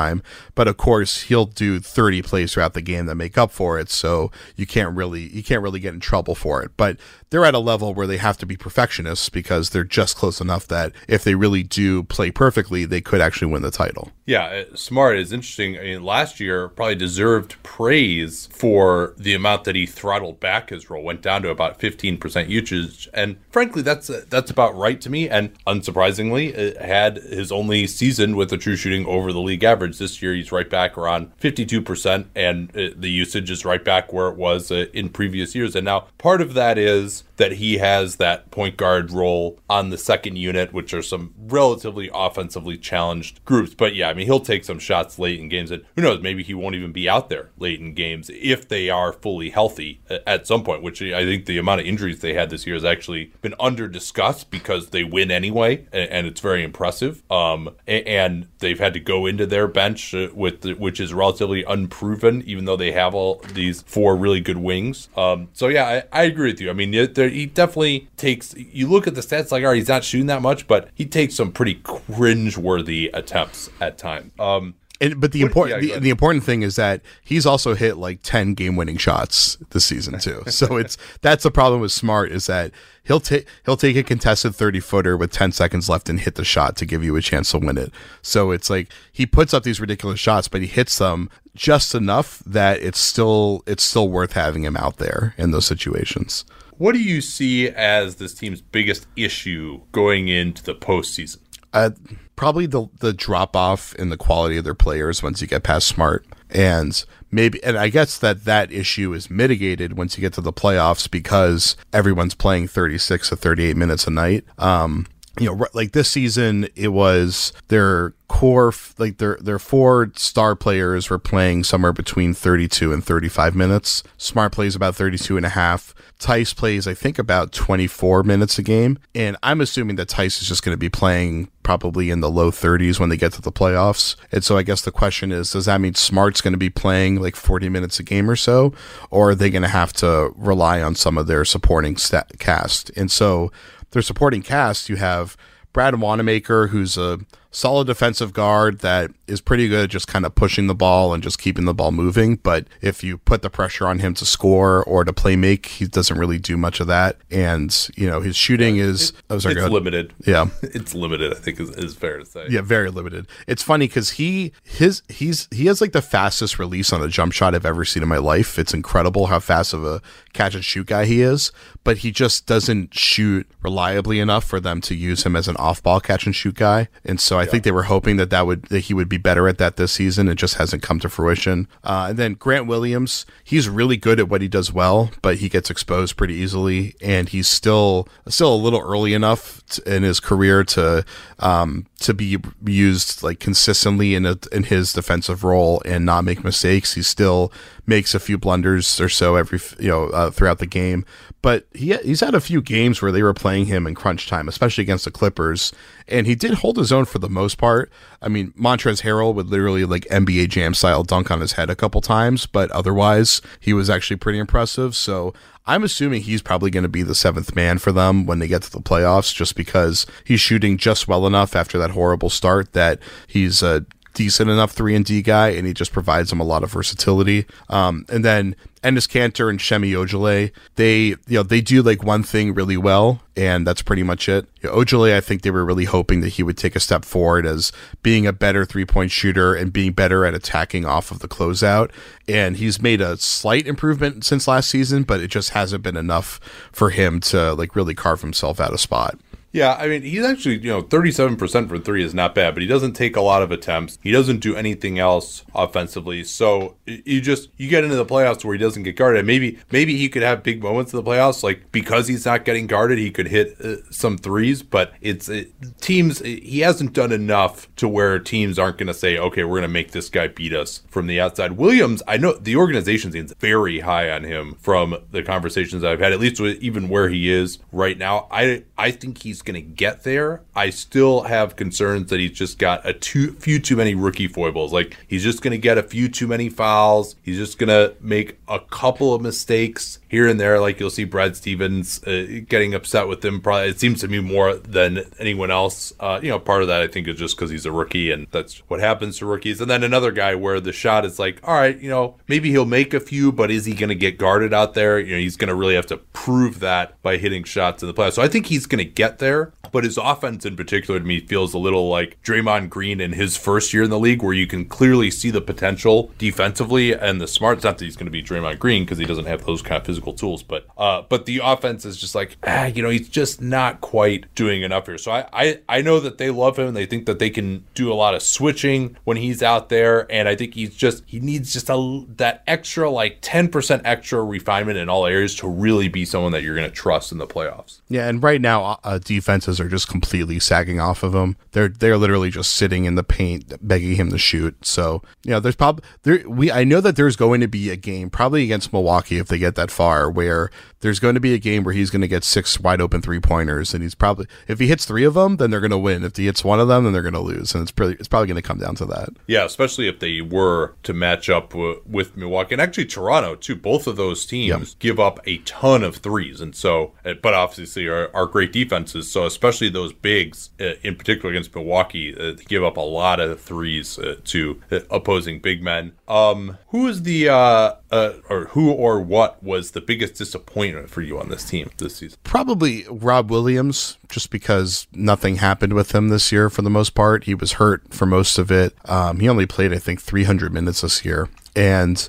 but 0.55 0.67
of 0.67 0.77
course 0.77 1.23
he'll 1.23 1.45
do 1.45 1.79
30 1.79 2.21
plays 2.21 2.53
throughout 2.53 2.73
the 2.73 2.81
game 2.81 3.05
that 3.05 3.15
make 3.15 3.37
up 3.37 3.51
for 3.51 3.79
it 3.79 3.89
so 3.89 4.31
you 4.55 4.65
can't 4.65 4.95
really 4.95 5.21
you 5.35 5.43
can't 5.43 5.61
really 5.61 5.79
get 5.79 5.93
in 5.93 5.99
trouble 5.99 6.35
for 6.35 6.63
it. 6.63 6.71
But 6.77 6.97
they're 7.35 7.43
at 7.43 7.53
a 7.53 7.59
level 7.59 7.93
where 7.93 8.07
they 8.07 8.15
have 8.15 8.37
to 8.37 8.45
be 8.45 8.55
perfectionists 8.55 9.27
because 9.27 9.71
they're 9.71 9.83
just 9.83 10.15
close 10.15 10.39
enough 10.39 10.65
that 10.69 10.93
if 11.09 11.25
they 11.25 11.35
really 11.35 11.63
do 11.63 12.01
play 12.03 12.31
perfectly 12.31 12.85
they 12.85 13.01
could 13.01 13.19
actually 13.19 13.51
win 13.51 13.61
the 13.61 13.69
title 13.69 14.09
yeah 14.25 14.45
uh, 14.45 14.63
smart 14.75 15.17
is 15.17 15.33
interesting. 15.33 15.77
I 15.77 15.83
mean, 15.83 16.03
last 16.03 16.39
year 16.39 16.69
probably 16.69 16.95
deserved 16.95 17.61
praise 17.63 18.47
for 18.51 19.13
the 19.17 19.33
amount 19.33 19.65
that 19.65 19.75
he 19.75 19.85
throttled 19.85 20.39
back 20.39 20.69
his 20.69 20.89
role, 20.89 21.03
went 21.03 21.21
down 21.21 21.41
to 21.43 21.49
about 21.49 21.79
15% 21.79 22.47
usage, 22.49 23.09
and 23.13 23.37
frankly, 23.49 23.81
that's 23.81 24.09
uh, 24.09 24.23
that's 24.29 24.51
about 24.51 24.75
right 24.75 24.99
to 25.01 25.09
me. 25.09 25.29
And 25.29 25.51
unsurprisingly, 25.65 26.77
uh, 26.77 26.83
had 26.83 27.17
his 27.17 27.51
only 27.51 27.87
season 27.87 28.35
with 28.35 28.51
a 28.53 28.57
true 28.57 28.75
shooting 28.75 29.05
over 29.05 29.33
the 29.33 29.41
league 29.41 29.63
average. 29.63 29.97
This 29.97 30.21
year, 30.21 30.33
he's 30.33 30.51
right 30.51 30.69
back 30.69 30.97
around 30.97 31.37
52%, 31.39 32.25
and 32.35 32.69
the 32.69 33.09
usage 33.09 33.51
is 33.51 33.65
right 33.65 33.83
back 33.83 34.13
where 34.13 34.27
it 34.27 34.37
was 34.37 34.71
uh, 34.71 34.85
in 34.93 35.09
previous 35.09 35.55
years. 35.55 35.75
And 35.75 35.85
now 35.85 36.07
part 36.17 36.41
of 36.41 36.53
that 36.53 36.77
is 36.77 37.23
that 37.37 37.53
he 37.53 37.77
has 37.77 38.15
that 38.15 38.49
point 38.51 38.77
guard 38.77 39.11
role 39.11 39.59
on 39.69 39.89
the 39.89 39.97
second 39.97 40.37
unit, 40.37 40.73
which 40.73 40.93
are 40.93 41.01
some 41.01 41.33
relatively 41.37 42.09
offensively 42.13 42.77
challenged 42.77 43.43
groups. 43.45 43.73
But 43.73 43.95
yeah, 43.95 44.09
I 44.09 44.13
mean, 44.13 44.25
he'll 44.25 44.39
take 44.39 44.63
some 44.63 44.79
shots 44.79 45.19
late 45.19 45.39
in 45.39 45.49
games, 45.49 45.71
and 45.71 45.83
who 45.95 46.01
knows, 46.01 46.21
maybe 46.21 46.43
he 46.43 46.53
won't 46.53 46.75
even 46.75 46.91
be 46.91 47.09
out 47.09 47.29
there 47.29 47.49
late 47.57 47.79
in 47.79 47.93
games 47.93 48.29
if 48.33 48.67
they 48.67 48.89
are 48.89 49.13
fully 49.13 49.49
healthy 49.49 50.01
at 50.25 50.47
some 50.47 50.63
point, 50.63 50.81
which 50.81 51.01
I 51.01 51.23
think 51.25 51.45
the 51.45 51.57
amount 51.57 51.81
of 51.81 51.87
injuries 51.87 52.19
they 52.19 52.33
had 52.33 52.49
this 52.49 52.65
year 52.65 52.75
has 52.75 52.85
actually 52.85 53.33
been 53.41 53.55
under 53.59 53.87
discussed 53.87 54.49
because 54.49 54.89
they 54.89 55.03
win 55.03 55.31
anyway, 55.31 55.85
and 55.91 56.27
it's 56.27 56.41
very 56.41 56.63
impressive. 56.63 57.23
Um, 57.31 57.75
and 57.87 58.47
they've 58.59 58.79
had 58.79 58.93
to 58.93 58.99
go 58.99 59.25
into 59.25 59.45
their 59.45 59.67
bench 59.67 60.13
uh, 60.13 60.29
with 60.33 60.65
which 60.65 60.99
is 60.99 61.13
relatively 61.13 61.63
unproven, 61.63 62.43
even 62.45 62.65
though 62.65 62.77
they 62.77 62.91
have 62.91 63.13
all 63.13 63.41
these 63.53 63.81
four 63.83 64.15
really 64.15 64.41
good 64.41 64.57
wings. 64.57 65.09
Um, 65.17 65.49
so 65.53 65.67
yeah, 65.67 66.03
I, 66.11 66.21
I 66.21 66.23
agree 66.23 66.51
with 66.51 66.61
you. 66.61 66.69
I 66.69 66.73
mean, 66.73 66.91
they're 67.13 67.29
he 67.29 67.45
definitely 67.45 68.07
takes. 68.17 68.55
You 68.55 68.87
look 68.87 69.05
at 69.05 69.15
the 69.15 69.21
stats, 69.21 69.51
like, 69.51 69.63
all 69.63 69.69
right, 69.69 69.77
he's 69.77 69.87
not 69.87 70.03
shooting 70.03 70.27
that 70.27 70.41
much, 70.41 70.67
but 70.67 70.89
he 70.95 71.05
takes 71.05 71.35
some 71.35 71.51
pretty 71.51 71.75
cringe-worthy 71.75 73.09
attempts 73.13 73.69
at 73.79 73.97
times. 73.97 74.31
Um, 74.39 74.75
and, 75.01 75.19
but 75.19 75.33
the 75.33 75.41
important 75.41 75.83
yeah, 75.83 75.95
the, 75.95 75.99
the, 75.99 76.09
important 76.09 76.43
thing 76.43 76.61
is 76.61 76.77
that 76.77 77.01
he's 77.21 77.45
also 77.45 77.75
hit 77.75 77.97
like 77.97 78.19
10 78.23 78.53
game 78.53 78.75
winning 78.75 78.97
shots 78.97 79.57
this 79.71 79.85
season 79.85 80.19
too. 80.19 80.43
so 80.47 80.77
it's 80.77 80.97
that's 81.21 81.43
the 81.43 81.51
problem 81.51 81.81
with 81.81 81.91
Smart 81.91 82.31
is 82.31 82.45
that 82.47 82.71
he'll 83.03 83.19
take 83.19 83.45
he'll 83.65 83.75
take 83.75 83.97
a 83.97 84.03
contested 84.03 84.55
30 84.55 84.79
footer 84.79 85.17
with 85.17 85.31
10 85.31 85.51
seconds 85.51 85.89
left 85.89 86.07
and 86.07 86.21
hit 86.21 86.35
the 86.35 86.45
shot 86.45 86.77
to 86.77 86.85
give 86.85 87.03
you 87.03 87.15
a 87.17 87.21
chance 87.21 87.51
to 87.51 87.59
win 87.59 87.77
it. 87.77 87.91
So 88.21 88.51
it's 88.51 88.69
like 88.69 88.89
he 89.11 89.25
puts 89.25 89.53
up 89.53 89.63
these 89.63 89.81
ridiculous 89.81 90.19
shots 90.19 90.47
but 90.47 90.61
he 90.61 90.67
hits 90.67 90.97
them 90.97 91.29
just 91.55 91.93
enough 91.93 92.41
that 92.45 92.81
it's 92.81 92.99
still 92.99 93.63
it's 93.67 93.83
still 93.83 94.07
worth 94.07 94.33
having 94.33 94.63
him 94.63 94.77
out 94.77 94.97
there 94.97 95.33
in 95.37 95.51
those 95.51 95.65
situations. 95.65 96.45
What 96.77 96.93
do 96.93 97.01
you 97.01 97.21
see 97.21 97.69
as 97.69 98.15
this 98.15 98.33
team's 98.33 98.61
biggest 98.61 99.07
issue 99.15 99.81
going 99.91 100.27
into 100.27 100.63
the 100.63 100.75
postseason? 100.75 101.37
Uh, 101.73 101.91
probably 102.35 102.65
the 102.65 102.87
the 102.99 103.13
drop 103.13 103.55
off 103.55 103.93
in 103.95 104.09
the 104.09 104.17
quality 104.17 104.57
of 104.57 104.63
their 104.63 104.73
players 104.73 105.21
once 105.21 105.41
you 105.41 105.47
get 105.47 105.63
past 105.63 105.87
Smart, 105.87 106.25
and 106.49 107.03
maybe, 107.31 107.61
and 107.63 107.77
I 107.77 107.89
guess 107.89 108.17
that 108.17 108.45
that 108.45 108.71
issue 108.71 109.13
is 109.13 109.29
mitigated 109.29 109.97
once 109.97 110.17
you 110.17 110.21
get 110.21 110.33
to 110.33 110.41
the 110.41 110.53
playoffs 110.53 111.09
because 111.09 111.75
everyone's 111.91 112.33
playing 112.33 112.67
thirty 112.67 112.97
six 112.97 113.29
to 113.29 113.35
thirty 113.35 113.65
eight 113.65 113.75
minutes 113.77 114.07
a 114.07 114.11
night. 114.11 114.45
Um, 114.57 115.07
you 115.39 115.47
know, 115.47 115.65
like 115.73 115.91
this 115.91 116.09
season, 116.09 116.67
it 116.75 116.89
was 116.89 117.51
their 117.67 118.13
core, 118.27 118.73
like 118.97 119.17
their 119.17 119.37
their 119.41 119.59
four 119.59 120.11
star 120.15 120.55
players 120.55 121.09
were 121.09 121.19
playing 121.19 121.63
somewhere 121.63 121.93
between 121.93 122.33
32 122.33 122.93
and 122.93 123.03
35 123.03 123.55
minutes. 123.55 124.03
Smart 124.17 124.51
plays 124.51 124.75
about 124.75 124.95
32 124.95 125.37
and 125.37 125.45
a 125.45 125.49
half. 125.49 125.93
Theis 126.19 126.55
plays, 126.55 126.87
I 126.87 126.93
think, 126.93 127.19
about 127.19 127.51
24 127.51 128.23
minutes 128.23 128.57
a 128.57 128.63
game. 128.63 128.97
And 129.13 129.35
I'm 129.43 129.59
assuming 129.59 129.97
that 129.97 130.07
Theis 130.07 130.41
is 130.41 130.47
just 130.47 130.63
going 130.63 130.73
to 130.73 130.77
be 130.79 130.89
playing 130.89 131.49
probably 131.61 132.09
in 132.09 132.21
the 132.21 132.29
low 132.29 132.51
30s 132.51 132.99
when 132.99 133.09
they 133.09 133.17
get 133.17 133.33
to 133.33 133.41
the 133.41 133.51
playoffs. 133.51 134.15
And 134.31 134.43
so 134.43 134.57
I 134.57 134.63
guess 134.63 134.81
the 134.81 134.91
question 134.91 135.31
is 135.31 135.51
does 135.51 135.65
that 135.65 135.81
mean 135.81 135.95
Smart's 135.95 136.41
going 136.41 136.53
to 136.53 136.57
be 136.57 136.69
playing 136.69 137.21
like 137.21 137.35
40 137.35 137.69
minutes 137.69 137.99
a 137.99 138.03
game 138.03 138.29
or 138.29 138.35
so? 138.35 138.73
Or 139.09 139.31
are 139.31 139.35
they 139.35 139.49
going 139.49 139.63
to 139.63 139.67
have 139.67 139.91
to 139.93 140.31
rely 140.37 140.81
on 140.81 140.95
some 140.95 141.17
of 141.17 141.27
their 141.27 141.43
supporting 141.43 141.95
cast? 141.95 142.91
And 142.95 143.11
so 143.11 143.51
their 143.95 144.01
supporting 144.01 144.41
cast, 144.41 144.89
you 144.89 144.97
have 144.97 145.37
Brad 145.71 145.97
Wanamaker, 146.01 146.67
who's 146.67 146.97
a 146.97 147.19
solid 147.55 147.87
defensive 147.87 148.33
guard 148.33 148.79
that 148.79 149.11
is 149.27 149.39
pretty 149.39 149.67
good 149.67 149.85
at 149.85 149.89
just 149.89 150.07
kind 150.07 150.25
of 150.25 150.35
pushing 150.35 150.67
the 150.67 150.75
ball 150.75 151.13
and 151.13 151.23
just 151.23 151.39
keeping 151.39 151.65
the 151.65 151.73
ball 151.73 151.91
moving. 151.91 152.35
But 152.35 152.67
if 152.81 153.03
you 153.03 153.17
put 153.17 153.41
the 153.41 153.49
pressure 153.49 153.87
on 153.87 153.99
him 153.99 154.13
to 154.15 154.25
score 154.25 154.83
or 154.83 155.03
to 155.05 155.13
play 155.13 155.35
make, 155.35 155.65
he 155.67 155.87
doesn't 155.87 156.17
really 156.17 156.37
do 156.37 156.57
much 156.57 156.79
of 156.79 156.87
that. 156.87 157.17
And, 157.31 157.89
you 157.95 158.07
know, 158.07 158.19
his 158.19 158.35
shooting 158.35 158.77
is 158.77 159.13
oh, 159.29 159.39
sorry, 159.39 159.55
it's 159.55 159.69
limited. 159.69 160.13
Yeah. 160.25 160.47
it's 160.61 160.93
limited, 160.93 161.31
I 161.31 161.37
think 161.37 161.59
is, 161.59 161.69
is 161.71 161.95
fair 161.95 162.19
to 162.19 162.25
say. 162.25 162.45
Yeah, 162.49 162.61
very 162.61 162.91
limited. 162.91 163.25
It's 163.47 163.63
funny 163.63 163.87
because 163.87 164.11
he 164.11 164.51
his 164.63 165.01
he's 165.07 165.47
he 165.51 165.67
has 165.67 165.79
like 165.79 165.93
the 165.93 166.01
fastest 166.01 166.59
release 166.59 166.91
on 166.91 167.01
a 167.01 167.07
jump 167.07 167.33
shot 167.33 167.55
I've 167.55 167.65
ever 167.65 167.85
seen 167.85 168.03
in 168.03 168.09
my 168.09 168.17
life. 168.17 168.59
It's 168.59 168.73
incredible 168.73 169.27
how 169.27 169.39
fast 169.39 169.73
of 169.73 169.85
a 169.85 170.01
catch 170.33 170.55
and 170.55 170.65
shoot 170.65 170.87
guy 170.87 171.05
he 171.05 171.21
is, 171.21 171.51
but 171.83 171.99
he 171.99 172.11
just 172.11 172.45
doesn't 172.45 172.93
shoot 172.93 173.47
reliably 173.63 174.19
enough 174.19 174.43
for 174.43 174.59
them 174.59 174.81
to 174.81 174.93
use 174.93 175.25
him 175.25 175.35
as 175.35 175.47
an 175.47 175.55
off 175.55 175.81
ball 175.81 176.01
catch 176.01 176.25
and 176.25 176.35
shoot 176.35 176.55
guy. 176.55 176.89
And 177.05 177.19
so 177.19 177.39
I 177.39 177.44
I 177.47 177.51
think 177.51 177.63
they 177.63 177.71
were 177.71 177.83
hoping 177.83 178.17
that 178.17 178.29
that 178.29 178.45
would 178.45 178.63
that 178.63 178.81
he 178.81 178.93
would 178.93 179.09
be 179.09 179.17
better 179.17 179.47
at 179.47 179.57
that 179.57 179.77
this 179.77 179.91
season. 179.91 180.27
It 180.27 180.35
just 180.35 180.55
hasn't 180.55 180.83
come 180.83 180.99
to 180.99 181.09
fruition. 181.09 181.67
Uh, 181.83 182.07
and 182.09 182.19
then 182.19 182.33
Grant 182.33 182.67
Williams, 182.67 183.25
he's 183.43 183.69
really 183.69 183.97
good 183.97 184.19
at 184.19 184.29
what 184.29 184.41
he 184.41 184.47
does 184.47 184.71
well, 184.71 185.11
but 185.21 185.37
he 185.37 185.49
gets 185.49 185.69
exposed 185.69 186.17
pretty 186.17 186.35
easily, 186.35 186.95
and 187.01 187.29
he's 187.29 187.47
still 187.47 188.07
still 188.27 188.53
a 188.53 188.55
little 188.55 188.81
early 188.81 189.13
enough 189.13 189.61
in 189.85 190.03
his 190.03 190.19
career 190.19 190.63
to 190.63 191.05
um, 191.39 191.85
to 191.99 192.13
be 192.13 192.37
used 192.65 193.23
like 193.23 193.39
consistently 193.39 194.15
in 194.15 194.25
a, 194.25 194.37
in 194.51 194.63
his 194.63 194.93
defensive 194.93 195.43
role 195.43 195.81
and 195.85 196.05
not 196.05 196.23
make 196.23 196.43
mistakes. 196.43 196.93
He's 196.93 197.07
still 197.07 197.51
makes 197.87 198.15
a 198.15 198.19
few 198.19 198.37
blunders 198.37 198.99
or 198.99 199.09
so 199.09 199.35
every 199.35 199.59
you 199.79 199.89
know 199.89 200.05
uh, 200.07 200.31
throughout 200.31 200.59
the 200.59 200.65
game, 200.65 201.05
but 201.41 201.67
he 201.73 201.95
he's 201.97 202.21
had 202.21 202.35
a 202.35 202.41
few 202.41 202.61
games 202.61 203.01
where 203.01 203.11
they 203.11 203.23
were 203.23 203.33
playing 203.33 203.65
him 203.65 203.85
in 203.87 203.95
crunch 203.95 204.27
time, 204.27 204.47
especially 204.47 204.81
against 204.81 205.05
the 205.05 205.11
Clippers, 205.11 205.71
and 206.07 206.27
he 206.27 206.35
did 206.35 206.55
hold 206.55 206.77
his 206.77 206.91
own 206.91 207.05
for 207.05 207.19
the 207.19 207.29
most 207.29 207.57
part. 207.57 207.91
I 208.21 208.27
mean, 208.27 208.51
Montrezl 208.51 209.03
Harrell 209.03 209.33
would 209.35 209.47
literally 209.47 209.85
like 209.85 210.05
NBA 210.05 210.49
Jam 210.49 210.73
style 210.73 211.03
dunk 211.03 211.29
on 211.31 211.41
his 211.41 211.53
head 211.53 211.69
a 211.69 211.75
couple 211.75 212.01
times, 212.01 212.45
but 212.45 212.71
otherwise 212.71 213.41
he 213.59 213.73
was 213.73 213.89
actually 213.89 214.17
pretty 214.17 214.39
impressive. 214.39 214.95
So 214.95 215.33
I'm 215.67 215.83
assuming 215.83 216.21
he's 216.21 216.41
probably 216.41 216.69
going 216.69 216.83
to 216.83 216.89
be 216.89 217.03
the 217.03 217.15
seventh 217.15 217.55
man 217.55 217.79
for 217.79 217.91
them 217.91 218.25
when 218.25 218.39
they 218.39 218.47
get 218.47 218.61
to 218.63 218.71
the 218.71 218.81
playoffs, 218.81 219.33
just 219.33 219.55
because 219.55 220.05
he's 220.23 220.41
shooting 220.41 220.77
just 220.77 221.07
well 221.07 221.25
enough 221.25 221.55
after 221.55 221.77
that 221.79 221.91
horrible 221.91 222.29
start 222.29 222.73
that 222.73 222.99
he's 223.27 223.63
a 223.63 223.85
decent 224.15 224.49
enough 224.49 224.71
three 224.71 224.95
and 224.95 225.05
D 225.05 225.21
guy, 225.21 225.49
and 225.49 225.67
he 225.67 225.73
just 225.73 225.93
provides 225.93 226.31
them 226.31 226.39
a 226.39 226.43
lot 226.43 226.63
of 226.63 226.71
versatility. 226.71 227.45
Um, 227.69 228.05
and 228.09 228.25
then 228.25 228.55
Enes 228.85 229.07
Kanter 229.07 229.49
and 229.49 229.59
Semi 229.61 229.91
Ojeleye, 229.91 230.51
they 230.75 231.07
you 231.07 231.17
know 231.29 231.43
they 231.43 231.61
do 231.61 231.81
like 231.81 232.03
one 232.03 232.23
thing 232.23 232.53
really 232.53 232.77
well, 232.77 233.21
and 233.35 233.65
that's 233.65 233.81
pretty 233.81 234.03
much 234.03 234.29
it. 234.29 234.47
You 234.61 234.69
know, 234.69 234.75
Ojeleye, 234.75 235.15
I 235.15 235.21
think 235.21 235.41
they 235.41 235.51
were 235.51 235.65
really 235.65 235.85
hoping 235.85 236.21
that 236.21 236.29
he 236.29 236.43
would 236.43 236.57
take 236.57 236.75
a 236.75 236.79
step 236.79 237.03
forward 237.03 237.45
as 237.45 237.71
being 238.03 238.25
a 238.25 238.33
better 238.33 238.65
three 238.65 238.85
point 238.85 239.11
shooter 239.11 239.53
and 239.53 239.73
being 239.73 239.91
better 239.91 240.25
at 240.25 240.33
attacking 240.33 240.85
off 240.85 241.11
of 241.11 241.19
the 241.19 241.27
closeout. 241.27 241.91
And 242.27 242.57
he's 242.57 242.81
made 242.81 243.01
a 243.01 243.17
slight 243.17 243.67
improvement 243.67 244.23
since 244.23 244.47
last 244.47 244.69
season, 244.69 245.03
but 245.03 245.19
it 245.19 245.27
just 245.27 245.51
hasn't 245.51 245.83
been 245.83 245.97
enough 245.97 246.39
for 246.71 246.91
him 246.91 247.19
to 247.21 247.53
like 247.53 247.75
really 247.75 247.95
carve 247.95 248.21
himself 248.21 248.59
out 248.59 248.73
a 248.73 248.77
spot. 248.77 249.19
Yeah, 249.55 249.77
I 249.79 249.87
mean, 249.87 250.01
he's 250.01 250.25
actually, 250.25 250.57
you 250.57 250.69
know, 250.69 250.83
37% 250.83 251.69
from 251.69 251.81
three 251.81 252.03
is 252.03 252.13
not 252.13 252.35
bad, 252.35 252.55
but 252.55 252.61
he 252.61 252.67
doesn't 252.67 252.91
take 252.91 253.15
a 253.15 253.21
lot 253.21 253.41
of 253.41 253.51
attempts. 253.51 253.97
He 254.03 254.11
doesn't 254.11 254.39
do 254.39 254.53
anything 254.53 254.99
else 254.99 255.45
offensively. 255.55 256.25
So 256.25 256.75
you 256.85 257.21
just, 257.21 257.47
you 257.55 257.69
get 257.69 257.85
into 257.85 257.95
the 257.95 258.05
playoffs 258.05 258.43
where 258.43 258.53
he 258.53 258.59
doesn't 258.59 258.83
get 258.83 258.97
guarded. 258.97 259.25
Maybe, 259.25 259.57
maybe 259.71 259.95
he 259.95 260.09
could 260.09 260.23
have 260.23 260.43
big 260.43 260.61
moments 260.61 260.91
in 260.91 261.01
the 261.01 261.09
playoffs. 261.09 261.41
Like 261.41 261.71
because 261.71 262.09
he's 262.09 262.25
not 262.25 262.43
getting 262.43 262.67
guarded, 262.67 262.97
he 262.97 263.11
could 263.11 263.29
hit 263.29 263.55
uh, 263.61 263.77
some 263.91 264.17
threes, 264.17 264.61
but 264.61 264.91
it's 264.99 265.29
it, 265.29 265.53
teams, 265.79 266.19
he 266.19 266.59
hasn't 266.59 266.91
done 266.91 267.13
enough 267.13 267.73
to 267.77 267.87
where 267.87 268.19
teams 268.19 268.59
aren't 268.59 268.77
going 268.77 268.87
to 268.87 268.93
say, 268.93 269.17
okay, 269.17 269.45
we're 269.45 269.51
going 269.51 269.61
to 269.61 269.69
make 269.69 269.91
this 269.91 270.09
guy 270.09 270.27
beat 270.27 270.53
us 270.53 270.81
from 270.89 271.07
the 271.07 271.21
outside. 271.21 271.53
Williams, 271.53 272.03
I 272.05 272.17
know 272.17 272.33
the 272.33 272.57
organization 272.57 273.13
seems 273.13 273.33
very 273.39 273.79
high 273.79 274.09
on 274.09 274.25
him 274.25 274.55
from 274.59 274.97
the 275.11 275.23
conversations 275.23 275.81
I've 275.81 276.01
had, 276.01 276.11
at 276.11 276.19
least 276.19 276.41
with 276.41 276.61
even 276.61 276.89
where 276.89 277.07
he 277.07 277.31
is 277.31 277.59
right 277.71 277.97
now. 277.97 278.27
I, 278.29 278.65
I 278.77 278.91
think 278.91 279.19
he's 279.19 279.44
going 279.45 279.55
to 279.55 279.61
get 279.61 280.03
there. 280.03 280.41
I 280.55 280.69
still 280.69 281.21
have 281.21 281.55
concerns 281.55 282.09
that 282.09 282.19
he's 282.19 282.31
just 282.31 282.57
got 282.57 282.85
a 282.85 282.93
too 282.93 283.33
few 283.33 283.59
too 283.59 283.75
many 283.75 283.95
rookie 283.95 284.27
foibles. 284.27 284.73
Like 284.73 284.97
he's 285.07 285.23
just 285.23 285.41
going 285.41 285.51
to 285.51 285.57
get 285.57 285.77
a 285.77 285.83
few 285.83 286.09
too 286.09 286.27
many 286.27 286.49
fouls. 286.49 287.15
He's 287.21 287.37
just 287.37 287.57
going 287.57 287.69
to 287.69 287.95
make 288.01 288.39
a 288.47 288.59
couple 288.59 289.13
of 289.13 289.21
mistakes 289.21 289.99
here 290.07 290.27
and 290.27 290.39
there. 290.39 290.59
Like 290.59 290.79
you'll 290.79 290.89
see 290.89 291.03
Brad 291.03 291.35
Stevens 291.35 292.03
uh, 292.03 292.41
getting 292.47 292.73
upset 292.73 293.07
with 293.07 293.23
him. 293.23 293.41
Probably 293.41 293.69
it 293.69 293.79
seems 293.79 294.01
to 294.01 294.07
me 294.07 294.19
more 294.19 294.55
than 294.55 295.03
anyone 295.19 295.51
else. 295.51 295.93
Uh, 295.99 296.19
you 296.21 296.29
know, 296.29 296.39
part 296.39 296.61
of 296.61 296.67
that 296.67 296.81
I 296.81 296.87
think 296.87 297.07
is 297.07 297.17
just 297.17 297.35
because 297.35 297.51
he's 297.51 297.65
a 297.65 297.71
rookie 297.71 298.11
and 298.11 298.27
that's 298.31 298.59
what 298.67 298.79
happens 298.79 299.19
to 299.19 299.25
rookies. 299.25 299.61
And 299.61 299.69
then 299.69 299.83
another 299.83 300.11
guy 300.11 300.35
where 300.35 300.59
the 300.59 300.73
shot 300.73 301.05
is 301.05 301.19
like, 301.19 301.39
all 301.43 301.55
right, 301.55 301.79
you 301.79 301.89
know, 301.89 302.17
maybe 302.27 302.49
he'll 302.49 302.65
make 302.65 302.93
a 302.93 302.99
few, 302.99 303.31
but 303.31 303.51
is 303.51 303.65
he 303.65 303.73
going 303.73 303.89
to 303.89 303.95
get 303.95 304.17
guarded 304.17 304.53
out 304.53 304.73
there? 304.73 304.99
You 304.99 305.13
know, 305.13 305.19
he's 305.19 305.37
going 305.37 305.49
to 305.49 305.55
really 305.55 305.75
have 305.75 305.87
to 305.87 305.97
prove 305.97 306.59
that 306.61 307.01
by 307.01 307.17
hitting 307.17 307.43
shots 307.43 307.83
in 307.83 307.87
the 307.87 307.93
playoffs. 307.93 308.13
So 308.13 308.21
I 308.21 308.27
think 308.27 308.47
he's 308.47 308.65
going 308.65 308.79
to 308.79 308.89
get 308.89 309.19
there 309.19 309.34
there. 309.35 309.53
But 309.75 309.83
his 309.83 309.97
offense 309.97 310.45
in 310.45 310.55
particular 310.55 311.01
to 311.01 311.05
me 311.05 311.19
feels 311.19 311.53
a 311.53 311.57
little 311.57 311.89
like 311.89 312.17
Draymond 312.23 312.69
Green 312.69 313.01
in 313.01 313.11
his 313.11 313.35
first 313.35 313.73
year 313.73 313.83
in 313.83 313.89
the 313.89 313.99
league, 313.99 314.23
where 314.23 314.33
you 314.33 314.47
can 314.47 314.63
clearly 314.63 315.11
see 315.11 315.31
the 315.31 315.41
potential 315.41 316.13
defensively 316.17 316.93
and 316.93 317.19
the 317.19 317.27
smart. 317.27 317.61
Not 317.61 317.79
that 317.79 317.83
he's 317.83 317.97
going 317.97 318.05
to 318.05 318.09
be 318.09 318.23
Draymond 318.23 318.57
Green 318.57 318.85
because 318.85 318.99
he 318.99 319.03
doesn't 319.03 319.25
have 319.25 319.45
those 319.45 319.61
kind 319.61 319.81
of 319.81 319.85
physical 319.85 320.13
tools, 320.13 320.43
but 320.43 320.65
uh, 320.77 321.01
but 321.09 321.25
the 321.25 321.41
offense 321.43 321.83
is 321.83 321.97
just 321.97 322.15
like 322.15 322.37
ah, 322.47 322.67
you 322.67 322.81
know, 322.81 322.89
he's 322.89 323.09
just 323.09 323.41
not 323.41 323.81
quite 323.81 324.33
doing 324.33 324.61
enough 324.61 324.85
here. 324.85 324.97
So 324.97 325.11
I, 325.11 325.27
I 325.33 325.59
I 325.67 325.81
know 325.81 325.99
that 325.99 326.19
they 326.19 326.29
love 326.29 326.57
him. 326.57 326.73
They 326.73 326.85
think 326.85 327.05
that 327.07 327.19
they 327.19 327.29
can 327.29 327.65
do 327.73 327.91
a 327.91 327.95
lot 327.95 328.15
of 328.15 328.21
switching 328.21 328.95
when 329.03 329.17
he's 329.17 329.43
out 329.43 329.67
there, 329.67 330.09
and 330.09 330.29
I 330.29 330.37
think 330.37 330.53
he's 330.53 330.73
just 330.73 331.03
he 331.05 331.19
needs 331.19 331.51
just 331.51 331.69
a 331.69 332.05
that 332.15 332.43
extra 332.47 332.89
like 332.89 333.17
ten 333.19 333.49
percent 333.49 333.81
extra 333.83 334.23
refinement 334.23 334.77
in 334.77 334.87
all 334.87 335.05
areas 335.05 335.35
to 335.35 335.49
really 335.49 335.89
be 335.89 336.05
someone 336.05 336.31
that 336.31 336.43
you're 336.43 336.55
going 336.55 336.69
to 336.69 336.73
trust 336.73 337.11
in 337.11 337.17
the 337.17 337.27
playoffs. 337.27 337.81
Yeah, 337.89 338.07
and 338.07 338.23
right 338.23 338.39
now 338.39 338.79
uh, 338.85 338.99
defenses 338.99 339.59
are 339.59 339.64
just 339.69 339.87
completely 339.87 340.39
sagging 340.39 340.79
off 340.79 341.03
of 341.03 341.13
him. 341.13 341.37
They're 341.51 341.67
they're 341.67 341.97
literally 341.97 342.29
just 342.29 342.53
sitting 342.53 342.85
in 342.85 342.95
the 342.95 343.03
paint 343.03 343.53
begging 343.61 343.95
him 343.95 344.09
to 344.11 344.17
shoot. 344.17 344.65
So, 344.65 345.01
you 345.23 345.31
know, 345.31 345.39
there's 345.39 345.55
probably 345.55 345.83
there 346.03 346.27
we 346.27 346.51
I 346.51 346.63
know 346.63 346.81
that 346.81 346.95
there's 346.95 347.15
going 347.15 347.41
to 347.41 347.47
be 347.47 347.69
a 347.69 347.75
game 347.75 348.09
probably 348.09 348.43
against 348.43 348.73
Milwaukee 348.73 349.17
if 349.17 349.27
they 349.27 349.37
get 349.37 349.55
that 349.55 349.71
far 349.71 350.09
where 350.09 350.49
there's 350.81 350.99
going 350.99 351.15
to 351.15 351.21
be 351.21 351.33
a 351.33 351.39
game 351.39 351.63
where 351.63 351.73
he's 351.73 351.89
going 351.89 352.01
to 352.01 352.07
get 352.07 352.23
six 352.23 352.59
wide 352.59 352.81
open 352.81 353.01
three 353.01 353.19
pointers 353.19 353.73
and 353.73 353.81
he's 353.81 353.95
probably 353.95 354.27
if 354.47 354.59
he 354.59 354.67
hits 354.67 354.85
3 354.85 355.03
of 355.03 355.15
them 355.15 355.37
then 355.37 355.49
they're 355.49 355.59
going 355.59 355.71
to 355.71 355.77
win. 355.77 356.03
If 356.03 356.15
he 356.15 356.25
hits 356.25 356.43
one 356.43 356.59
of 356.59 356.67
them 356.67 356.83
then 356.83 356.93
they're 356.93 357.01
going 357.01 357.13
to 357.13 357.19
lose 357.19 357.53
and 357.53 357.61
it's 357.61 357.71
pretty 357.71 357.93
it's 357.93 358.07
probably 358.07 358.27
going 358.27 358.41
to 358.41 358.47
come 358.47 358.59
down 358.59 358.75
to 358.75 358.85
that. 358.85 359.09
Yeah, 359.27 359.45
especially 359.45 359.87
if 359.87 359.99
they 359.99 360.21
were 360.21 360.75
to 360.83 360.93
match 360.93 361.29
up 361.29 361.51
w- 361.51 361.81
with 361.85 362.15
Milwaukee 362.15 362.53
and 362.53 362.61
actually 362.61 362.85
Toronto 362.85 363.35
too. 363.35 363.55
Both 363.55 363.87
of 363.87 363.95
those 363.95 364.25
teams 364.25 364.71
yep. 364.71 364.79
give 364.79 364.99
up 364.99 365.19
a 365.25 365.37
ton 365.39 365.83
of 365.83 365.97
threes 365.97 366.41
and 366.41 366.55
so 366.55 366.93
but 367.21 367.33
obviously 367.33 367.87
are, 367.87 368.15
are 368.15 368.25
great 368.25 368.51
defenses. 368.51 369.11
So 369.11 369.25
especially 369.25 369.44
those 369.51 369.93
bigs, 369.93 370.49
uh, 370.59 370.73
in 370.81 370.95
particular 370.95 371.31
against 371.31 371.53
Milwaukee, 371.53 372.15
uh, 372.15 372.33
give 372.47 372.63
up 372.63 372.77
a 372.77 372.81
lot 372.81 373.19
of 373.19 373.39
threes 373.39 373.97
uh, 373.99 374.15
to 374.25 374.61
uh, 374.71 374.79
opposing 374.89 375.39
big 375.39 375.61
men. 375.61 375.93
Um, 376.07 376.57
who 376.69 376.87
is 376.87 377.03
the 377.03 377.29
uh, 377.29 377.75
uh, 377.91 378.13
or 378.29 378.45
who 378.45 378.71
or 378.71 378.99
what 378.99 379.41
was 379.43 379.71
the 379.71 379.81
biggest 379.81 380.15
disappointment 380.15 380.89
for 380.89 381.01
you 381.01 381.19
on 381.19 381.29
this 381.29 381.49
team 381.49 381.69
this 381.77 381.97
season? 381.97 382.17
Probably 382.23 382.85
Rob 382.89 383.29
Williams, 383.29 383.97
just 384.09 384.29
because 384.29 384.87
nothing 384.93 385.37
happened 385.37 385.73
with 385.73 385.93
him 385.93 386.09
this 386.09 386.31
year 386.31 386.49
for 386.49 386.61
the 386.61 386.69
most 386.69 386.95
part. 386.95 387.25
He 387.25 387.35
was 387.35 387.53
hurt 387.53 387.93
for 387.93 388.05
most 388.05 388.37
of 388.37 388.51
it. 388.51 388.75
Um, 388.85 389.19
he 389.19 389.29
only 389.29 389.45
played, 389.45 389.73
I 389.73 389.79
think, 389.79 390.01
300 390.01 390.53
minutes 390.53 390.81
this 390.81 391.05
year, 391.05 391.29
and 391.55 392.07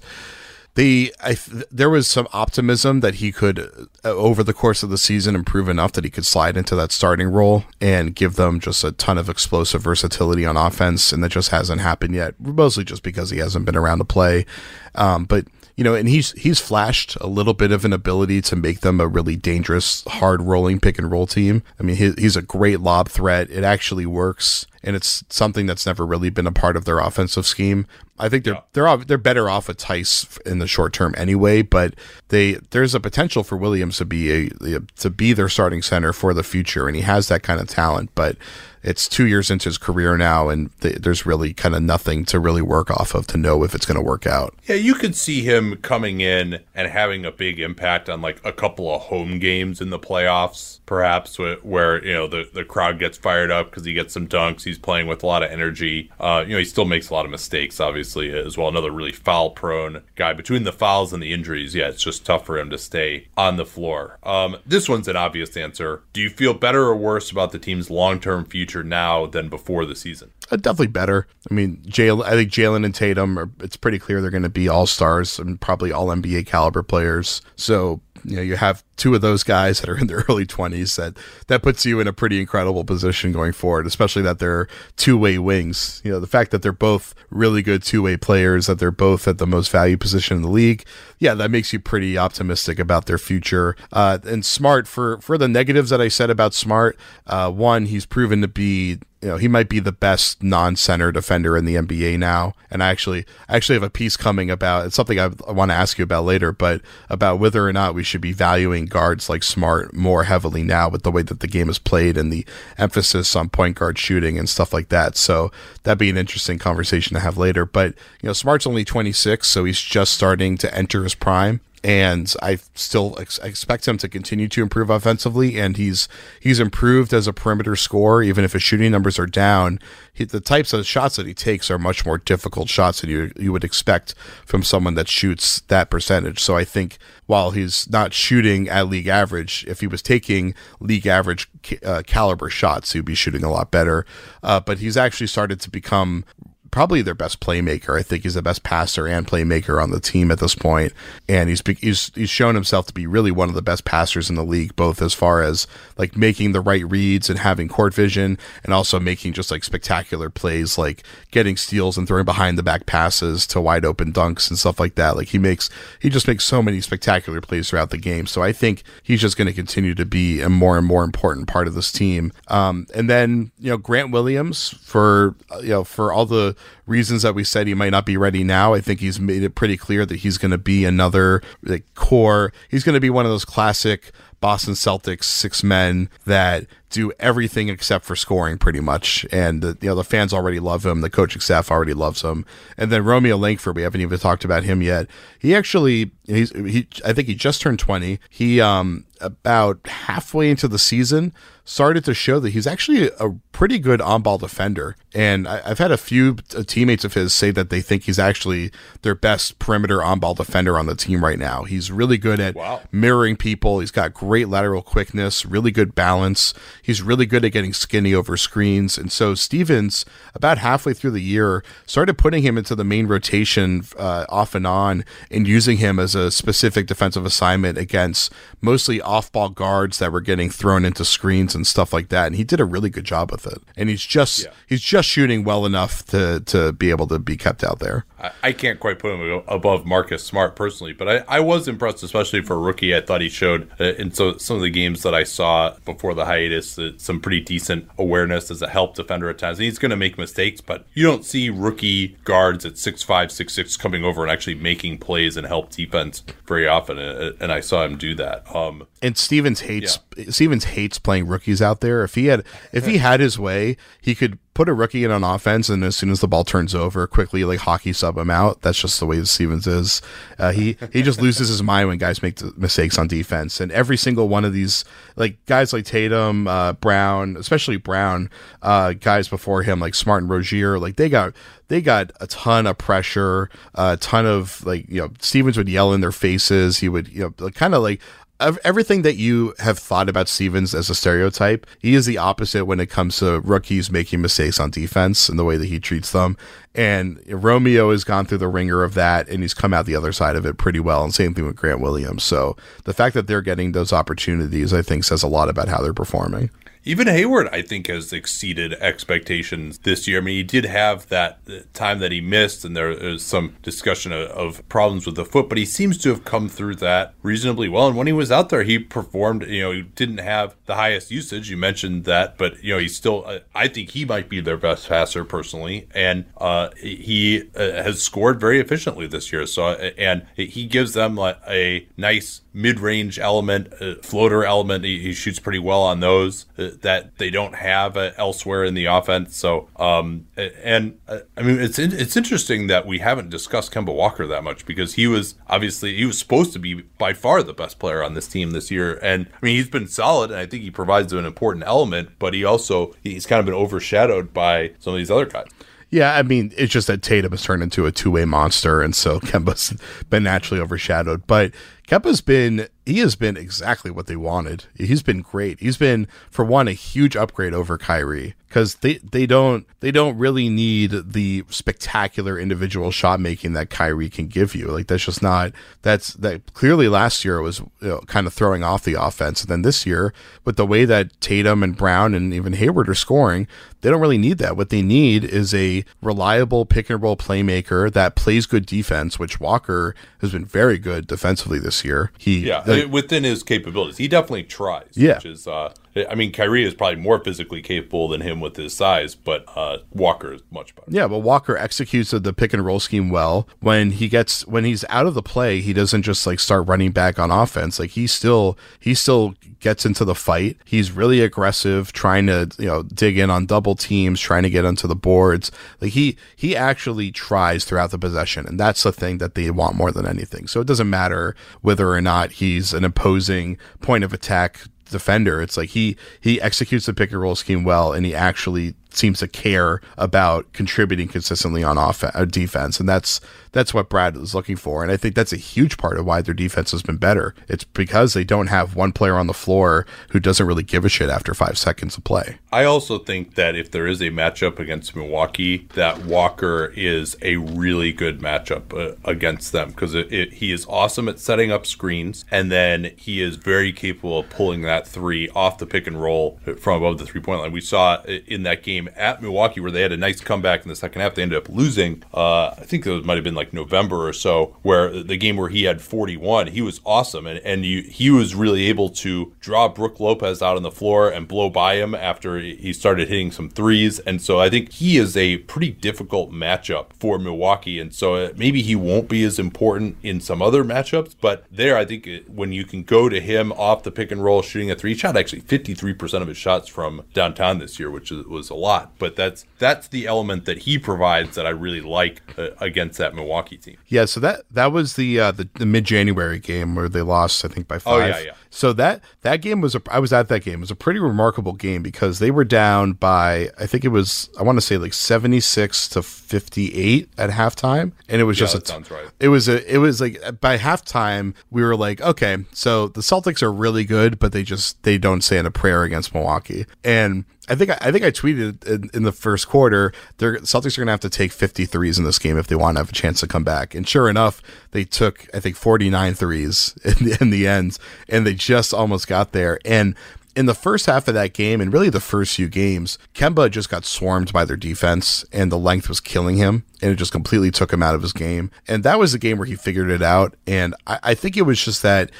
the 0.76 1.14
I 1.22 1.34
th- 1.34 1.66
there 1.70 1.90
was 1.90 2.06
some 2.06 2.28
optimism 2.32 3.00
that 3.00 3.16
he 3.16 3.32
could 3.32 3.58
uh, 4.04 4.08
over 4.08 4.44
the 4.44 4.54
course 4.54 4.82
of 4.82 4.90
the 4.90 4.98
season 4.98 5.34
improve 5.34 5.68
enough 5.68 5.92
that 5.92 6.04
he 6.04 6.10
could 6.10 6.26
slide 6.26 6.56
into 6.56 6.76
that 6.76 6.92
starting 6.92 7.28
role 7.28 7.64
and 7.80 8.14
give 8.14 8.36
them 8.36 8.60
just 8.60 8.84
a 8.84 8.92
ton 8.92 9.18
of 9.18 9.28
explosive 9.28 9.82
versatility 9.82 10.46
on 10.46 10.56
offense 10.56 11.12
and 11.12 11.24
that 11.24 11.32
just 11.32 11.50
hasn't 11.50 11.80
happened 11.80 12.14
yet 12.14 12.34
mostly 12.38 12.84
just 12.84 13.02
because 13.02 13.30
he 13.30 13.38
hasn't 13.38 13.64
been 13.64 13.76
around 13.76 13.98
to 13.98 14.04
play 14.04 14.46
um, 14.94 15.24
but 15.24 15.46
you 15.76 15.84
know, 15.84 15.94
and 15.94 16.08
he's 16.08 16.32
he's 16.32 16.58
flashed 16.58 17.16
a 17.20 17.26
little 17.26 17.52
bit 17.52 17.70
of 17.70 17.84
an 17.84 17.92
ability 17.92 18.40
to 18.42 18.56
make 18.56 18.80
them 18.80 18.98
a 18.98 19.06
really 19.06 19.36
dangerous, 19.36 20.02
hard 20.06 20.40
rolling 20.40 20.80
pick 20.80 20.98
and 20.98 21.10
roll 21.10 21.26
team. 21.26 21.62
I 21.78 21.82
mean, 21.82 21.96
he, 21.96 22.12
he's 22.12 22.36
a 22.36 22.42
great 22.42 22.80
lob 22.80 23.10
threat. 23.10 23.50
It 23.50 23.62
actually 23.62 24.06
works, 24.06 24.66
and 24.82 24.96
it's 24.96 25.22
something 25.28 25.66
that's 25.66 25.84
never 25.84 26.06
really 26.06 26.30
been 26.30 26.46
a 26.46 26.52
part 26.52 26.78
of 26.78 26.86
their 26.86 26.98
offensive 26.98 27.44
scheme. 27.44 27.86
I 28.18 28.28
think 28.28 28.44
they're 28.44 28.54
yeah. 28.54 28.60
they're 28.72 28.96
they're 28.98 29.18
better 29.18 29.48
off 29.48 29.68
with 29.68 29.78
Theis 29.78 30.38
in 30.46 30.58
the 30.58 30.66
short 30.66 30.92
term 30.92 31.14
anyway, 31.16 31.62
but 31.62 31.94
they 32.28 32.54
there's 32.70 32.94
a 32.94 33.00
potential 33.00 33.44
for 33.44 33.56
Williams 33.56 33.98
to 33.98 34.04
be 34.04 34.50
a 34.50 34.80
to 34.80 35.10
be 35.10 35.32
their 35.32 35.48
starting 35.48 35.82
center 35.82 36.12
for 36.12 36.32
the 36.32 36.42
future, 36.42 36.86
and 36.86 36.96
he 36.96 37.02
has 37.02 37.28
that 37.28 37.42
kind 37.42 37.60
of 37.60 37.68
talent, 37.68 38.10
but 38.14 38.36
it's 38.86 39.08
two 39.08 39.26
years 39.26 39.50
into 39.50 39.68
his 39.68 39.78
career 39.78 40.16
now, 40.16 40.48
and 40.48 40.70
th- 40.80 40.96
there's 40.96 41.26
really 41.26 41.52
kind 41.52 41.74
of 41.74 41.82
nothing 41.82 42.24
to 42.26 42.38
really 42.38 42.62
work 42.62 42.90
off 42.90 43.14
of 43.14 43.26
to 43.26 43.36
know 43.36 43.64
if 43.64 43.74
it's 43.74 43.84
going 43.84 43.96
to 43.96 44.02
work 44.02 44.26
out. 44.26 44.54
Yeah, 44.66 44.76
you 44.76 44.94
could 44.94 45.16
see 45.16 45.42
him 45.42 45.76
coming 45.82 46.20
in 46.20 46.60
and 46.74 46.88
having 46.88 47.24
a 47.24 47.32
big 47.32 47.58
impact 47.58 48.08
on 48.08 48.22
like 48.22 48.40
a 48.44 48.52
couple 48.52 48.94
of 48.94 49.02
home 49.02 49.40
games 49.40 49.80
in 49.80 49.90
the 49.90 49.98
playoffs, 49.98 50.78
perhaps 50.86 51.36
where, 51.38 51.56
where 51.56 52.04
you 52.04 52.12
know 52.12 52.28
the 52.28 52.48
the 52.54 52.64
crowd 52.64 52.98
gets 53.00 53.18
fired 53.18 53.50
up 53.50 53.70
because 53.70 53.84
he 53.84 53.92
gets 53.92 54.14
some 54.14 54.28
dunks. 54.28 54.62
He's 54.62 54.78
playing 54.78 55.08
with 55.08 55.22
a 55.24 55.26
lot 55.26 55.42
of 55.42 55.50
energy. 55.50 56.10
Uh, 56.20 56.44
you 56.46 56.52
know, 56.52 56.58
he 56.58 56.64
still 56.64 56.84
makes 56.84 57.10
a 57.10 57.14
lot 57.14 57.24
of 57.24 57.30
mistakes, 57.30 57.80
obviously 57.80 58.32
as 58.32 58.56
well. 58.56 58.68
Another 58.68 58.92
really 58.92 59.12
foul 59.12 59.50
prone 59.50 60.02
guy. 60.14 60.32
Between 60.32 60.62
the 60.62 60.72
fouls 60.72 61.12
and 61.12 61.22
the 61.22 61.32
injuries, 61.32 61.74
yeah, 61.74 61.88
it's 61.88 62.04
just 62.04 62.24
tough 62.24 62.46
for 62.46 62.56
him 62.56 62.70
to 62.70 62.78
stay 62.78 63.26
on 63.36 63.56
the 63.56 63.66
floor. 63.66 64.18
Um, 64.22 64.58
this 64.64 64.88
one's 64.88 65.08
an 65.08 65.16
obvious 65.16 65.56
answer. 65.56 66.02
Do 66.12 66.20
you 66.20 66.30
feel 66.30 66.54
better 66.54 66.84
or 66.84 66.94
worse 66.94 67.32
about 67.32 67.50
the 67.50 67.58
team's 67.58 67.90
long 67.90 68.20
term 68.20 68.44
future? 68.44 68.75
Now 68.82 69.26
than 69.26 69.48
before 69.48 69.84
the 69.84 69.96
season. 69.96 70.32
Uh, 70.50 70.56
definitely 70.56 70.86
better. 70.88 71.26
I 71.50 71.54
mean, 71.54 71.78
Jalen. 71.86 72.24
I 72.24 72.30
think 72.30 72.50
Jalen 72.50 72.84
and 72.84 72.94
Tatum 72.94 73.38
are. 73.38 73.50
It's 73.60 73.76
pretty 73.76 73.98
clear 73.98 74.20
they're 74.20 74.30
going 74.30 74.42
to 74.42 74.48
be 74.48 74.68
all 74.68 74.86
stars 74.86 75.38
and 75.38 75.60
probably 75.60 75.92
all 75.92 76.08
NBA 76.08 76.46
caliber 76.46 76.82
players. 76.82 77.42
So 77.56 78.00
you 78.26 78.36
know 78.36 78.42
you 78.42 78.56
have 78.56 78.84
two 78.96 79.14
of 79.14 79.20
those 79.20 79.42
guys 79.42 79.80
that 79.80 79.88
are 79.88 79.96
in 79.98 80.06
their 80.06 80.24
early 80.28 80.46
20s 80.46 80.96
that 80.96 81.16
that 81.46 81.62
puts 81.62 81.86
you 81.86 82.00
in 82.00 82.08
a 82.08 82.12
pretty 82.12 82.40
incredible 82.40 82.84
position 82.84 83.32
going 83.32 83.52
forward 83.52 83.86
especially 83.86 84.22
that 84.22 84.38
they're 84.38 84.66
two-way 84.96 85.38
wings. 85.38 86.00
You 86.04 86.12
know 86.12 86.20
the 86.20 86.26
fact 86.26 86.50
that 86.50 86.62
they're 86.62 86.72
both 86.72 87.14
really 87.30 87.62
good 87.62 87.82
two-way 87.82 88.16
players 88.16 88.66
that 88.66 88.78
they're 88.78 88.90
both 88.90 89.26
at 89.28 89.38
the 89.38 89.46
most 89.46 89.70
value 89.70 89.96
position 89.96 90.36
in 90.36 90.42
the 90.42 90.50
league 90.50 90.84
yeah 91.18 91.34
that 91.34 91.50
makes 91.50 91.72
you 91.72 91.80
pretty 91.80 92.18
optimistic 92.18 92.78
about 92.78 93.06
their 93.06 93.18
future. 93.18 93.76
Uh, 93.92 94.18
and 94.24 94.44
smart 94.44 94.88
for 94.88 95.20
for 95.20 95.38
the 95.38 95.48
negatives 95.48 95.90
that 95.90 96.00
i 96.00 96.08
said 96.08 96.30
about 96.30 96.54
smart 96.54 96.98
uh, 97.26 97.50
one 97.50 97.86
he's 97.86 98.06
proven 98.06 98.40
to 98.40 98.48
be 98.48 98.98
you 99.26 99.32
know, 99.32 99.38
he 99.38 99.48
might 99.48 99.68
be 99.68 99.80
the 99.80 99.90
best 99.90 100.40
non-center 100.40 101.10
defender 101.10 101.56
in 101.56 101.64
the 101.64 101.74
NBA 101.74 102.16
now. 102.16 102.54
And 102.70 102.80
I 102.80 102.90
actually, 102.90 103.26
I 103.48 103.56
actually 103.56 103.74
have 103.74 103.82
a 103.82 103.90
piece 103.90 104.16
coming 104.16 104.52
about 104.52 104.86
it's 104.86 104.94
something 104.94 105.18
I, 105.18 105.30
I 105.48 105.50
want 105.50 105.72
to 105.72 105.74
ask 105.74 105.98
you 105.98 106.04
about 106.04 106.24
later, 106.24 106.52
but 106.52 106.80
about 107.10 107.40
whether 107.40 107.66
or 107.66 107.72
not 107.72 107.92
we 107.92 108.04
should 108.04 108.20
be 108.20 108.30
valuing 108.30 108.86
guards 108.86 109.28
like 109.28 109.42
Smart 109.42 109.92
more 109.92 110.22
heavily 110.22 110.62
now 110.62 110.88
with 110.88 111.02
the 111.02 111.10
way 111.10 111.22
that 111.22 111.40
the 111.40 111.48
game 111.48 111.68
is 111.68 111.80
played 111.80 112.16
and 112.16 112.32
the 112.32 112.46
emphasis 112.78 113.34
on 113.34 113.48
point 113.48 113.76
guard 113.76 113.98
shooting 113.98 114.38
and 114.38 114.48
stuff 114.48 114.72
like 114.72 114.90
that. 114.90 115.16
So 115.16 115.50
that'd 115.82 115.98
be 115.98 116.08
an 116.10 116.16
interesting 116.16 116.60
conversation 116.60 117.14
to 117.14 117.20
have 117.20 117.36
later. 117.36 117.66
But 117.66 117.94
you 118.22 118.28
know, 118.28 118.32
Smart's 118.32 118.64
only 118.64 118.84
26, 118.84 119.48
so 119.48 119.64
he's 119.64 119.80
just 119.80 120.12
starting 120.12 120.56
to 120.58 120.72
enter 120.72 121.02
his 121.02 121.16
prime 121.16 121.60
and 121.84 122.32
I 122.42 122.58
still 122.74 123.16
ex- 123.20 123.38
expect 123.38 123.86
him 123.86 123.98
to 123.98 124.08
continue 124.08 124.48
to 124.48 124.62
improve 124.62 124.90
offensively. 124.90 125.58
And 125.58 125.76
he's 125.76 126.08
he's 126.40 126.60
improved 126.60 127.12
as 127.12 127.26
a 127.26 127.32
perimeter 127.32 127.76
scorer, 127.76 128.22
even 128.22 128.44
if 128.44 128.52
his 128.52 128.62
shooting 128.62 128.92
numbers 128.92 129.18
are 129.18 129.26
down. 129.26 129.78
He, 130.12 130.24
the 130.24 130.40
types 130.40 130.72
of 130.72 130.86
shots 130.86 131.16
that 131.16 131.26
he 131.26 131.34
takes 131.34 131.70
are 131.70 131.78
much 131.78 132.06
more 132.06 132.18
difficult 132.18 132.68
shots 132.68 133.00
than 133.00 133.10
you 133.10 133.32
you 133.36 133.52
would 133.52 133.64
expect 133.64 134.14
from 134.44 134.62
someone 134.62 134.94
that 134.94 135.08
shoots 135.08 135.60
that 135.68 135.90
percentage. 135.90 136.40
So 136.40 136.56
I 136.56 136.64
think 136.64 136.98
while 137.26 137.50
he's 137.50 137.90
not 137.90 138.14
shooting 138.14 138.68
at 138.68 138.88
league 138.88 139.08
average, 139.08 139.64
if 139.68 139.80
he 139.80 139.86
was 139.86 140.00
taking 140.00 140.54
league 140.80 141.06
average 141.06 141.48
uh, 141.84 142.02
caliber 142.06 142.48
shots, 142.48 142.92
he'd 142.92 143.04
be 143.04 143.14
shooting 143.14 143.44
a 143.44 143.50
lot 143.50 143.70
better. 143.70 144.06
Uh, 144.42 144.60
but 144.60 144.78
he's 144.78 144.96
actually 144.96 145.26
started 145.26 145.60
to 145.60 145.70
become 145.70 146.24
probably 146.70 147.02
their 147.02 147.14
best 147.14 147.40
playmaker. 147.40 147.98
I 147.98 148.02
think 148.02 148.22
he's 148.22 148.34
the 148.34 148.42
best 148.42 148.62
passer 148.62 149.06
and 149.06 149.26
playmaker 149.26 149.82
on 149.82 149.90
the 149.90 150.00
team 150.00 150.30
at 150.30 150.40
this 150.40 150.54
point, 150.54 150.92
and 151.28 151.48
he's 151.48 151.62
he's 151.80 152.10
he's 152.14 152.30
shown 152.30 152.54
himself 152.54 152.86
to 152.86 152.94
be 152.94 153.06
really 153.06 153.30
one 153.30 153.48
of 153.48 153.54
the 153.54 153.62
best 153.62 153.84
passers 153.84 154.28
in 154.28 154.36
the 154.36 154.44
league, 154.44 154.76
both 154.76 155.00
as 155.00 155.14
far 155.14 155.42
as 155.42 155.66
like 155.96 156.16
making 156.16 156.52
the 156.52 156.60
right 156.60 156.88
reads 156.88 157.30
and 157.30 157.38
having 157.38 157.68
court 157.68 157.94
vision, 157.94 158.38
and 158.64 158.72
also 158.72 158.98
making 158.98 159.32
just 159.32 159.50
like 159.50 159.64
spectacular 159.64 160.30
plays, 160.30 160.78
like 160.78 161.02
getting 161.30 161.56
steals 161.56 161.96
and 161.96 162.08
throwing 162.08 162.24
behind 162.24 162.58
the 162.58 162.62
back 162.62 162.86
passes 162.86 163.46
to 163.46 163.60
wide 163.60 163.84
open 163.84 164.12
dunks 164.12 164.48
and 164.48 164.58
stuff 164.58 164.80
like 164.80 164.94
that. 164.96 165.16
Like 165.16 165.28
he 165.28 165.38
makes 165.38 165.70
he 166.00 166.10
just 166.10 166.26
makes 166.26 166.44
so 166.44 166.62
many 166.62 166.80
spectacular 166.80 167.40
plays 167.40 167.70
throughout 167.70 167.90
the 167.90 167.98
game. 167.98 168.26
So 168.26 168.42
I 168.42 168.52
think 168.52 168.82
he's 169.02 169.20
just 169.20 169.36
going 169.36 169.46
to 169.46 169.52
continue 169.52 169.94
to 169.94 170.04
be 170.04 170.40
a 170.40 170.48
more 170.48 170.78
and 170.78 170.86
more 170.86 171.04
important 171.04 171.46
part 171.46 171.68
of 171.68 171.74
this 171.74 171.92
team. 171.92 172.32
Um, 172.48 172.86
and 172.94 173.08
then 173.08 173.52
you 173.58 173.70
know 173.70 173.76
Grant 173.76 174.10
Williams 174.10 174.70
for 174.82 175.34
you 175.60 175.68
know 175.68 175.84
for 175.84 176.12
all 176.12 176.26
the 176.26 176.55
reasons 176.86 177.22
that 177.22 177.34
we 177.34 177.44
said 177.44 177.66
he 177.66 177.74
might 177.74 177.90
not 177.90 178.06
be 178.06 178.16
ready 178.16 178.44
now. 178.44 178.74
I 178.74 178.80
think 178.80 179.00
he's 179.00 179.20
made 179.20 179.42
it 179.42 179.54
pretty 179.54 179.76
clear 179.76 180.06
that 180.06 180.16
he's 180.16 180.38
going 180.38 180.50
to 180.50 180.58
be 180.58 180.84
another 180.84 181.42
like, 181.62 181.84
core. 181.94 182.52
He's 182.68 182.84
going 182.84 182.94
to 182.94 183.00
be 183.00 183.10
one 183.10 183.24
of 183.24 183.30
those 183.30 183.44
classic 183.44 184.12
Boston 184.40 184.74
Celtics 184.74 185.24
six 185.24 185.62
men 185.62 186.08
that 186.24 186.66
do 186.90 187.12
everything 187.18 187.68
except 187.68 188.04
for 188.04 188.16
scoring 188.16 188.58
pretty 188.58 188.80
much. 188.80 189.26
And 189.32 189.62
the, 189.62 189.78
you 189.80 189.88
know 189.88 189.94
the 189.94 190.04
fans 190.04 190.32
already 190.32 190.60
love 190.60 190.84
him. 190.84 191.00
The 191.00 191.10
coaching 191.10 191.40
staff 191.40 191.70
already 191.70 191.94
loves 191.94 192.22
him. 192.22 192.44
And 192.76 192.90
then 192.90 193.04
Romeo 193.04 193.36
Langford, 193.36 193.76
we 193.76 193.82
haven't 193.82 194.00
even 194.00 194.18
talked 194.18 194.44
about 194.44 194.64
him 194.64 194.82
yet. 194.82 195.08
He 195.38 195.54
actually 195.54 196.12
he's 196.24 196.50
he 196.50 196.88
I 197.04 197.12
think 197.12 197.28
he 197.28 197.34
just 197.34 197.60
turned 197.60 197.78
twenty. 197.78 198.20
He 198.30 198.60
um 198.60 199.04
about 199.20 199.86
halfway 199.86 200.50
into 200.50 200.68
the 200.68 200.78
season 200.78 201.32
started 201.66 202.04
to 202.04 202.14
show 202.14 202.38
that 202.38 202.50
he's 202.50 202.66
actually 202.66 203.10
a 203.18 203.30
pretty 203.50 203.78
good 203.78 204.00
on 204.00 204.22
ball 204.22 204.38
defender. 204.38 204.96
And 205.12 205.48
I, 205.48 205.68
have 205.68 205.78
had 205.78 205.90
a 205.90 205.96
few 205.96 206.36
uh, 206.56 206.62
teammates 206.62 207.04
of 207.04 207.14
his 207.14 207.34
say 207.34 207.50
that 207.50 207.70
they 207.70 207.80
think 207.80 208.04
he's 208.04 208.20
actually 208.20 208.70
their 209.02 209.16
best 209.16 209.58
perimeter 209.58 210.02
on 210.02 210.20
ball 210.20 210.34
defender 210.34 210.78
on 210.78 210.86
the 210.86 210.94
team 210.94 211.24
right 211.24 211.38
now. 211.38 211.64
He's 211.64 211.90
really 211.90 212.18
good 212.18 212.38
at 212.38 212.54
wow. 212.54 212.82
mirroring 212.92 213.36
people. 213.36 213.80
He's 213.80 213.90
got 213.90 214.14
great 214.14 214.48
lateral 214.48 214.80
quickness, 214.80 215.44
really 215.44 215.72
good 215.72 215.94
balance. 215.94 216.54
He's 216.86 217.02
really 217.02 217.26
good 217.26 217.44
at 217.44 217.50
getting 217.50 217.72
skinny 217.72 218.14
over 218.14 218.36
screens. 218.36 218.96
And 218.96 219.10
so 219.10 219.34
Stevens, 219.34 220.04
about 220.36 220.58
halfway 220.58 220.94
through 220.94 221.10
the 221.10 221.20
year, 221.20 221.64
started 221.84 222.16
putting 222.16 222.44
him 222.44 222.56
into 222.56 222.76
the 222.76 222.84
main 222.84 223.08
rotation 223.08 223.82
uh, 223.98 224.24
off 224.28 224.54
and 224.54 224.68
on 224.68 225.04
and 225.28 225.48
using 225.48 225.78
him 225.78 225.98
as 225.98 226.14
a 226.14 226.30
specific 226.30 226.86
defensive 226.86 227.26
assignment 227.26 227.76
against 227.76 228.32
mostly 228.60 229.00
off 229.00 229.32
ball 229.32 229.48
guards 229.48 229.98
that 229.98 230.12
were 230.12 230.20
getting 230.20 230.48
thrown 230.48 230.84
into 230.84 231.04
screens 231.04 231.56
and 231.56 231.66
stuff 231.66 231.92
like 231.92 232.08
that. 232.10 232.28
And 232.28 232.36
he 232.36 232.44
did 232.44 232.60
a 232.60 232.64
really 232.64 232.88
good 232.88 233.04
job 233.04 233.32
with 233.32 233.48
it. 233.48 233.60
And 233.76 233.88
he's 233.88 234.04
just 234.04 234.44
yeah. 234.44 234.52
he's 234.68 234.80
just 234.80 235.08
shooting 235.08 235.42
well 235.42 235.66
enough 235.66 236.06
to 236.06 236.38
to 236.46 236.72
be 236.72 236.90
able 236.90 237.08
to 237.08 237.18
be 237.18 237.36
kept 237.36 237.64
out 237.64 237.80
there. 237.80 238.04
I, 238.42 238.52
can't 238.52 238.80
quite 238.80 238.98
put 238.98 239.12
him 239.12 239.42
above 239.48 239.86
Marcus 239.86 240.24
Smart 240.24 240.56
personally, 240.56 240.92
but 240.92 241.08
I, 241.08 241.36
I 241.36 241.40
was 241.40 241.68
impressed, 241.68 242.02
especially 242.02 242.42
for 242.42 242.54
a 242.54 242.58
rookie. 242.58 242.94
I 242.94 243.00
thought 243.00 243.20
he 243.20 243.28
showed 243.28 243.70
uh, 243.80 243.94
in 243.94 244.12
so, 244.12 244.36
some 244.36 244.56
of 244.56 244.62
the 244.62 244.70
games 244.70 245.02
that 245.02 245.14
I 245.14 245.24
saw 245.24 245.76
before 245.84 246.14
the 246.14 246.24
hiatus 246.24 246.78
uh, 246.78 246.92
some 246.96 247.20
pretty 247.20 247.40
decent 247.40 247.88
awareness 247.98 248.50
as 248.50 248.62
a 248.62 248.68
help 248.68 248.94
defender 248.94 249.28
at 249.28 249.38
times. 249.38 249.58
And 249.58 249.64
he's 249.64 249.78
going 249.78 249.90
to 249.90 249.96
make 249.96 250.18
mistakes, 250.18 250.60
but 250.60 250.86
you 250.94 251.04
don't 251.04 251.24
see 251.24 251.50
rookie 251.50 252.16
guards 252.24 252.64
at 252.64 252.78
six 252.78 253.02
five, 253.02 253.30
six 253.32 253.54
six 253.54 253.76
coming 253.76 254.04
over 254.04 254.22
and 254.22 254.30
actually 254.30 254.54
making 254.54 254.98
plays 254.98 255.36
and 255.36 255.46
help 255.46 255.70
defense 255.70 256.22
very 256.46 256.66
often. 256.66 256.98
Uh, 256.98 257.32
and 257.40 257.52
I 257.52 257.60
saw 257.60 257.84
him 257.84 257.96
do 257.96 258.14
that. 258.16 258.54
Um, 258.54 258.86
and 259.02 259.16
Stevens 259.16 259.60
hates 259.60 259.98
yeah. 260.16 260.30
Stevens 260.30 260.64
hates 260.64 260.98
playing 260.98 261.26
rookies 261.26 261.60
out 261.60 261.80
there. 261.80 262.02
If 262.02 262.14
he 262.14 262.26
had 262.26 262.44
if 262.72 262.86
he 262.86 262.98
had 262.98 263.20
his 263.20 263.38
way, 263.38 263.76
he 264.00 264.14
could 264.14 264.38
put 264.56 264.68
a 264.70 264.74
rookie 264.74 265.04
in 265.04 265.10
on 265.10 265.22
offense, 265.22 265.68
and 265.68 265.84
as 265.84 265.94
soon 265.94 266.10
as 266.10 266.20
the 266.20 266.28
ball 266.28 266.42
turns 266.42 266.74
over, 266.74 267.06
quickly 267.06 267.44
like 267.44 267.60
hockey 267.60 267.92
sub 267.92 268.15
him 268.16 268.30
out. 268.30 268.62
That's 268.62 268.80
just 268.80 269.00
the 269.00 269.06
way 269.06 269.22
Stevens 269.24 269.66
is. 269.66 270.02
Uh, 270.38 270.52
he 270.52 270.76
he 270.92 271.02
just 271.02 271.20
loses 271.20 271.48
his 271.48 271.62
mind 271.62 271.88
when 271.88 271.98
guys 271.98 272.22
make 272.22 272.42
mistakes 272.56 272.98
on 272.98 273.08
defense, 273.08 273.60
and 273.60 273.72
every 273.72 273.96
single 273.96 274.28
one 274.28 274.44
of 274.44 274.52
these 274.52 274.84
like 275.16 275.44
guys 275.46 275.72
like 275.72 275.84
Tatum, 275.84 276.48
uh, 276.48 276.72
Brown, 276.74 277.36
especially 277.36 277.76
Brown, 277.76 278.30
uh, 278.62 278.92
guys 278.92 279.28
before 279.28 279.62
him 279.62 279.80
like 279.80 279.94
Smart 279.94 280.22
and 280.22 280.30
Rozier, 280.30 280.78
like 280.78 280.96
they 280.96 281.08
got 281.08 281.34
they 281.68 281.80
got 281.80 282.12
a 282.20 282.26
ton 282.26 282.66
of 282.66 282.78
pressure, 282.78 283.50
a 283.74 283.96
ton 283.96 284.26
of 284.26 284.64
like 284.64 284.88
you 284.88 285.00
know 285.00 285.10
Stevens 285.20 285.56
would 285.56 285.68
yell 285.68 285.92
in 285.92 286.00
their 286.00 286.12
faces. 286.12 286.78
He 286.78 286.88
would 286.88 287.08
you 287.08 287.34
know 287.38 287.50
kind 287.50 287.74
of 287.74 287.82
like 287.82 288.00
everything 288.40 289.02
that 289.02 289.16
you 289.16 289.54
have 289.58 289.78
thought 289.78 290.08
about 290.08 290.28
Stevens 290.28 290.74
as 290.74 290.90
a 290.90 290.94
stereotype, 290.94 291.66
he 291.78 291.94
is 291.94 292.06
the 292.06 292.18
opposite 292.18 292.64
when 292.66 292.80
it 292.80 292.90
comes 292.90 293.18
to 293.18 293.40
rookies 293.40 293.90
making 293.90 294.20
mistakes 294.20 294.60
on 294.60 294.70
defense 294.70 295.28
and 295.28 295.38
the 295.38 295.44
way 295.44 295.56
that 295.56 295.66
he 295.66 295.80
treats 295.80 296.12
them. 296.12 296.36
And 296.74 297.20
Romeo 297.26 297.90
has 297.90 298.04
gone 298.04 298.26
through 298.26 298.38
the 298.38 298.48
ringer 298.48 298.82
of 298.82 298.94
that 298.94 299.28
and 299.28 299.42
he's 299.42 299.54
come 299.54 299.72
out 299.72 299.86
the 299.86 299.96
other 299.96 300.12
side 300.12 300.36
of 300.36 300.44
it 300.44 300.58
pretty 300.58 300.80
well. 300.80 301.02
And 301.02 301.14
same 301.14 301.34
thing 301.34 301.46
with 301.46 301.56
Grant 301.56 301.80
Williams. 301.80 302.24
So 302.24 302.56
the 302.84 302.92
fact 302.92 303.14
that 303.14 303.26
they're 303.26 303.42
getting 303.42 303.72
those 303.72 303.92
opportunities, 303.92 304.74
I 304.74 304.82
think, 304.82 305.04
says 305.04 305.22
a 305.22 305.28
lot 305.28 305.48
about 305.48 305.68
how 305.68 305.80
they're 305.80 305.94
performing. 305.94 306.50
Even 306.88 307.08
Hayward, 307.08 307.48
I 307.48 307.62
think, 307.62 307.88
has 307.88 308.12
exceeded 308.12 308.74
expectations 308.74 309.78
this 309.78 310.06
year. 310.06 310.18
I 310.18 310.20
mean, 310.20 310.36
he 310.36 310.44
did 310.44 310.64
have 310.66 311.08
that 311.08 311.40
time 311.74 311.98
that 311.98 312.12
he 312.12 312.20
missed, 312.20 312.64
and 312.64 312.76
there 312.76 312.92
is 312.92 313.24
some 313.24 313.56
discussion 313.60 314.12
of, 314.12 314.66
problems 314.68 315.04
with 315.04 315.16
the 315.16 315.24
foot, 315.24 315.48
but 315.48 315.58
he 315.58 315.64
seems 315.64 315.98
to 315.98 316.10
have 316.10 316.24
come 316.24 316.48
through 316.48 316.76
that 316.76 317.12
reasonably 317.22 317.68
well. 317.68 317.88
And 317.88 317.96
when 317.96 318.06
he 318.06 318.12
was 318.12 318.30
out 318.30 318.50
there, 318.50 318.62
he 318.62 318.78
performed. 318.78 319.44
You 319.48 319.62
know, 319.62 319.72
he 319.72 319.82
didn't 319.82 320.18
have 320.18 320.54
the 320.66 320.76
highest 320.76 321.10
usage. 321.10 321.50
You 321.50 321.56
mentioned 321.56 322.04
that, 322.04 322.38
but 322.38 322.62
you 322.62 322.72
know, 322.72 322.78
he's 322.78 322.94
still. 322.94 323.40
I 323.52 323.66
think 323.66 323.90
he 323.90 324.04
might 324.04 324.28
be 324.28 324.40
their 324.40 324.56
best 324.56 324.88
passer 324.88 325.24
personally, 325.24 325.88
and 325.92 326.26
uh, 326.36 326.70
he 326.76 327.50
uh, 327.56 327.82
has 327.82 328.00
scored 328.00 328.38
very 328.38 328.60
efficiently 328.60 329.08
this 329.08 329.32
year. 329.32 329.44
So, 329.46 329.70
and 329.72 330.26
he 330.36 330.66
gives 330.66 330.94
them 330.94 331.18
a, 331.18 331.36
a 331.48 331.88
nice 331.96 332.42
mid-range 332.56 333.18
element, 333.18 333.70
uh, 333.80 333.96
floater 333.96 334.42
element. 334.44 334.82
He, 334.82 334.98
he, 335.00 335.12
shoots 335.12 335.38
pretty 335.38 335.58
well 335.58 335.82
on 335.82 336.00
those 336.00 336.46
uh, 336.56 336.70
that 336.82 337.18
they 337.18 337.30
don't 337.30 337.54
have 337.54 337.96
uh, 337.96 338.12
elsewhere 338.16 338.64
in 338.64 338.74
the 338.74 338.86
offense. 338.86 339.36
So, 339.36 339.68
um, 339.76 340.26
and 340.36 340.98
uh, 341.08 341.20
I 341.36 341.42
mean, 341.42 341.60
it's 341.60 341.78
it's 341.78 342.16
interesting 342.16 342.66
that 342.68 342.86
we 342.86 342.98
haven't 342.98 343.30
discussed 343.30 343.72
Kemba 343.72 343.94
Walker 343.94 344.26
that 344.26 344.44
much 344.44 344.66
because 344.66 344.94
he 344.94 345.06
was 345.06 345.34
obviously 345.48 345.96
he 345.96 346.04
was 346.04 346.18
supposed 346.18 346.52
to 346.54 346.58
be 346.58 346.74
by 346.74 347.12
far 347.12 347.42
the 347.42 347.54
best 347.54 347.78
player 347.78 348.02
on 348.02 348.14
this 348.14 348.28
team 348.28 348.50
this 348.50 348.70
year, 348.70 348.98
and 349.02 349.26
I 349.42 349.44
mean 349.44 349.56
he's 349.56 349.68
been 349.68 349.88
solid, 349.88 350.30
and 350.30 350.40
I 350.40 350.46
think 350.46 350.62
he 350.62 350.70
provides 350.70 351.12
an 351.12 351.24
important 351.24 351.64
element, 351.66 352.10
but 352.18 352.34
he 352.34 352.44
also 352.44 352.94
he's 353.02 353.26
kind 353.26 353.40
of 353.40 353.46
been 353.46 353.54
overshadowed 353.54 354.32
by 354.32 354.72
some 354.78 354.94
of 354.94 354.98
these 354.98 355.10
other 355.10 355.26
guys. 355.26 355.46
Yeah, 355.90 356.16
I 356.16 356.22
mean, 356.22 356.52
it's 356.56 356.72
just 356.72 356.88
that 356.88 357.02
Tatum 357.02 357.30
has 357.30 357.42
turned 357.42 357.62
into 357.62 357.86
a 357.86 357.92
two 357.92 358.10
way 358.10 358.24
monster, 358.24 358.82
and 358.82 358.94
so 358.94 359.20
Kemba's 359.20 359.74
been 360.10 360.24
naturally 360.24 360.60
overshadowed. 360.60 361.26
But 361.26 361.52
Kemba's 361.86 362.20
been 362.20 362.68
he 362.86 363.00
has 363.00 363.16
been 363.16 363.36
exactly 363.36 363.90
what 363.90 364.06
they 364.06 364.16
wanted. 364.16 364.66
He's 364.76 365.02
been 365.02 365.20
great. 365.20 365.58
He's 365.58 365.76
been 365.76 366.06
for 366.30 366.44
one 366.44 366.68
a 366.68 366.72
huge 366.72 367.16
upgrade 367.16 367.52
over 367.52 367.76
Kyrie. 367.76 368.34
Because 368.48 368.76
they 368.76 368.94
they 368.98 369.26
don't 369.26 369.66
they 369.80 369.90
don't 369.90 370.16
really 370.16 370.48
need 370.48 370.92
the 371.12 371.44
spectacular 371.48 372.38
individual 372.38 372.90
shot 372.90 373.20
making 373.20 373.52
that 373.54 373.70
Kyrie 373.70 374.08
can 374.08 374.28
give 374.28 374.54
you. 374.54 374.68
Like 374.68 374.86
that's 374.86 375.04
just 375.04 375.22
not 375.22 375.52
that's 375.82 376.14
that 376.14 376.54
clearly 376.54 376.88
last 376.88 377.24
year 377.24 377.40
was 377.40 377.60
you 377.60 377.88
know, 377.88 378.00
kind 378.06 378.26
of 378.26 378.32
throwing 378.32 378.62
off 378.62 378.84
the 378.84 378.94
offense, 378.94 379.42
and 379.42 379.50
then 379.50 379.62
this 379.62 379.84
year 379.86 380.12
with 380.44 380.56
the 380.56 380.66
way 380.66 380.84
that 380.84 381.20
Tatum 381.20 381.62
and 381.62 381.76
Brown 381.76 382.14
and 382.14 382.32
even 382.32 382.54
Hayward 382.54 382.88
are 382.88 382.94
scoring, 382.94 383.48
they 383.80 383.90
don't 383.90 384.00
really 384.00 384.18
need 384.18 384.38
that. 384.38 384.56
What 384.56 384.70
they 384.70 384.82
need 384.82 385.24
is 385.24 385.52
a 385.52 385.84
reliable 386.00 386.64
pick 386.64 386.88
and 386.90 387.02
roll 387.02 387.16
playmaker 387.16 387.92
that 387.92 388.16
plays 388.16 388.46
good 388.46 388.66
defense, 388.66 389.18
which 389.18 389.40
Walker 389.40 389.94
has 390.20 390.32
been 390.32 390.44
very 390.44 390.78
good 390.78 391.06
defensively 391.06 391.58
this 391.58 391.84
year. 391.84 392.12
He 392.18 392.46
Yeah, 392.46 392.62
like, 392.66 392.90
within 392.90 393.24
his 393.24 393.42
capabilities, 393.42 393.98
he 393.98 394.08
definitely 394.08 394.44
tries. 394.44 394.92
Yeah. 394.94 395.14
which 395.14 395.26
is, 395.26 395.46
uh, 395.46 395.72
I 395.96 396.14
mean, 396.14 396.32
Kyrie 396.32 396.64
is 396.64 396.74
probably 396.74 397.00
more 397.00 397.22
physically 397.22 397.62
capable 397.62 398.08
than 398.08 398.20
him 398.20 398.40
with 398.40 398.56
his 398.56 398.74
size, 398.74 399.14
but 399.14 399.44
uh, 399.56 399.78
Walker 399.92 400.34
is 400.34 400.42
much 400.50 400.74
better. 400.74 400.90
Yeah, 400.90 401.08
but 401.08 401.20
Walker 401.20 401.56
executes 401.56 402.10
the 402.10 402.32
pick 402.32 402.52
and 402.52 402.64
roll 402.64 402.80
scheme 402.80 403.08
well. 403.08 403.48
When 403.60 403.92
he 403.92 404.08
gets 404.08 404.46
when 404.46 404.64
he's 404.64 404.84
out 404.88 405.06
of 405.06 405.14
the 405.14 405.22
play, 405.22 405.60
he 405.60 405.72
doesn't 405.72 406.02
just 406.02 406.26
like 406.26 406.40
start 406.40 406.68
running 406.68 406.90
back 406.92 407.18
on 407.18 407.30
offense. 407.30 407.78
Like 407.78 407.90
he 407.90 408.06
still 408.06 408.58
he 408.78 408.94
still 408.94 409.34
gets 409.60 409.86
into 409.86 410.04
the 410.04 410.14
fight. 410.14 410.56
He's 410.64 410.92
really 410.92 411.20
aggressive, 411.20 411.92
trying 411.92 412.26
to 412.26 412.50
you 412.58 412.66
know 412.66 412.82
dig 412.82 413.18
in 413.18 413.30
on 413.30 413.46
double 413.46 413.74
teams, 413.74 414.20
trying 414.20 414.42
to 414.42 414.50
get 414.50 414.64
onto 414.64 414.86
the 414.86 414.96
boards. 414.96 415.50
Like 415.80 415.92
he 415.92 416.16
he 416.34 416.54
actually 416.54 417.10
tries 417.10 417.64
throughout 417.64 417.90
the 417.90 417.98
possession, 417.98 418.46
and 418.46 418.60
that's 418.60 418.82
the 418.82 418.92
thing 418.92 419.18
that 419.18 419.34
they 419.34 419.50
want 419.50 419.76
more 419.76 419.92
than 419.92 420.06
anything. 420.06 420.46
So 420.46 420.60
it 420.60 420.66
doesn't 420.66 420.90
matter 420.90 421.34
whether 421.62 421.90
or 421.90 422.00
not 422.00 422.32
he's 422.32 422.72
an 422.74 422.84
opposing 422.84 423.58
point 423.80 424.04
of 424.04 424.12
attack 424.12 424.60
defender. 424.90 425.40
It's 425.42 425.56
like 425.56 425.70
he 425.70 425.96
he 426.20 426.40
executes 426.40 426.86
the 426.86 426.94
pick 426.94 427.12
and 427.12 427.20
roll 427.20 427.36
scheme 427.36 427.64
well, 427.64 427.92
and 427.92 428.06
he 428.06 428.14
actually 428.14 428.74
seems 428.96 429.18
to 429.20 429.28
care 429.28 429.80
about 429.96 430.52
contributing 430.52 431.08
consistently 431.08 431.62
on 431.62 431.78
offense, 431.78 432.12
uh, 432.14 432.24
defense, 432.24 432.80
and 432.80 432.88
that's 432.88 433.20
that's 433.52 433.72
what 433.72 433.88
Brad 433.88 434.16
is 434.16 434.34
looking 434.34 434.56
for. 434.56 434.82
And 434.82 434.92
I 434.92 434.98
think 434.98 435.14
that's 435.14 435.32
a 435.32 435.38
huge 435.38 435.78
part 435.78 435.98
of 435.98 436.04
why 436.04 436.20
their 436.20 436.34
defense 436.34 436.72
has 436.72 436.82
been 436.82 436.98
better. 436.98 437.34
It's 437.48 437.64
because 437.64 438.12
they 438.12 438.22
don't 438.24 438.48
have 438.48 438.76
one 438.76 438.92
player 438.92 439.16
on 439.16 439.28
the 439.28 439.32
floor 439.32 439.86
who 440.10 440.20
doesn't 440.20 440.46
really 440.46 440.62
give 440.62 440.84
a 440.84 440.90
shit 440.90 441.08
after 441.08 441.32
five 441.32 441.56
seconds 441.56 441.96
of 441.96 442.04
play. 442.04 442.36
I 442.52 442.64
also 442.64 442.98
think 442.98 443.34
that 443.34 443.56
if 443.56 443.70
there 443.70 443.86
is 443.86 444.02
a 444.02 444.10
matchup 444.10 444.58
against 444.58 444.94
Milwaukee, 444.94 445.68
that 445.74 446.04
Walker 446.04 446.72
is 446.76 447.16
a 447.22 447.36
really 447.36 447.92
good 447.92 448.20
matchup 448.20 448.74
uh, 448.74 448.96
against 449.04 449.52
them 449.52 449.70
because 449.70 449.94
he 449.94 450.52
is 450.52 450.66
awesome 450.68 451.08
at 451.08 451.18
setting 451.18 451.50
up 451.50 451.64
screens, 451.64 452.26
and 452.30 452.52
then 452.52 452.92
he 452.96 453.22
is 453.22 453.36
very 453.36 453.72
capable 453.72 454.18
of 454.18 454.28
pulling 454.28 454.62
that 454.62 454.86
three 454.86 455.30
off 455.30 455.56
the 455.58 455.66
pick 455.66 455.86
and 455.86 456.00
roll 456.00 456.38
from 456.58 456.82
above 456.82 456.98
the 456.98 457.06
three 457.06 457.20
point 457.20 457.40
line. 457.40 457.52
We 457.52 457.60
saw 457.62 458.02
in 458.02 458.42
that 458.42 458.62
game 458.62 458.85
at 458.96 459.22
Milwaukee 459.22 459.60
where 459.60 459.70
they 459.70 459.82
had 459.82 459.92
a 459.92 459.96
nice 459.96 460.20
comeback 460.20 460.62
in 460.62 460.68
the 460.68 460.76
second 460.76 461.02
half. 461.02 461.14
They 461.14 461.22
ended 461.22 461.38
up 461.38 461.48
losing. 461.48 462.02
Uh, 462.12 462.48
I 462.48 462.64
think 462.64 462.86
it 462.86 463.04
might 463.04 463.16
have 463.16 463.24
been 463.24 463.34
like 463.34 463.52
November 463.52 464.06
or 464.06 464.12
so, 464.12 464.56
where 464.62 465.02
the 465.02 465.16
game 465.16 465.36
where 465.36 465.48
he 465.48 465.64
had 465.64 465.80
41, 465.80 466.48
he 466.48 466.62
was 466.62 466.80
awesome, 466.84 467.26
and 467.26 467.38
and 467.40 467.64
you, 467.64 467.82
he 467.82 468.10
was 468.10 468.34
really 468.34 468.66
able 468.66 468.88
to 468.90 469.32
draw 469.40 469.68
Brook 469.68 470.00
Lopez 470.00 470.42
out 470.42 470.56
on 470.56 470.62
the 470.62 470.70
floor 470.70 471.08
and 471.08 471.28
blow 471.28 471.48
by 471.50 471.76
him 471.76 471.94
after 471.94 472.38
he 472.38 472.72
started 472.72 473.08
hitting 473.08 473.30
some 473.30 473.48
threes. 473.48 473.98
And 474.00 474.20
so 474.20 474.38
I 474.38 474.50
think 474.50 474.72
he 474.72 474.96
is 474.96 475.16
a 475.16 475.38
pretty 475.38 475.70
difficult 475.70 476.30
matchup 476.32 476.92
for 476.98 477.18
Milwaukee. 477.18 477.80
And 477.80 477.94
so 477.94 478.14
uh, 478.14 478.32
maybe 478.36 478.62
he 478.62 478.74
won't 478.74 479.08
be 479.08 479.24
as 479.24 479.38
important 479.38 479.96
in 480.02 480.20
some 480.20 480.42
other 480.42 480.64
matchups, 480.64 481.14
but 481.20 481.44
there 481.50 481.76
I 481.76 481.84
think 481.84 482.08
when 482.26 482.52
you 482.52 482.64
can 482.64 482.82
go 482.82 483.08
to 483.08 483.20
him 483.20 483.52
off 483.52 483.82
the 483.82 483.90
pick 483.90 484.10
and 484.10 484.22
roll 484.22 484.42
shooting 484.42 484.70
a 484.70 484.74
three, 484.74 484.94
shot 484.94 485.16
actually 485.16 485.42
53% 485.42 486.22
of 486.22 486.28
his 486.28 486.36
shots 486.36 486.68
from 486.68 487.02
downtown 487.14 487.58
this 487.58 487.78
year, 487.78 487.90
which 487.90 488.10
was 488.10 488.50
a 488.50 488.54
lot. 488.54 488.65
But 488.98 489.16
that's 489.16 489.44
that's 489.58 489.88
the 489.88 490.06
element 490.06 490.44
that 490.44 490.58
he 490.58 490.78
provides 490.78 491.34
that 491.36 491.46
I 491.46 491.50
really 491.50 491.80
like 491.80 492.20
uh, 492.36 492.50
against 492.60 492.98
that 492.98 493.14
Milwaukee 493.14 493.56
team. 493.56 493.76
Yeah, 493.86 494.04
so 494.04 494.20
that 494.20 494.42
that 494.50 494.72
was 494.72 494.96
the 494.96 495.20
uh, 495.20 495.30
the, 495.32 495.48
the 495.54 495.66
mid 495.66 495.84
January 495.84 496.38
game 496.38 496.74
where 496.74 496.88
they 496.88 497.02
lost, 497.02 497.44
I 497.44 497.48
think 497.48 497.68
by 497.68 497.78
five. 497.78 497.94
Oh, 497.94 498.06
yeah, 498.06 498.18
yeah. 498.18 498.32
So 498.50 498.72
that 498.74 499.02
that 499.22 499.42
game 499.42 499.60
was 499.60 499.74
a 499.74 499.82
I 499.90 499.98
was 499.98 500.12
at 500.12 500.28
that 500.28 500.42
game. 500.42 500.54
It 500.54 500.60
was 500.60 500.70
a 500.70 500.76
pretty 500.76 501.00
remarkable 501.00 501.52
game 501.52 501.82
because 501.82 502.18
they 502.18 502.30
were 502.30 502.44
down 502.44 502.92
by 502.94 503.50
I 503.58 503.66
think 503.66 503.84
it 503.84 503.88
was 503.88 504.30
I 504.38 504.42
want 504.42 504.56
to 504.56 504.62
say 504.62 504.76
like 504.76 504.92
seventy 504.94 505.40
six 505.40 505.88
to 505.90 506.02
fifty 506.02 506.74
eight 506.74 507.08
at 507.18 507.30
halftime, 507.30 507.92
and 508.08 508.20
it 508.20 508.24
was 508.24 508.38
Yeah, 508.38 508.44
just 508.44 508.54
a 508.54 508.58
that 508.58 508.66
sounds 508.66 508.90
right. 508.90 509.06
it 509.20 509.28
was 509.28 509.48
a 509.48 509.72
it 509.72 509.78
was 509.78 510.00
like 510.00 510.40
by 510.40 510.58
halftime 510.58 511.34
we 511.50 511.62
were 511.62 511.76
like 511.76 512.00
okay 512.00 512.38
so 512.52 512.88
the 512.88 513.00
Celtics 513.00 513.42
are 513.42 513.52
really 513.52 513.84
good 513.84 514.18
but 514.18 514.32
they 514.32 514.42
just 514.42 514.82
they 514.82 514.98
don't 514.98 515.22
say 515.22 515.38
in 515.38 515.46
a 515.46 515.50
prayer 515.50 515.82
against 515.84 516.14
Milwaukee 516.14 516.66
and 516.84 517.24
I 517.48 517.54
think 517.54 517.70
I, 517.70 517.78
I 517.80 517.92
think 517.92 518.04
I 518.04 518.10
tweeted 518.10 518.66
in, 518.66 518.90
in 518.92 519.02
the 519.04 519.12
first 519.12 519.48
quarter 519.48 519.92
the 520.18 520.26
Celtics 520.42 520.76
are 520.76 520.80
going 520.80 520.86
to 520.86 520.92
have 520.92 521.00
to 521.00 521.10
take 521.10 521.30
53s 521.30 521.96
in 521.98 522.04
this 522.04 522.18
game 522.18 522.36
if 522.38 522.48
they 522.48 522.56
want 522.56 522.76
to 522.76 522.80
have 522.80 522.90
a 522.90 522.92
chance 522.92 523.20
to 523.20 523.26
come 523.28 523.44
back 523.44 523.74
and 523.74 523.86
sure 523.88 524.08
enough 524.08 524.42
they 524.72 524.84
took 524.84 525.26
I 525.32 525.40
think 525.40 525.56
49 525.56 526.14
threes 526.14 526.76
in 526.84 526.94
the, 527.06 527.18
in 527.20 527.30
the 527.30 527.46
end 527.46 527.78
and 528.08 528.26
they 528.26 528.34
just 528.46 528.72
almost 528.72 529.08
got 529.08 529.32
there 529.32 529.58
and 529.64 529.96
in 530.36 530.44
the 530.44 530.54
first 530.54 530.84
half 530.84 531.08
of 531.08 531.14
that 531.14 531.32
game 531.32 531.62
and 531.62 531.72
really 531.72 531.88
the 531.88 531.98
first 531.98 532.36
few 532.36 532.46
games, 532.46 532.98
Kemba 533.14 533.50
just 533.50 533.70
got 533.70 533.86
swarmed 533.86 534.34
by 534.34 534.44
their 534.44 534.56
defense 534.56 535.24
and 535.32 535.50
the 535.50 535.58
length 535.58 535.88
was 535.88 535.98
killing 535.98 536.36
him 536.36 536.62
and 536.82 536.92
it 536.92 536.96
just 536.96 537.10
completely 537.10 537.50
took 537.50 537.72
him 537.72 537.82
out 537.82 537.94
of 537.94 538.02
his 538.02 538.12
game. 538.12 538.50
And 538.68 538.84
that 538.84 538.98
was 538.98 539.12
the 539.12 539.18
game 539.18 539.38
where 539.38 539.46
he 539.46 539.56
figured 539.56 539.88
it 539.88 540.02
out. 540.02 540.36
And 540.46 540.74
I, 540.86 540.98
I 541.02 541.14
think 541.14 541.38
it 541.38 541.42
was 541.42 541.64
just 541.64 541.82
that 541.82 542.10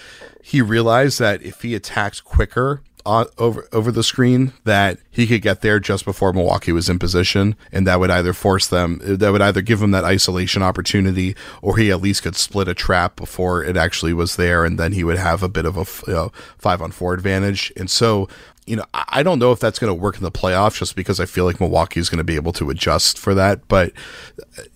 he 0.43 0.63
realized 0.63 1.19
that 1.19 1.43
if 1.43 1.61
he 1.61 1.75
attacked 1.75 2.25
quicker 2.25 2.81
over 3.07 3.69
over 3.73 3.93
the 3.93 4.03
screen 4.03 4.53
that 4.65 4.99
he 5.11 5.27
could 5.27 5.43
get 5.43 5.61
there 5.61 5.81
just 5.81 6.05
before 6.05 6.33
Milwaukee 6.33 6.73
was 6.73 6.89
in 6.89 6.99
position, 6.99 7.57
and 7.73 7.87
that 7.87 8.01
would 8.01 8.11
either 8.11 8.33
force 8.33 8.67
them, 8.67 9.01
that 9.03 9.31
would 9.31 9.43
either 9.43 9.63
give 9.63 9.81
him 9.81 9.93
that 9.93 10.05
isolation 10.05 10.63
opportunity, 10.63 11.37
or 11.63 11.77
he 11.77 11.91
at 11.91 12.01
least 12.01 12.23
could 12.23 12.37
split 12.37 12.69
a 12.69 12.75
trap 12.75 13.17
before 13.17 13.63
it 13.63 13.77
actually 13.77 14.13
was 14.13 14.37
there, 14.37 14.65
and 14.65 14.79
then 14.79 14.93
he 14.93 15.05
would 15.05 15.19
have 15.19 15.43
a 15.43 15.49
bit 15.49 15.65
of 15.65 15.77
a 15.77 16.11
you 16.11 16.15
know, 16.15 16.33
five 16.59 16.83
on 16.83 16.91
four 16.91 17.15
advantage. 17.15 17.73
And 17.77 17.91
so 17.91 18.29
you 18.67 18.75
know, 18.75 18.85
I 18.93 19.23
don't 19.23 19.39
know 19.39 19.53
if 19.53 19.61
that's 19.61 19.79
going 19.79 19.91
to 19.91 19.95
work 19.95 20.17
in 20.17 20.25
the 20.25 20.33
playoffs 20.33 20.79
just 20.79 20.97
because 20.97 21.21
I 21.21 21.25
feel 21.25 21.45
like 21.45 21.61
Milwaukee 21.61 22.01
is 22.01 22.11
going 22.11 22.19
to 22.19 22.25
be 22.25 22.35
able 22.35 22.53
to 22.55 22.69
adjust 22.69 23.17
for 23.17 23.33
that. 23.35 23.69
But, 23.69 23.93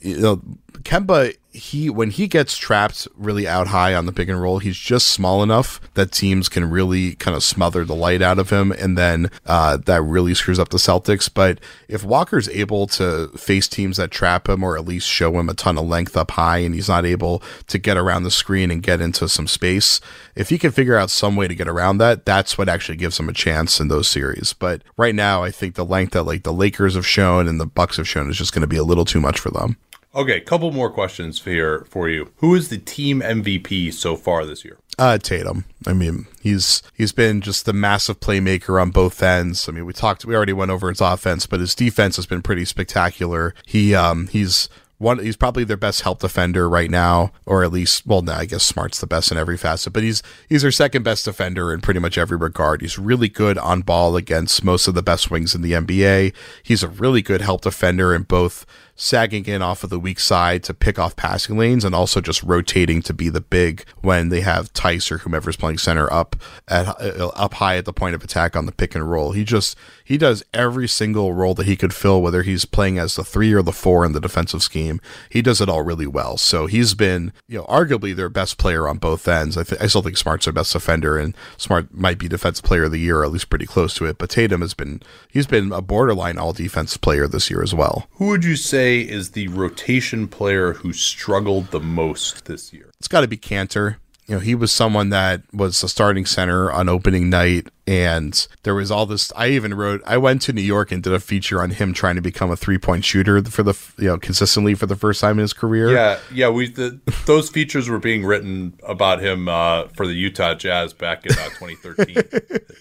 you 0.00 0.20
know, 0.20 0.40
Kemba, 0.82 1.36
he, 1.52 1.90
when 1.90 2.10
he 2.10 2.28
gets 2.28 2.56
trapped 2.56 3.08
really 3.16 3.46
out 3.46 3.68
high 3.68 3.94
on 3.94 4.06
the 4.06 4.12
pick 4.12 4.28
and 4.28 4.40
roll, 4.40 4.58
he's 4.58 4.76
just 4.76 5.08
small 5.08 5.42
enough 5.42 5.80
that 5.94 6.12
teams 6.12 6.48
can 6.48 6.70
really 6.70 7.14
kind 7.16 7.36
of 7.36 7.42
smother 7.42 7.84
the 7.84 7.94
light 7.94 8.22
out 8.22 8.38
of 8.38 8.50
him. 8.50 8.72
And 8.72 8.96
then 8.96 9.30
uh, 9.46 9.76
that 9.78 10.02
really 10.02 10.34
screws 10.34 10.58
up 10.58 10.68
the 10.68 10.78
Celtics. 10.78 11.28
But 11.32 11.58
if 11.88 12.04
Walker's 12.04 12.48
able 12.50 12.86
to 12.88 13.28
face 13.36 13.66
teams 13.66 13.96
that 13.96 14.10
trap 14.10 14.48
him 14.48 14.62
or 14.62 14.76
at 14.76 14.84
least 14.84 15.08
show 15.08 15.38
him 15.38 15.48
a 15.48 15.54
ton 15.54 15.76
of 15.76 15.86
length 15.86 16.16
up 16.16 16.32
high 16.32 16.58
and 16.58 16.74
he's 16.74 16.88
not 16.88 17.04
able 17.04 17.42
to 17.66 17.78
get 17.78 17.96
around 17.96 18.22
the 18.22 18.30
screen 18.30 18.70
and 18.70 18.82
get 18.82 19.00
into 19.00 19.28
some 19.28 19.46
space, 19.46 20.00
if 20.36 20.50
he 20.50 20.58
can 20.58 20.70
figure 20.70 20.96
out 20.96 21.10
some 21.10 21.36
way 21.36 21.48
to 21.48 21.54
get 21.54 21.68
around 21.68 21.98
that, 21.98 22.24
that's 22.24 22.56
what 22.56 22.68
actually 22.68 22.96
gives 22.96 23.18
him 23.18 23.28
a 23.28 23.32
chance 23.32 23.80
in 23.80 23.88
those 23.88 24.08
series. 24.08 24.52
But 24.52 24.82
right 24.96 25.14
now, 25.14 25.42
I 25.42 25.50
think 25.50 25.74
the 25.74 25.84
length 25.84 26.12
that 26.12 26.22
like 26.22 26.44
the 26.44 26.52
Lakers 26.52 26.94
have 26.94 27.06
shown 27.06 27.48
and 27.48 27.60
the 27.60 27.66
Bucks 27.66 27.96
have 27.96 28.08
shown 28.08 28.30
is 28.30 28.36
just 28.36 28.52
going 28.52 28.62
to 28.62 28.68
be 28.68 28.76
a 28.76 28.84
little 28.84 29.04
too 29.04 29.20
much 29.20 29.38
for 29.38 29.50
them. 29.50 29.76
Okay, 30.12 30.40
couple 30.40 30.72
more 30.72 30.90
questions 30.90 31.40
here 31.44 31.86
for 31.88 32.08
you. 32.08 32.32
Who 32.38 32.56
is 32.56 32.68
the 32.68 32.78
team 32.78 33.20
MVP 33.20 33.92
so 33.92 34.16
far 34.16 34.44
this 34.44 34.64
year? 34.64 34.76
Uh, 34.98 35.18
Tatum. 35.18 35.66
I 35.86 35.92
mean, 35.92 36.26
he's 36.42 36.82
he's 36.94 37.12
been 37.12 37.40
just 37.40 37.64
the 37.64 37.72
massive 37.72 38.18
playmaker 38.18 38.82
on 38.82 38.90
both 38.90 39.22
ends. 39.22 39.68
I 39.68 39.72
mean, 39.72 39.86
we 39.86 39.92
talked, 39.92 40.24
we 40.24 40.34
already 40.34 40.52
went 40.52 40.72
over 40.72 40.88
his 40.88 41.00
offense, 41.00 41.46
but 41.46 41.60
his 41.60 41.76
defense 41.76 42.16
has 42.16 42.26
been 42.26 42.42
pretty 42.42 42.64
spectacular. 42.64 43.54
He 43.66 43.94
um 43.94 44.26
he's 44.26 44.68
one 45.00 45.18
he's 45.18 45.36
probably 45.36 45.64
their 45.64 45.78
best 45.78 46.02
help 46.02 46.20
defender 46.20 46.68
right 46.68 46.90
now 46.90 47.32
or 47.46 47.64
at 47.64 47.72
least 47.72 48.06
well 48.06 48.20
no 48.20 48.34
i 48.34 48.44
guess 48.44 48.62
smart's 48.62 49.00
the 49.00 49.06
best 49.06 49.32
in 49.32 49.38
every 49.38 49.56
facet 49.56 49.94
but 49.94 50.02
he's 50.02 50.22
he's 50.46 50.60
their 50.60 50.70
second 50.70 51.02
best 51.02 51.24
defender 51.24 51.72
in 51.72 51.80
pretty 51.80 51.98
much 51.98 52.18
every 52.18 52.36
regard 52.36 52.82
he's 52.82 52.98
really 52.98 53.28
good 53.28 53.56
on 53.56 53.80
ball 53.80 54.14
against 54.14 54.62
most 54.62 54.86
of 54.86 54.94
the 54.94 55.02
best 55.02 55.30
wings 55.30 55.54
in 55.54 55.62
the 55.62 55.72
nba 55.72 56.34
he's 56.62 56.82
a 56.82 56.88
really 56.88 57.22
good 57.22 57.40
help 57.40 57.62
defender 57.62 58.14
in 58.14 58.24
both 58.24 58.66
sagging 59.00 59.46
in 59.46 59.62
off 59.62 59.82
of 59.82 59.88
the 59.88 59.98
weak 59.98 60.20
side 60.20 60.62
to 60.62 60.74
pick 60.74 60.98
off 60.98 61.16
passing 61.16 61.56
lanes 61.56 61.86
and 61.86 61.94
also 61.94 62.20
just 62.20 62.42
rotating 62.42 63.00
to 63.00 63.14
be 63.14 63.30
the 63.30 63.40
big 63.40 63.82
when 64.02 64.28
they 64.28 64.42
have 64.42 64.70
Theis 64.74 65.10
or 65.10 65.18
whomever's 65.18 65.56
playing 65.56 65.78
center 65.78 66.12
up 66.12 66.36
at 66.68 66.86
uh, 66.86 67.28
up 67.28 67.54
high 67.54 67.78
at 67.78 67.86
the 67.86 67.94
point 67.94 68.14
of 68.14 68.22
attack 68.22 68.54
on 68.54 68.66
the 68.66 68.72
pick 68.72 68.94
and 68.94 69.10
roll. 69.10 69.32
He 69.32 69.42
just 69.42 69.74
he 70.10 70.18
does 70.18 70.42
every 70.52 70.88
single 70.88 71.34
role 71.34 71.54
that 71.54 71.66
he 71.66 71.76
could 71.76 71.94
fill 71.94 72.20
whether 72.20 72.42
he's 72.42 72.64
playing 72.64 72.98
as 72.98 73.14
the 73.14 73.22
3 73.22 73.52
or 73.52 73.62
the 73.62 73.70
4 73.70 74.04
in 74.04 74.10
the 74.10 74.20
defensive 74.20 74.60
scheme. 74.60 75.00
He 75.28 75.40
does 75.40 75.60
it 75.60 75.68
all 75.68 75.82
really 75.82 76.08
well. 76.08 76.36
So 76.36 76.66
he's 76.66 76.94
been, 76.94 77.32
you 77.46 77.58
know, 77.58 77.64
arguably 77.66 78.16
their 78.16 78.28
best 78.28 78.58
player 78.58 78.88
on 78.88 78.98
both 78.98 79.28
ends. 79.28 79.56
I 79.56 79.62
th- 79.62 79.80
I 79.80 79.86
still 79.86 80.02
think 80.02 80.16
Smart's 80.16 80.46
their 80.46 80.52
best 80.52 80.72
defender 80.72 81.16
and 81.16 81.36
Smart 81.56 81.94
might 81.94 82.18
be 82.18 82.26
defensive 82.26 82.64
player 82.64 82.86
of 82.86 82.90
the 82.90 82.98
year 82.98 83.18
or 83.18 83.24
at 83.24 83.30
least 83.30 83.50
pretty 83.50 83.66
close 83.66 83.94
to 83.94 84.04
it, 84.06 84.18
but 84.18 84.30
Tatum 84.30 84.62
has 84.62 84.74
been 84.74 85.00
he's 85.30 85.46
been 85.46 85.70
a 85.70 85.80
borderline 85.80 86.38
all 86.38 86.52
defense 86.52 86.96
player 86.96 87.28
this 87.28 87.48
year 87.48 87.62
as 87.62 87.72
well. 87.72 88.08
Who 88.14 88.26
would 88.30 88.42
you 88.44 88.56
say 88.56 89.02
is 89.02 89.30
the 89.30 89.46
rotation 89.46 90.26
player 90.26 90.72
who 90.72 90.92
struggled 90.92 91.70
the 91.70 91.78
most 91.78 92.46
this 92.46 92.72
year? 92.72 92.90
it's 92.98 93.06
got 93.06 93.20
to 93.20 93.28
be 93.28 93.36
Kanter. 93.38 93.96
You 94.30 94.36
know, 94.36 94.40
he 94.40 94.54
was 94.54 94.70
someone 94.70 95.10
that 95.10 95.42
was 95.52 95.82
a 95.82 95.88
starting 95.88 96.24
center 96.24 96.70
on 96.70 96.88
opening 96.88 97.30
night. 97.30 97.66
And 97.84 98.46
there 98.62 98.76
was 98.76 98.92
all 98.92 99.04
this 99.04 99.32
i 99.34 99.48
even 99.48 99.74
wrote 99.74 100.00
i 100.06 100.16
went 100.16 100.42
to 100.42 100.52
new 100.52 100.60
york 100.60 100.92
and 100.92 101.02
did 101.02 101.12
a 101.12 101.18
feature 101.18 101.60
on 101.60 101.70
him 101.70 101.92
trying 101.92 102.14
to 102.14 102.22
become 102.22 102.48
a 102.48 102.54
three-point 102.54 103.04
shooter 103.04 103.42
for 103.42 103.64
the 103.64 103.76
you 103.98 104.04
know 104.04 104.16
consistently 104.16 104.76
for 104.76 104.86
the 104.86 104.94
first 104.94 105.20
time 105.20 105.38
in 105.38 105.42
his 105.42 105.52
career. 105.52 105.90
Yeah 105.90 106.20
yeah 106.32 106.50
we 106.50 106.68
the, 106.68 107.00
those 107.26 107.50
features 107.50 107.88
were 107.88 107.98
being 107.98 108.24
written 108.24 108.78
about 108.86 109.20
him 109.20 109.48
uh, 109.48 109.88
for 109.88 110.06
the 110.06 110.12
utah 110.12 110.54
jazz 110.54 110.92
back 110.92 111.26
in 111.26 111.32
uh, 111.32 111.48
2013 111.58 112.16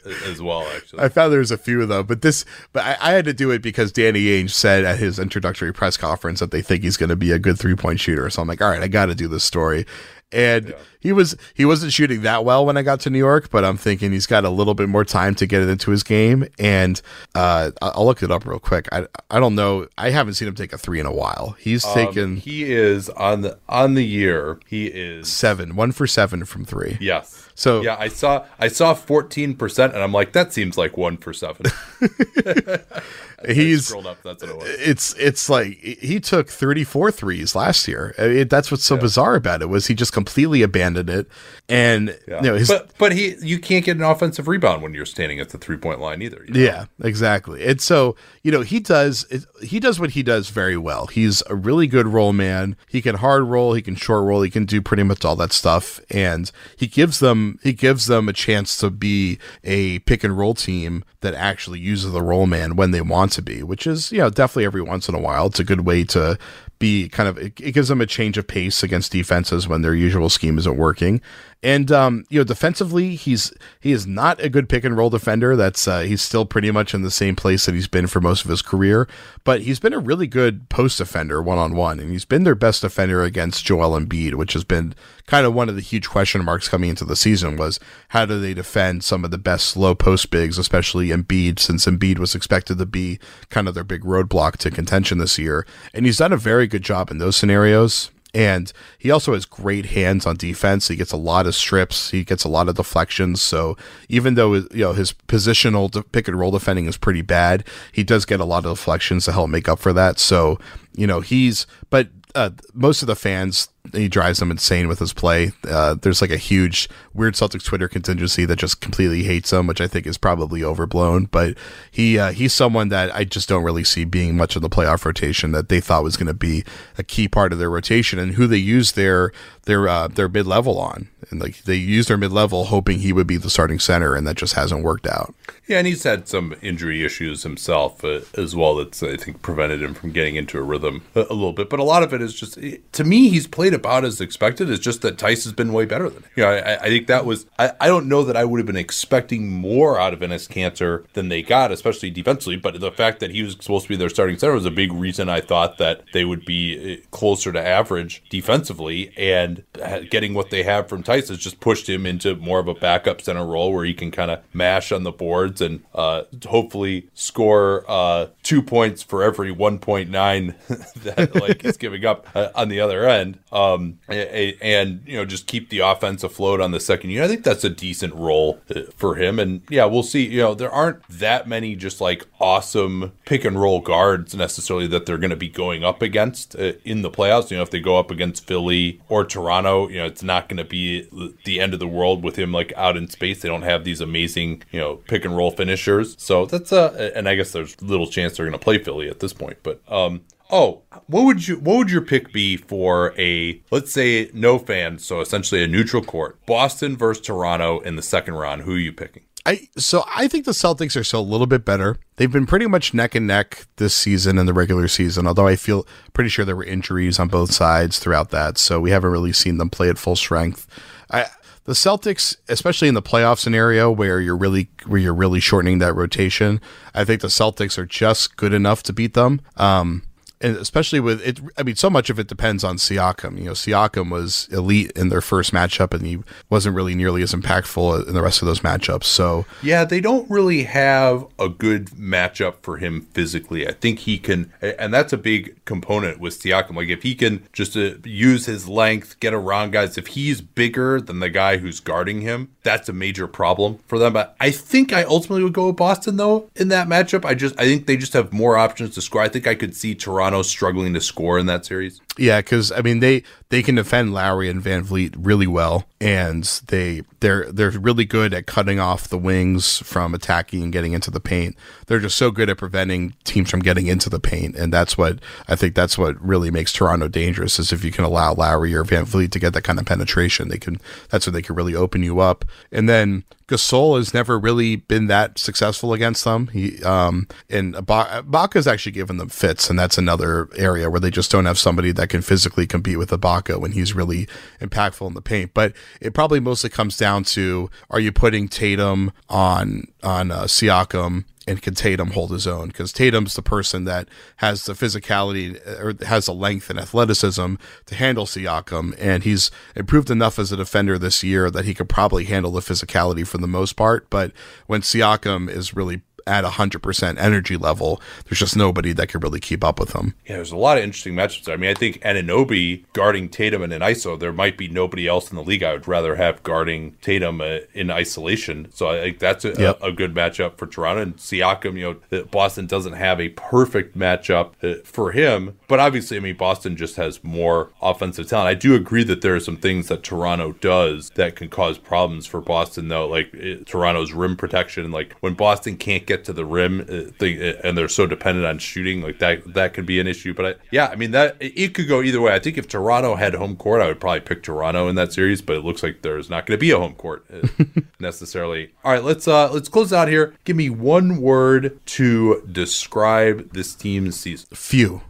as 0.28 0.44
well 0.44 0.62
actually. 0.76 1.02
I 1.02 1.10
found 1.10 1.34
there 1.34 1.40
was 1.40 1.50
a 1.50 1.58
few 1.58 1.82
of 1.82 1.90
them 1.90 2.06
but 2.06 2.22
this 2.22 2.46
but 2.72 2.84
I, 2.84 2.98
I, 3.02 3.12
had 3.14 3.26
to 3.26 3.34
do 3.34 3.50
it 3.50 3.64
because 3.64 3.92
danny 3.92 4.26
ainge 4.26 4.52
said 4.52 4.86
at 4.86 5.00
his 5.00 5.18
introductory 5.18 5.74
press 5.74 5.98
conference 5.98 6.40
that 6.40 6.52
they 6.52 6.62
think 6.62 6.84
he's 6.84 6.98
going 6.98 7.10
to 7.10 7.16
be 7.16 7.32
a 7.32 7.40
good 7.40 7.58
three-point 7.58 8.00
shooter. 8.00 8.30
So 8.30 8.44
i'm 8.44 8.48
like 8.48 8.62
all 8.62 8.70
right 8.70 8.84
i 8.84 8.88
gotta 8.88 9.16
do 9.16 9.28
this 9.28 9.44
story 9.44 9.88
and 10.32 10.70
yeah. 10.70 10.76
he 11.00 11.12
was 11.12 11.36
he 11.54 11.66
wasn't 11.66 11.92
shooting 11.92 12.22
that 12.22 12.46
well 12.46 12.66
when 12.66 12.78
I 12.78 12.82
got 12.82 13.00
to 13.02 13.10
New 13.10 13.18
York, 13.18 13.50
but 13.50 13.66
I'm 13.66 13.78
thinking 13.78 14.12
he's 14.12 14.28
got 14.28 14.46
a 14.46 14.50
little 14.50 14.74
bit 14.74 14.90
more 14.90 15.04
time 15.04 15.36
to 15.36 15.48
get 15.48 15.62
it 15.62 15.70
into 15.70 15.92
his 15.92 16.04
game. 16.04 16.48
And 16.60 17.02
uh, 17.36 17.72
I'll 17.82 18.06
look 18.06 18.22
it 18.22 18.32
up 18.32 18.46
real 18.46 18.60
quick. 18.60 18.88
I 18.92 19.08
I 19.30 19.40
don't 19.40 19.56
know. 19.56 19.88
I 19.98 20.12
haven't 20.12 20.36
seen 20.36 20.48
him 20.48 20.56
take 20.56 20.74
a 20.74 20.78
three 20.78 21.00
in 21.00 21.06
a 21.06 21.14
while. 21.14 21.56
He's 21.60 21.86
um, 21.86 21.94
taken. 21.94 22.36
He 22.38 22.72
is 22.72 23.10
on 23.10 23.42
the 23.42 23.58
on 23.68 23.96
the 23.96 24.06
year. 24.06 24.60
He 24.68 24.88
is 24.88 25.28
seven, 25.28 25.76
one 25.76 25.92
for 25.92 26.06
seven 26.06 26.46
from 26.46 26.66
three. 26.66 26.98
Yes. 27.00 27.50
So 27.56 27.82
yeah, 27.82 27.98
I 28.00 28.08
saw 28.08 28.46
I 28.60 28.68
saw 28.68 28.94
14 28.94 29.56
percent, 29.56 29.94
and 29.94 30.04
I'm 30.04 30.14
like, 30.14 30.34
that 30.34 30.54
seems 30.54 30.78
like 30.78 30.96
one 30.96 31.18
for 31.18 31.34
seven. 31.34 31.66
he's 33.48 33.94
up, 33.94 34.18
that's 34.24 34.44
what 34.44 34.52
it 34.52 34.58
was. 34.58 34.68
It's 34.68 35.14
it's 35.16 35.50
like 35.50 35.78
he 35.78 36.20
took 36.20 36.50
34 36.50 37.12
threes 37.12 37.56
last 37.56 37.88
year. 37.88 38.14
It, 38.18 38.50
that's 38.50 38.72
what's 38.72 38.84
so 38.84 38.96
yeah. 38.96 39.02
bizarre 39.02 39.36
about 39.36 39.62
it 39.62 39.68
was 39.68 39.88
he 39.88 39.96
just 39.96 40.14
completely 40.14 40.62
abandoned 40.62 41.10
it, 41.10 41.28
and 41.68 42.18
yeah. 42.28 42.42
you 42.42 42.50
know, 42.50 42.56
his, 42.56 42.68
but 42.68 42.92
but 42.98 43.14
he 43.14 43.36
you 43.42 43.60
can't 43.60 43.86
get 43.86 43.98
an 43.98 44.04
offensive 44.04 44.48
rebound 44.48 44.82
when 44.82 44.94
you're 44.94 45.06
standing 45.06 45.40
at 45.40 45.50
the 45.50 45.58
three 45.58 45.78
point 45.78 46.00
line 46.00 46.22
either. 46.22 46.44
You 46.48 46.54
know? 46.54 46.60
Yeah, 46.60 46.86
exactly. 47.02 47.66
And 47.66 47.82
so 47.82 48.16
you 48.44 48.52
know 48.52 48.62
he 48.62 48.80
does 48.80 49.26
he 49.62 49.80
does 49.80 50.00
what 50.00 50.12
he 50.12 50.24
does 50.24 50.50
very 50.50 50.78
well. 50.78 51.08
He's 51.08 51.44
a 51.48 51.56
really 51.56 51.88
good 51.88 52.08
roll 52.08 52.34
man. 52.34 52.76
He 52.88 53.02
can 53.02 53.16
hard 53.16 53.44
roll, 53.44 53.74
he 53.74 53.82
can 53.82 53.96
short 53.96 54.26
roll, 54.26 54.42
he 54.42 54.50
can 54.50 54.66
do 54.66 54.82
pretty 54.82 55.04
much 55.04 55.24
all 55.24 55.36
that 55.38 55.54
stuff, 55.54 56.00
and 56.10 56.52
he 56.78 56.88
gives 56.88 57.20
them 57.20 57.60
he 57.64 57.74
gives 57.74 58.08
them 58.08 58.28
a 58.28 58.34
chance 58.34 58.78
to 58.78 58.90
be 58.90 59.40
a 59.64 60.00
pick 60.00 60.24
and 60.24 60.38
roll 60.38 60.54
team 60.54 61.04
that 61.22 61.34
actually 61.34 61.80
uses 61.80 62.12
the 62.12 62.22
roll 62.22 62.46
man 62.46 62.76
when 62.76 62.92
they 62.92 63.02
want 63.02 63.29
to 63.30 63.42
be, 63.42 63.64
which 63.64 63.88
is, 63.88 64.12
you 64.12 64.20
know, 64.20 64.30
definitely 64.30 64.66
every 64.66 64.82
once 64.82 65.08
in 65.08 65.16
a 65.16 65.20
while. 65.20 65.48
It's 65.48 65.60
a 65.60 65.64
good 65.64 65.82
way 65.82 66.04
to 66.06 66.38
be 66.80 67.10
kind 67.10 67.28
of 67.28 67.38
it, 67.38 67.60
it, 67.60 67.74
gives 67.74 67.90
them 67.90 68.02
a 68.02 68.06
change 68.06 68.38
of 68.38 68.48
pace 68.48 68.82
against 68.84 69.12
defenses 69.12 69.68
when 69.68 69.82
their 69.82 69.94
usual 69.94 70.30
scheme 70.30 70.58
isn't 70.58 70.78
working. 70.78 71.22
And 71.62 71.92
um, 71.92 72.24
you 72.30 72.40
know, 72.40 72.46
defensively, 72.46 73.16
he's 73.16 73.52
he 73.82 73.92
is 73.92 74.08
not 74.08 74.42
a 74.42 74.48
good 74.48 74.70
pick 74.70 74.86
and 74.86 74.96
roll 74.96 75.10
defender. 75.10 75.58
That's 75.58 75.90
uh, 75.90 76.02
he's 76.02 76.22
still 76.22 76.46
pretty 76.46 76.72
much 76.72 76.94
in 76.94 77.02
the 77.02 77.12
same 77.12 77.36
place 77.36 77.66
that 77.66 77.76
he's 77.76 77.88
been 77.88 78.08
for 78.08 78.22
most 78.22 78.46
of 78.46 78.50
his 78.50 78.62
career. 78.62 79.10
But 79.44 79.64
he's 79.64 79.80
been 79.80 79.94
a 79.94 80.00
really 80.00 80.26
good 80.26 80.70
post 80.70 81.00
defender 81.00 81.42
one 81.42 81.58
on 81.58 81.76
one, 81.76 82.00
and 82.00 82.12
he's 82.12 82.24
been 82.24 82.46
their 82.46 82.56
best 82.56 82.82
defender 82.82 83.24
against 83.24 83.66
Joel 83.66 84.00
Embiid, 84.00 84.36
which 84.36 84.54
has 84.54 84.64
been 84.64 84.96
kind 85.26 85.46
of 85.46 85.54
one 85.54 85.68
of 85.68 85.76
the 85.76 85.82
huge 85.82 86.10
question 86.10 86.46
marks 86.46 86.70
coming 86.70 86.92
into 86.92 87.04
the 87.04 87.18
season. 87.18 87.58
Was 87.58 87.78
how 88.10 88.26
do 88.26 88.40
they 88.40 88.54
defend 88.54 89.04
some 89.04 89.26
of 89.26 89.32
the 89.32 89.38
best 89.38 89.68
slow 89.68 89.94
post 89.96 90.32
bigs, 90.32 90.58
especially 90.58 91.10
Embiid, 91.10 91.60
since 91.60 91.86
Embiid 91.86 92.20
was 92.20 92.36
expected 92.36 92.78
to 92.78 92.86
be 92.86 93.20
kind 93.50 93.68
of 93.68 93.74
their 93.74 93.84
big 93.84 94.04
roadblock 94.04 94.56
to 94.58 94.72
contention 94.72 95.18
this 95.18 95.38
year, 95.38 95.68
and 95.94 96.06
he's 96.06 96.20
done 96.20 96.32
a 96.32 96.38
very 96.38 96.69
good 96.70 96.84
job 96.84 97.12
in 97.12 97.18
those 97.18 97.36
scenarios. 97.36 98.12
And 98.34 98.72
he 99.00 99.10
also 99.10 99.34
has 99.34 99.46
great 99.46 99.88
hands 99.88 100.28
on 100.28 100.38
defense. 100.38 100.88
He 100.88 100.96
gets 100.96 101.12
a 101.12 101.18
lot 101.18 101.48
of 101.48 101.56
strips. 101.56 102.12
He 102.12 102.24
gets 102.24 102.44
a 102.44 102.50
lot 102.50 102.70
of 102.70 102.76
deflections. 102.76 103.42
So 103.42 103.76
even 104.08 104.36
though 104.36 104.54
you 104.54 104.68
know 104.72 104.94
his 104.94 105.14
positional 105.14 106.04
pick 106.12 106.28
and 106.28 106.38
roll 106.40 106.52
defending 106.52 106.86
is 106.86 106.96
pretty 106.96 107.24
bad, 107.24 107.66
he 107.92 108.04
does 108.04 108.26
get 108.26 108.40
a 108.40 108.46
lot 108.46 108.66
of 108.66 108.78
deflections 108.78 109.26
to 109.26 109.32
help 109.32 109.50
make 109.50 109.68
up 109.68 109.80
for 109.80 109.94
that. 109.94 110.20
So 110.20 110.60
you 110.96 111.08
know 111.08 111.22
he's 111.22 111.66
but 111.90 112.10
uh, 112.36 112.52
most 112.74 113.02
of 113.02 113.08
the 113.08 113.16
fans 113.16 113.70
he 113.94 114.08
drives 114.08 114.38
them 114.40 114.52
insane 114.52 114.88
with 114.88 115.00
his 115.00 115.14
play. 115.14 115.52
Uh, 115.68 115.96
there's 115.96 116.22
like 116.22 116.32
a 116.32 116.38
huge 116.38 116.88
weird 117.20 117.36
Celtics 117.36 117.66
Twitter 117.66 117.88
contingency 117.88 118.46
that 118.46 118.58
just 118.58 118.82
completely 118.82 119.24
hates 119.24 119.54
him, 119.54 119.68
which 119.68 119.82
I 119.82 119.88
think 119.88 120.08
is 120.08 120.18
probably 120.18 120.64
overblown. 120.64 121.26
But 121.26 121.58
he 121.92 122.18
uh, 122.18 122.32
he's 122.32 122.54
someone 122.54 122.90
that 122.90 123.14
I 123.16 123.26
just 123.26 123.48
don't 123.50 123.64
really 123.64 123.84
see 123.84 124.06
being 124.06 124.36
much 124.36 124.56
of 124.56 124.62
the 124.62 124.70
playoff 124.70 125.06
rotation 125.06 125.52
that 125.52 125.70
they 125.70 125.82
thought 125.82 126.04
was 126.04 126.18
going 126.18 126.28
to 126.28 126.34
be 126.34 126.64
a 126.98 127.04
key 127.04 127.28
part 127.28 127.54
of 127.54 127.60
their 127.60 127.70
rotation 127.70 128.18
and 128.18 128.34
who 128.34 128.48
they 128.48 128.58
use 128.58 128.94
their 128.94 129.32
their 129.66 129.88
uh, 129.88 130.08
their 130.08 130.30
mid 130.30 130.48
level 130.48 130.80
on. 130.80 131.10
And 131.30 131.40
like 131.40 131.64
they 131.64 131.76
used 131.76 132.10
their 132.10 132.18
mid 132.18 132.32
level 132.32 132.66
hoping 132.66 133.00
he 133.00 133.14
would 133.14 133.28
be 133.28 133.38
the 133.38 133.50
starting 133.50 133.78
center, 133.78 134.16
and 134.16 134.26
that 134.26 134.36
just 134.38 134.54
hasn't 134.54 134.84
worked 134.84 135.06
out. 135.06 135.36
Yeah, 135.68 135.78
and 135.78 135.86
he's 135.86 136.04
had 136.04 136.28
some 136.28 136.56
injury 136.62 137.06
issues 137.06 137.44
himself 137.44 138.04
uh, 138.04 138.22
as 138.36 138.56
well. 138.56 138.76
That's 138.76 139.04
I 139.04 139.18
think 139.18 139.42
prevented 139.42 139.84
him 139.84 139.94
from 139.94 140.12
getting 140.12 140.36
into 140.36 140.58
a 140.58 140.64
rhythm 140.64 141.04
a, 141.14 141.22
a 141.30 141.34
little 141.34 141.54
bit. 141.54 141.70
But 141.70 141.80
a 141.80 141.84
lot 141.84 142.02
of 142.02 142.14
it 142.14 142.22
is 142.22 142.34
just 142.34 142.58
to 142.94 143.04
me, 143.04 143.30
he's 143.30 143.46
played 143.46 143.74
about 143.74 144.06
as 144.06 144.20
expected. 144.22 144.70
It's 144.70 144.84
just 144.84 145.02
that 145.02 145.18
Theis 145.18 145.44
has 145.44 145.54
been 145.54 145.74
way 145.74 145.86
better 145.86 146.10
than 146.10 146.24
him. 146.24 146.32
You 146.36 146.44
know, 146.44 146.50
I, 146.50 146.82
I 146.82 146.88
think 146.88 147.08
that 147.10 147.26
was 147.26 147.48
I, 147.58 147.72
I 147.82 147.88
don't 147.88 148.08
know 148.08 148.24
that 148.24 148.38
I 148.38 148.46
would 148.46 148.60
have 148.60 148.68
been 148.68 148.76
expecting 148.76 149.50
more 149.50 150.00
out 150.00 150.14
of 150.14 150.20
Enes 150.20 150.48
Kanter 150.48 151.06
than 151.14 151.30
they 151.30 151.42
got, 151.42 151.72
especially 151.72 152.12
defensively. 152.12 152.56
But 152.56 152.80
the 152.80 152.92
fact 152.92 153.20
that 153.20 153.32
he 153.32 153.42
was 153.44 153.54
supposed 153.54 153.86
to 153.86 153.90
be 153.90 153.96
their 153.96 154.10
starting 154.10 154.38
center 154.38 154.54
was 154.54 154.66
a 154.66 154.72
big 154.72 154.94
reason 154.94 155.28
I 155.28 155.42
thought 155.42 155.80
that 155.80 156.04
they 156.14 156.24
would 156.24 156.46
be 156.46 156.94
uh, 156.94 157.08
closer 157.12 157.52
to 157.52 157.62
average 157.62 158.24
defensively. 158.30 159.12
And 159.18 159.64
getting 160.10 160.36
what 160.36 160.52
they 160.52 160.64
have 160.64 160.88
from 160.88 161.04
Theis 161.04 161.30
has 161.30 161.40
just 161.40 161.60
pushed 161.60 161.90
him 161.90 162.06
into 162.06 162.36
more 162.36 162.60
of 162.60 162.68
a 162.68 162.76
backup 162.76 163.22
center 163.22 163.46
role 163.46 163.74
where 163.74 163.86
he 163.86 163.94
can 163.94 164.12
kind 164.12 164.30
of 164.30 164.42
mash 164.54 164.92
on 164.92 165.04
the 165.04 165.12
boards 165.12 165.62
and 165.62 165.84
uh, 165.96 166.24
hopefully 166.48 167.10
score 167.16 167.86
uh, 167.88 168.28
two 168.44 168.62
points 168.62 169.02
for 169.02 169.24
every 169.24 169.54
1.9 169.54 170.94
that 171.04 171.36
like 171.36 171.64
he's 171.64 171.78
giving 171.78 172.06
up 172.06 172.28
uh, 172.36 172.50
on 172.54 172.70
the 172.70 172.80
other 172.80 173.10
end. 173.10 173.40
Um, 173.52 173.98
and 174.08 175.02
you 175.08 175.18
know 175.18 175.26
just 175.26 175.48
keep 175.48 175.70
the 175.70 175.80
offense 175.80 176.24
afloat 176.24 176.62
on 176.62 176.70
the 176.72 176.80
second 176.90 177.12
unit. 177.12 177.26
I 177.26 177.28
think 177.28 177.44
that's 177.44 177.64
a 177.64 177.70
decent 177.70 178.16
role 178.16 178.60
uh, 178.76 178.82
for 178.98 179.16
him. 179.16 179.38
And 179.38 179.62
yeah, 179.70 179.86
we'll 179.86 180.04
see. 180.04 180.26
You 180.26 180.40
know, 180.40 180.56
there 180.56 180.72
aren't 180.72 181.08
that 181.08 181.48
many 181.48 181.76
just 181.76 182.02
like 182.02 182.26
awesome 182.40 183.12
pick 183.26 183.46
and 183.46 183.62
roll 183.62 183.80
guards 183.80 184.34
necessarily 184.34 184.88
that 184.88 185.06
they're 185.06 185.20
going 185.20 185.30
to 185.30 185.36
be 185.36 185.50
going 185.50 185.84
up 185.84 186.02
against 186.02 186.56
uh, 186.56 186.74
in 186.84 187.04
the 187.04 187.12
playoffs. 187.12 187.52
You 187.52 187.58
know, 187.58 187.64
if 187.64 187.70
they 187.70 187.80
go 187.80 187.98
up 187.98 188.10
against 188.10 188.48
Philly 188.48 189.00
or 189.08 189.24
Toronto, 189.24 189.88
you 189.88 189.98
know, 189.98 190.06
it's 190.06 190.24
not 190.24 190.50
going 190.50 190.58
to 190.58 190.64
be 190.64 191.08
the 191.46 191.60
end 191.60 191.76
of 191.76 191.80
the 191.80 191.88
world 191.88 192.24
with 192.24 192.38
him 192.38 192.52
like 192.52 192.74
out 192.76 192.98
in 192.98 193.08
space. 193.08 193.42
They 193.42 193.50
don't 193.50 193.62
have 193.62 193.84
these 193.84 194.02
amazing 194.02 194.64
you 194.72 194.80
know 194.80 194.96
pick 194.96 195.26
and 195.26 195.38
roll 195.38 195.52
finishers. 195.52 196.16
So 196.18 196.48
that's 196.48 196.72
a, 196.72 197.16
and 197.16 197.30
I 197.30 197.36
guess 197.36 197.52
there's 197.52 197.80
little 197.82 198.08
chance 198.08 198.36
they're 198.36 198.46
going 198.46 198.60
to 198.60 198.64
play 198.64 198.80
Philly 198.80 199.10
at 199.10 199.20
this 199.20 199.34
point, 199.34 199.58
but 199.62 199.82
um 199.88 200.22
Oh, 200.50 200.84
what 201.08 201.26
would 201.26 201.48
you 201.48 201.60
what 201.60 201.78
would 201.78 201.92
your 201.92 202.02
pick 202.02 202.34
be 202.34 202.58
for 202.58 203.14
a 203.20 203.62
let's 203.72 203.92
say 203.92 204.32
no 204.34 204.58
fan, 204.58 204.98
so 204.98 205.22
essentially 205.22 205.64
a 205.64 205.68
neutral 205.68 206.04
court, 206.04 206.44
Boston 206.46 206.98
versus 206.98 207.26
Toronto 207.26 207.80
in 207.82 207.96
the 207.96 208.02
second 208.02 208.34
round? 208.34 208.64
Who 208.64 208.74
are 208.74 208.80
you 208.80 208.92
picking? 208.92 209.24
I 209.46 209.68
so 209.78 210.04
I 210.08 210.28
think 210.28 210.46
the 210.46 210.52
Celtics 210.52 211.00
are 211.00 211.04
still 211.04 211.22
a 211.22 211.22
little 211.22 211.48
bit 211.48 211.66
better. 211.66 211.98
They've 212.16 212.32
been 212.32 212.48
pretty 212.48 212.68
much 212.68 212.94
neck 212.94 213.16
and 213.16 213.28
neck 213.28 213.68
this 213.78 213.96
season 213.96 214.38
in 214.38 214.46
the 214.46 214.54
regular 214.54 214.88
season, 214.88 215.28
although 215.28 215.48
I 215.48 215.56
feel 215.56 215.88
pretty 216.14 216.30
sure 216.30 216.46
there 216.46 216.56
were 216.56 216.64
injuries 216.64 217.20
on 217.20 217.28
both 217.28 217.52
sides 217.52 218.00
throughout 218.00 218.32
that, 218.32 218.58
so 218.58 218.80
we 218.80 218.92
haven't 218.92 219.12
really 219.12 219.34
seen 219.34 219.58
them 219.58 219.70
play 219.70 219.90
at 219.90 219.98
full 219.98 220.16
strength. 220.16 220.68
I 221.12 221.28
the 221.66 221.74
Celtics, 221.74 222.36
especially 222.48 222.88
in 222.88 222.96
the 222.96 223.02
playoff 223.02 223.38
scenario 223.38 223.92
where 223.92 224.20
you're 224.20 224.36
really 224.36 224.72
where 224.88 225.00
you're 225.00 225.14
really 225.14 225.40
shortening 225.40 225.78
that 225.78 225.94
rotation, 225.94 226.60
I 226.96 227.06
think 227.06 227.22
the 227.22 227.28
Celtics 227.28 227.78
are 227.78 227.86
just 227.86 228.38
good 228.38 228.54
enough 228.54 228.82
to 228.84 228.94
beat 228.94 229.14
them. 229.14 229.42
Um, 229.56 230.04
and 230.42 230.56
especially 230.56 231.00
with 231.00 231.22
it, 231.22 231.40
I 231.58 231.64
mean, 231.64 231.76
so 231.76 231.90
much 231.90 232.10
of 232.10 232.20
it 232.20 232.28
depends 232.28 232.64
on 232.64 232.78
Siakam. 232.78 233.38
You 233.38 233.46
know, 233.46 233.52
Siakam 233.52 234.10
was 234.10 234.48
elite 234.52 234.92
in 234.96 235.10
their 235.10 235.22
first 235.22 235.52
matchup, 235.52 235.94
and 235.94 236.06
he 236.06 236.20
wasn't 236.50 236.76
really 236.76 236.96
nearly 236.96 237.22
as 237.22 237.34
impactful 237.34 238.08
in 238.08 238.14
the 238.14 238.22
rest 238.22 238.42
of 238.42 238.46
those 238.46 238.62
matchups. 238.62 239.04
So, 239.04 239.46
yeah, 239.62 239.84
they 239.84 240.00
don't 240.00 240.30
really 240.30 240.64
have 240.64 241.28
a 241.38 241.50
good 241.50 241.88
matchup 241.88 242.56
for 242.62 242.78
him 242.78 243.02
physically. 243.14 243.68
I 243.68 243.74
think 243.74 244.00
he 244.00 244.18
can, 244.18 244.54
and 244.62 244.94
that's 244.94 245.12
a 245.12 245.18
big 245.18 245.64
component 245.66 246.20
with 246.20 246.42
Siakam. 246.42 246.76
Like, 246.76 246.90
if 246.90 247.04
he 247.04 247.16
can 247.16 247.46
just 247.52 247.76
uh, 247.76 247.96
use 248.06 248.46
his 248.46 248.70
length, 248.70 249.20
get 249.20 249.34
around 249.34 249.72
guys, 249.72 249.98
if 249.98 250.08
he's 250.08 250.40
bigger 250.40 251.02
than 251.02 251.20
the 251.20 251.30
guy 251.30 251.58
who's 251.58 251.82
guarding 251.82 252.22
him, 252.22 252.52
that's 252.64 252.88
a 252.88 252.94
major 252.94 253.28
problem 253.28 253.80
for 253.88 254.00
them. 254.00 254.14
But 254.14 254.36
I 254.40 254.52
think 254.52 254.94
I 254.94 255.04
ultimately 255.04 255.44
would 255.44 255.54
go 255.54 255.68
with 255.68 255.76
Boston 255.76 256.16
though 256.16 256.50
in 256.56 256.70
that 256.70 256.88
matchup. 256.88 257.26
I 257.26 257.36
just, 257.36 257.60
I 257.60 257.66
think 257.66 257.88
they 257.88 257.98
just 257.98 258.14
have 258.14 258.32
more 258.32 258.58
options 258.58 258.96
to 258.96 259.02
score. 259.02 259.22
I 259.22 259.28
think 259.28 259.48
I 259.48 259.56
could 259.56 259.76
see 259.76 259.96
Toronto 259.96 260.29
Toronto 260.30 260.44
struggling 260.44 260.94
to 260.94 261.02
score 261.02 261.40
in 261.40 261.48
that 261.48 261.66
series? 261.66 262.02
Yeah, 262.20 262.42
because 262.42 262.72
I 262.72 262.82
mean 262.82 263.00
they 263.00 263.24
they 263.50 263.64
can 263.64 263.76
defend 263.76 264.14
Lowry 264.14 264.50
and 264.50 264.62
VanVleet 264.62 265.16
really 265.18 265.48
well, 265.48 265.86
and 266.02 266.44
they 266.68 267.04
they're 267.22 267.50
they're 267.52 267.72
really 267.72 268.04
good 268.04 268.34
at 268.34 268.46
cutting 268.46 268.80
off 268.80 269.08
the 269.08 269.18
wings 269.18 269.78
from 269.80 270.14
attacking 270.14 270.62
and 270.62 270.74
getting 270.74 270.92
into 270.94 271.10
the 271.10 271.22
paint. 271.22 271.56
They're 271.88 272.00
just 272.00 272.18
so 272.18 272.30
good 272.30 272.50
at 272.50 272.58
preventing 272.58 273.16
teams 273.24 273.50
from 273.50 273.62
getting 273.62 273.88
into 273.88 274.10
the 274.10 274.20
paint, 274.20 274.56
and 274.56 274.72
that's 274.72 274.98
what 274.98 275.20
I 275.48 275.56
think 275.56 275.76
that's 275.76 275.98
what 275.98 276.22
really 276.22 276.52
makes 276.52 276.74
Toronto 276.74 277.08
dangerous. 277.08 277.58
Is 277.58 277.72
if 277.72 277.84
you 277.86 277.92
can 277.92 278.04
allow 278.04 278.34
Lowry 278.34 278.76
or 278.76 278.84
VanVleet 278.84 279.32
to 279.32 279.40
get 279.40 279.54
that 279.54 279.64
kind 279.64 279.80
of 279.80 279.86
penetration, 279.86 280.50
they 280.50 280.60
can 280.60 280.80
that's 281.10 281.26
what 281.26 281.34
they 281.34 281.42
can 281.42 281.56
really 281.56 281.74
open 281.74 282.04
you 282.04 282.20
up. 282.20 282.46
And 282.72 282.90
then 282.90 283.24
Gasol 283.48 283.98
has 283.98 284.14
never 284.14 284.38
really 284.38 284.76
been 284.76 285.08
that 285.08 285.40
successful 285.40 285.92
against 285.94 286.24
them. 286.24 286.48
He 286.48 286.84
um 286.84 287.28
and 287.50 287.74
Ibaka's 287.74 288.68
actually 288.68 288.92
given 288.92 289.18
them 289.18 289.30
fits, 289.30 289.70
and 289.72 289.80
that's 289.80 289.98
another 289.98 290.50
area 290.56 290.90
where 290.90 291.00
they 291.00 291.10
just 291.10 291.32
don't 291.32 291.46
have 291.46 291.58
somebody 291.58 291.92
that 291.94 292.09
can 292.10 292.22
physically 292.22 292.68
compete 292.68 292.98
with 292.98 293.12
Ibaka 293.12 293.60
when 293.60 293.72
he's 293.72 293.94
really 293.94 294.28
impactful 294.60 295.08
in 295.08 295.14
the 295.14 295.22
paint. 295.22 295.54
But 295.54 295.74
it 296.02 296.14
probably 296.14 296.40
mostly 296.40 296.70
comes 296.70 296.98
down 296.98 297.24
to 297.26 297.70
are 297.90 298.00
you 298.00 298.12
putting 298.12 298.48
Tatum 298.48 299.12
on 299.30 299.86
on 300.04 300.32
uh, 300.32 300.44
Siakam 300.44 301.26
and 301.50 301.62
can 301.62 301.74
Tatum 301.74 302.12
hold 302.12 302.32
his 302.32 302.46
own? 302.46 302.68
Because 302.68 302.94
Tatum's 302.94 303.34
the 303.34 303.42
person 303.42 303.86
that 303.86 304.08
has 304.38 304.66
the 304.66 304.74
physicality 304.74 305.60
uh, 305.68 305.84
or 305.84 306.06
has 306.06 306.28
the 306.28 306.34
length 306.34 306.70
and 306.70 306.80
athleticism 306.80 307.56
to 307.88 307.96
handle 307.96 308.26
Siakam, 308.26 308.96
and 309.00 309.24
he's 309.24 309.50
improved 309.76 310.12
enough 310.12 310.38
as 310.38 310.52
a 310.52 310.58
defender 310.58 311.00
this 311.00 311.24
year 311.24 311.50
that 311.50 311.66
he 311.66 311.74
could 311.74 311.90
probably 311.90 312.26
handle 312.26 312.52
the 312.52 312.62
physicality 312.62 313.26
for 313.26 313.40
the 313.40 313.48
most 313.48 313.74
part. 313.74 314.10
But 314.10 314.32
when 314.68 314.82
Siakam 314.82 315.50
is 315.50 315.74
really 315.74 316.02
at 316.30 316.46
100% 316.46 317.18
energy 317.18 317.58
level, 317.58 318.02
there's 318.26 318.40
just 318.40 318.56
nobody 318.56 318.94
that 318.94 319.08
could 319.08 319.24
really 319.24 319.40
keep 319.40 319.64
up 319.64 319.80
with 319.80 319.94
him. 319.94 320.14
Yeah, 320.26 320.36
there's 320.36 320.52
a 320.52 320.58
lot 320.58 320.78
of 320.78 320.84
interesting 320.84 321.16
matchups. 321.16 321.52
I 321.52 321.56
mean, 321.56 321.70
I 321.70 321.74
think 321.74 322.00
Anunoby 322.02 322.86
guarding 322.94 323.30
Tatum 323.30 323.64
in 323.64 323.72
an 323.72 323.82
ISO, 323.82 324.20
there 324.20 324.32
might 324.32 324.58
be 324.58 324.68
nobody 324.68 325.08
else 325.08 325.30
in 325.30 325.36
the 325.36 325.44
league 325.44 325.64
I 325.64 325.74
would 325.74 325.88
rather 325.88 326.16
have 326.16 326.44
guarding 326.44 326.96
Tatum 327.02 327.42
uh, 327.42 327.60
in 327.74 327.90
isolation. 327.90 328.72
So 328.72 328.90
I 328.90 329.02
think 329.02 329.20
that's 329.20 329.46
a, 329.46 329.54
yep. 329.58 329.82
a, 329.82 329.88
a, 329.88 329.92
good 329.92 330.14
matchup 330.14 330.58
for 330.58 330.68
Toronto. 330.68 331.02
And 331.02 331.18
Siakam, 331.18 331.78
you 331.78 332.00
know, 332.12 332.24
Boston 332.26 332.68
doesn't 332.68 332.94
have 332.94 333.20
a 333.20 333.30
perfect 333.30 333.98
matchup 333.98 334.52
uh, 334.64 334.82
for 334.84 335.12
him. 335.12 335.58
But 335.68 335.80
obviously, 335.80 336.18
I 336.18 336.20
mean, 336.20 336.38
Boston 336.38 336.78
just 336.78 336.96
has 336.96 337.24
more 337.24 337.70
offensive 337.82 338.28
talent. 338.28 338.48
I 338.48 338.54
do 338.54 338.76
agree 338.76 339.04
that 339.04 339.22
there 339.22 339.36
are 339.36 339.40
some 339.40 339.58
things 339.58 339.88
that 339.88 340.04
Toronto 340.04 340.54
does 340.54 341.10
that 341.12 341.36
can 341.36 341.50
cause 341.50 341.78
problems 341.78 342.26
for 342.26 342.42
Boston, 342.42 342.88
though, 342.88 343.08
like 343.08 343.34
it, 343.34 343.66
Toronto's 343.66 344.14
rim 344.14 344.36
protection. 344.36 344.92
Like 344.92 345.16
when 345.20 345.34
Boston 345.34 345.78
can't 345.78 346.06
get 346.06 346.19
to 346.26 346.34
the 346.34 346.46
rim 346.46 346.82
uh, 346.82 347.12
thing, 347.18 347.42
uh, 347.42 347.60
and 347.64 347.78
they're 347.78 347.88
so 347.88 348.06
dependent 348.06 348.46
on 348.46 348.60
shooting, 348.60 349.02
like 349.02 349.20
that 349.20 349.54
that 349.54 349.74
could 349.74 349.86
be 349.86 350.00
an 350.00 350.08
issue. 350.08 350.34
But 350.34 350.46
I, 350.46 350.56
yeah, 350.72 350.88
I 350.88 350.96
mean 350.96 351.12
that 351.12 351.38
it 351.40 351.74
could 351.74 351.88
go 351.88 352.02
either 352.02 352.22
way. 352.22 352.34
I 352.34 352.40
think 352.40 352.58
if 352.58 352.68
Toronto 352.68 353.16
had 353.16 353.34
home 353.34 353.56
court, 353.56 353.82
I 353.82 353.88
would 353.88 354.00
probably 354.00 354.22
pick 354.22 354.44
Toronto 354.44 354.88
in 354.88 354.96
that 354.96 355.14
series. 355.14 355.42
But 355.42 355.58
it 355.58 355.64
looks 355.64 355.84
like 355.84 356.02
there's 356.02 356.30
not 356.30 356.46
going 356.46 356.58
to 356.58 356.62
be 356.62 356.72
a 356.72 356.78
home 356.78 356.96
court 356.96 357.26
uh, 357.32 357.48
necessarily. 358.00 358.72
All 358.84 358.92
right, 358.92 359.04
let's 359.04 359.28
uh 359.28 359.52
let's 359.52 359.70
close 359.70 359.94
out 359.94 360.08
here. 360.08 360.36
Give 360.44 360.56
me 360.56 360.70
one 360.70 361.22
word 361.22 361.80
to 361.88 362.42
describe 362.52 363.54
this 363.54 363.76
team's 363.76 364.20
season. 364.20 364.48
Few 364.54 365.02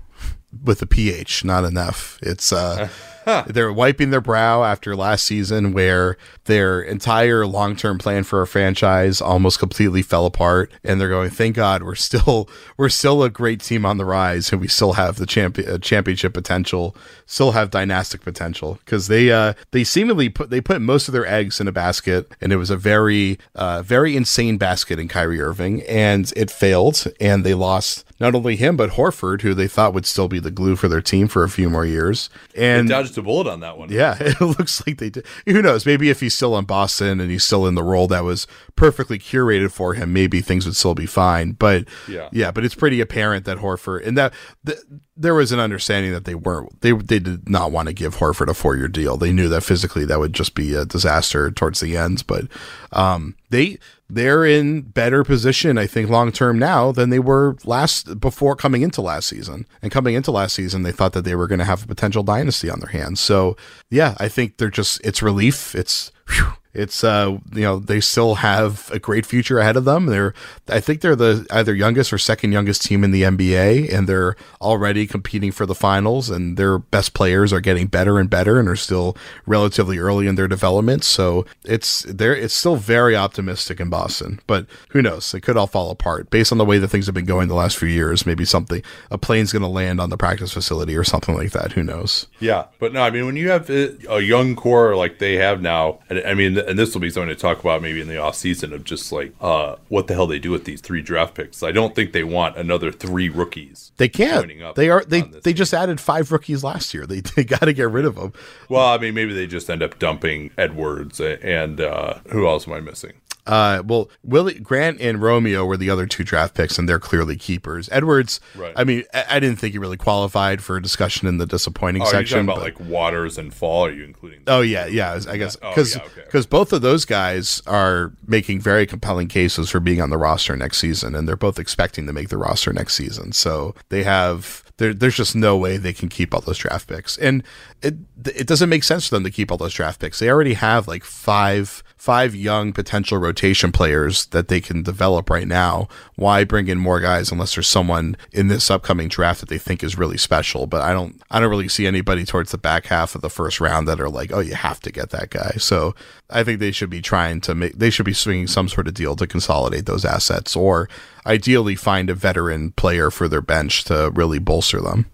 with 0.64 0.82
a 0.82 0.88
ph, 0.88 1.44
not 1.44 1.64
enough. 1.64 2.20
It's 2.22 2.52
uh 2.52 2.90
they're 3.48 3.74
wiping 3.74 4.10
their 4.10 4.22
brow 4.22 4.64
after 4.64 4.96
last 4.96 5.26
season, 5.26 5.74
where 5.74 6.18
their 6.46 6.82
entire 6.82 7.46
long 7.46 7.76
term 7.76 7.98
plan 7.98 8.24
for 8.24 8.42
a 8.42 8.48
franchise 8.48 9.22
almost 9.22 9.60
completely 9.60 10.02
fell 10.02 10.26
apart, 10.26 10.72
and 10.84 11.00
they're 11.00 11.10
going, 11.10 11.30
"Thank 11.30 11.56
God, 11.56 11.84
we're 11.84 11.96
still 11.96 12.50
we're 12.78 12.90
still 12.90 13.24
a 13.24 13.30
great 13.30 13.62
team 13.62 13.86
on 13.86 13.98
the 13.98 14.06
rise, 14.06 14.52
and 14.52 14.62
we 14.62 14.68
still 14.68 14.94
have 14.94 15.18
the 15.18 15.26
champion 15.26 15.70
uh, 15.70 15.78
championship 15.78 16.34
potential, 16.34 16.96
still 17.26 17.52
have 17.52 17.70
dynastic 17.70 18.22
potential." 18.22 18.80
Because 18.86 19.08
they 19.08 19.32
uh, 19.32 19.54
they 19.72 19.84
seemingly 19.84 20.30
put 20.30 20.50
they 20.50 20.62
put 20.62 20.82
most 20.82 21.08
of 21.08 21.14
their 21.14 21.28
eggs 21.28 21.60
in 21.60 21.68
a 21.68 21.72
basket, 21.72 22.32
and 22.42 22.52
it 22.52 22.58
was 22.58 22.70
a 22.70 22.78
very 22.78 23.40
uh, 23.56 23.82
very 23.82 24.16
insane 24.16 24.58
basket 24.58 25.00
in 25.00 25.08
Kyrie 25.08 25.42
Irving, 25.42 25.82
and 25.84 26.32
it 26.36 26.52
failed, 26.52 27.06
and 27.20 27.44
they 27.44 27.54
lost 27.54 28.06
not 28.20 28.36
only 28.36 28.56
him 28.56 28.76
but 28.78 28.92
Horford, 28.92 29.42
who 29.42 29.54
they 29.54 29.68
thought 29.68 29.94
would 29.94 30.06
still 30.06 30.28
be 30.28 30.40
the 30.40 30.52
glue 30.52 30.76
for 30.76 30.88
their 30.88 31.02
team 31.02 31.28
for 31.28 31.44
a 31.44 31.50
few 31.50 31.70
more 31.70 31.86
years. 31.86 32.30
And 32.56 32.88
they 32.88 32.94
dodged 32.94 33.18
a 33.18 33.22
bullet 33.22 33.48
on 33.48 33.60
that 33.62 33.78
one. 33.78 33.90
Yeah, 33.90 34.18
it 34.20 34.42
looks 34.42 34.86
like 34.86 34.98
they 34.98 35.10
did. 35.10 35.26
Who 35.46 35.62
knows? 35.62 35.86
Maybe 35.86 36.10
if 36.10 36.20
he's 36.20 36.36
still 36.36 36.58
in 36.58 36.66
Boston 36.66 37.20
and 37.20 37.32
he's 37.32 37.44
still 37.44 37.66
in 37.66 37.76
the 37.76 37.84
role 37.84 38.08
that 38.08 38.24
was 38.24 38.48
perfectly 38.76 39.20
curated 39.20 39.72
for 39.72 39.94
him, 39.94 40.14
maybe 40.14 40.42
things 40.42 40.66
would 40.66 40.76
still 40.76 40.96
be 40.96 41.06
fine. 41.06 41.52
But 41.52 41.86
yeah, 42.08 42.30
yeah 42.32 42.52
but 42.52 42.66
it's 42.66 42.76
pretty 42.76 43.02
apparent 43.02 43.46
that 43.46 43.58
Horford 43.58 44.06
and 44.06 44.18
that 44.18 44.34
the, 44.64 44.82
there 45.16 45.36
was 45.36 45.52
an 45.52 45.60
understanding 45.60 46.14
that 46.14 46.26
they 46.26 46.36
weren't 46.36 46.82
they 46.82 46.94
they 46.94 47.20
did 47.20 47.50
not 47.50 47.72
want 47.72 47.88
to 47.88 47.94
give 47.94 48.18
Horford 48.18 48.48
a 48.48 48.54
four 48.54 48.76
year 48.76 48.88
deal. 48.88 49.18
They 49.18 49.34
knew 49.34 49.50
that 49.50 49.64
physically 49.64 50.06
that 50.06 50.20
would 50.20 50.34
just 50.34 50.56
be 50.56 50.74
a 50.74 50.86
disaster 50.86 51.52
towards 51.52 51.82
the 51.82 51.98
ends, 51.98 52.24
but 52.24 52.46
um, 52.92 53.36
they 53.50 53.80
they're 54.10 54.44
in 54.44 54.82
better 54.82 55.24
position, 55.24 55.78
I 55.78 55.86
think, 55.86 56.10
long 56.10 56.32
term 56.32 56.58
now 56.58 56.92
than 56.92 57.10
they 57.10 57.20
were 57.20 57.56
last 57.64 58.20
before 58.20 58.56
coming 58.56 58.82
into 58.82 59.02
last 59.02 59.28
season. 59.28 59.68
And 59.82 59.92
coming 59.92 60.16
into 60.16 60.32
last 60.32 60.56
season, 60.56 60.84
they 60.84 60.92
thought 60.92 61.14
that 61.14 61.24
they 61.24 61.36
were 61.36 61.48
going 61.48 61.60
to 61.60 61.66
have 61.66 61.84
a 61.84 61.88
potential 61.88 62.24
dynasty 62.24 62.70
on 62.70 62.80
their 62.80 62.90
hands. 62.90 63.20
So 63.20 63.56
yeah, 63.90 64.16
I 64.20 64.28
think 64.28 64.58
they're 64.58 64.70
just 64.70 65.00
it's 65.04 65.22
relief. 65.22 65.76
It's 65.76 66.12
whew, 66.28 66.54
it's 66.74 67.04
uh 67.04 67.38
you 67.52 67.62
know 67.62 67.80
they 67.80 68.00
still 68.00 68.36
have 68.36 68.90
a 68.92 69.00
great 69.00 69.26
future 69.26 69.60
ahead 69.60 69.76
of 69.76 69.86
them. 69.86 70.06
They're 70.06 70.34
I 70.68 70.80
think 70.80 71.02
they're 71.02 71.16
the 71.16 71.48
either 71.50 71.74
youngest 71.74 72.14
or 72.14 72.20
second 72.20 72.52
youngest 72.52 72.84
team 72.84 73.04
in 73.04 73.12
the 73.12 73.24
NBA, 73.24 73.92
and 73.92 74.08
they're 74.08 74.36
already 74.62 75.08
competing 75.08 75.52
for 75.52 75.66
the 75.66 75.74
finals. 75.74 76.30
And 76.30 76.58
their 76.58 76.78
best 76.78 77.14
players 77.14 77.52
are 77.52 77.60
getting 77.60 77.88
better 77.88 78.20
and 78.20 78.30
better, 78.30 78.60
and 78.60 78.70
are 78.70 78.76
still 78.76 79.18
relatively 79.48 79.98
early 79.98 80.28
in 80.28 80.36
their 80.36 80.48
development. 80.48 81.04
So 81.04 81.46
it's 81.64 82.04
there. 82.04 82.36
It's 82.36 82.54
still 82.54 82.76
very 82.76 83.16
optimistic 83.16 83.80
in 83.80 83.90
Boston, 83.90 84.40
but 84.46 84.68
who 84.90 85.02
knows? 85.02 85.34
It 85.34 85.42
could 85.42 85.58
all 85.58 85.68
fall 85.68 85.90
apart 85.90 86.30
based 86.30 86.52
on 86.52 86.60
the 86.60 86.66
way 86.66 86.78
that 86.78 86.90
things 86.90 87.08
have 87.08 87.16
been 87.16 87.26
going 87.26 87.48
the 87.48 87.56
last 87.56 87.78
few 87.78 87.90
years. 87.90 88.26
Maybe 88.26 88.46
something 88.46 88.84
a 89.10 89.18
plane's 89.18 89.52
going 89.52 89.64
to 89.64 89.68
land 89.68 90.00
on 90.00 90.12
the 90.12 90.18
practice 90.18 90.54
facility 90.54 90.96
or 90.96 91.04
something 91.04 91.36
like 91.36 91.52
that. 91.52 91.72
Who 91.72 91.84
knows? 91.84 92.28
Yeah, 92.40 92.66
but 92.78 92.94
no, 92.94 93.02
I 93.02 93.10
mean 93.10 93.26
when 93.26 93.36
you 93.36 93.50
have 93.50 93.70
a 93.72 94.22
young 94.22 94.56
core 94.56 94.96
like 94.96 95.18
they 95.18 95.36
have 95.36 95.62
now, 95.62 96.00
I 96.10 96.36
mean 96.36 96.59
and 96.68 96.78
this 96.78 96.94
will 96.94 97.02
be 97.02 97.10
something 97.10 97.30
to 97.30 97.36
talk 97.36 97.60
about 97.60 97.82
maybe 97.82 98.02
in 98.02 98.08
the 98.08 98.18
off 98.18 98.36
season 98.36 98.74
of 98.74 98.84
just 98.84 99.12
like 99.12 99.34
uh, 99.42 99.76
what 99.88 100.08
the 100.08 100.14
hell 100.14 100.28
they 100.28 100.40
do 100.40 100.52
with 100.52 100.66
these 100.66 100.82
three 100.82 101.02
draft 101.02 101.36
picks. 101.36 101.64
I 101.64 101.72
don't 101.72 101.96
think 101.96 102.12
they 102.12 102.24
want 102.24 102.58
another 102.58 102.92
three 102.92 103.30
rookies. 103.30 103.92
They 103.98 104.10
can't. 104.10 104.52
They 104.76 104.90
are 104.90 105.04
they 105.04 105.22
they 105.22 105.40
team. 105.40 105.56
just 105.56 105.74
added 105.74 106.00
five 106.00 106.32
rookies 106.32 106.64
last 106.64 106.94
year. 106.94 107.06
They 107.06 107.20
they 107.36 107.44
got 107.44 107.62
to 107.62 107.74
get 107.74 107.90
rid 107.90 108.06
of 108.06 108.16
them. 108.16 108.34
Well, 108.68 108.88
I 108.88 108.98
mean, 108.98 109.14
maybe 109.14 109.34
they 109.34 109.48
just 109.48 109.70
end 109.70 109.84
up 109.84 110.00
dumping 110.00 110.52
Edwards 110.58 111.20
and 111.20 111.82
uh, 111.82 112.16
who 112.32 112.48
else 112.48 112.68
am 112.68 112.74
I 112.74 112.80
missing? 112.80 113.14
Uh, 113.50 113.82
well, 113.84 114.12
Willie 114.24 114.60
Grant 114.60 115.02
and 115.02 115.20
Romeo 115.20 115.66
were 115.66 115.76
the 115.76 115.90
other 115.90 116.06
two 116.06 116.24
draft 116.24 116.54
picks, 116.54 116.78
and 116.78 116.88
they're 116.88 117.00
clearly 117.00 117.36
keepers. 117.36 117.90
Edwards, 117.92 118.40
right. 118.54 118.74
I 118.76 118.84
mean, 118.84 119.06
I, 119.12 119.26
I, 119.28 119.40
didn't 119.40 119.58
think 119.58 119.72
he 119.72 119.80
really 119.80 119.98
qualified 119.98 120.62
for 120.62 120.78
a 120.78 120.82
discussion 120.82 121.28
in 121.28 121.40
the 121.40 121.48
disappointing 121.48 122.04
oh, 122.04 122.06
section. 122.06 122.42
about 122.42 122.58
but, 122.58 122.64
like 122.64 122.80
Waters 122.80 123.40
and 123.40 123.52
Fall? 123.52 123.88
Are 123.88 123.92
you 123.92 124.04
including? 124.04 124.44
Oh 124.46 124.62
yeah, 124.62 124.86
yeah. 124.86 125.20
I 125.28 125.38
guess 125.38 125.56
because 125.56 125.96
because 125.96 125.98
oh, 125.98 126.02
yeah, 126.16 126.24
okay. 126.28 126.48
both 126.48 126.72
of 126.74 126.84
those 126.84 127.06
guys 127.06 127.64
are 127.66 128.14
making 128.28 128.62
very 128.62 128.86
compelling 128.86 129.28
cases 129.28 129.72
for 129.72 129.80
being 129.80 130.00
on 130.00 130.12
the 130.12 130.18
roster 130.18 130.56
next 130.56 130.78
season, 130.78 131.16
and 131.16 131.28
they're 131.28 131.36
both 131.36 131.58
expecting 131.58 132.06
to 132.06 132.14
make 132.14 132.30
the 132.30 132.38
roster 132.38 132.72
next 132.72 132.94
season. 132.94 133.32
So 133.32 133.74
they 133.90 134.04
have 134.04 134.64
there, 134.80 134.94
there's 134.94 135.18
just 135.18 135.36
no 135.36 135.58
way 135.58 135.76
they 135.76 135.92
can 135.92 136.08
keep 136.08 136.34
all 136.34 136.40
those 136.40 136.58
draft 136.58 136.88
picks, 136.88 137.18
and 137.18 137.44
it 137.82 137.96
it 138.26 138.48
doesn't 138.48 138.70
make 138.70 138.84
sense 138.84 139.08
for 139.08 139.16
them 139.16 139.26
to 139.26 139.30
keep 139.30 139.52
all 139.52 139.58
those 139.58 139.74
draft 139.74 140.00
picks. 140.00 140.20
They 140.20 140.30
already 140.30 140.54
have 140.54 140.88
like 140.88 141.04
five 141.04 141.84
five 141.98 142.34
young 142.34 142.72
potential 142.72 143.18
rotation 143.18 143.74
players 143.74 144.28
that 144.28 144.48
they 144.48 144.62
can 144.62 144.82
develop 144.82 145.30
right 145.30 145.48
now. 145.48 145.90
Why 146.16 146.46
bring 146.46 146.70
in 146.70 146.78
more 146.78 147.02
guys 147.02 147.30
unless 147.30 147.56
there's 147.56 147.68
someone 147.68 148.16
in 148.32 148.48
this 148.48 148.72
upcoming 148.72 149.10
draft 149.10 149.42
that 149.42 149.50
they 149.50 149.58
think 149.58 149.84
is 149.84 149.98
really 149.98 150.18
special? 150.18 150.66
But 150.66 150.82
I 150.82 150.94
don't 150.94 151.22
I 151.30 151.42
don't 151.42 151.50
really 151.50 151.68
see 151.68 151.86
anybody 151.86 152.24
towards 152.24 152.52
the 152.52 152.58
back 152.58 152.86
half 152.86 153.16
of 153.16 153.22
the 153.22 153.30
first 153.30 153.60
round 153.60 153.86
that 153.90 154.00
are 154.00 154.10
like, 154.10 154.32
oh, 154.32 154.40
you 154.40 154.56
have 154.56 154.80
to 154.82 154.92
get 154.92 155.10
that 155.10 155.30
guy. 155.30 155.56
So 155.58 155.94
I 156.30 156.44
think 156.44 156.60
they 156.60 156.72
should 156.72 156.90
be 156.90 157.02
trying 157.02 157.42
to 157.42 157.56
make 157.56 157.78
they 157.78 157.90
should 157.90 158.06
be 158.06 158.14
swinging 158.14 158.48
some 158.48 158.70
sort 158.70 158.88
of 158.88 158.94
deal 158.94 159.16
to 159.16 159.26
consolidate 159.28 159.86
those 159.86 160.06
assets 160.06 160.56
or 160.56 160.88
ideally 161.26 161.76
find 161.76 162.10
a 162.10 162.14
veteran 162.14 162.72
player 162.72 163.10
for 163.10 163.28
their 163.28 163.42
bench 163.42 163.84
to 163.86 164.12
really 164.14 164.40
bolster 164.40 164.80
them. 164.80 165.08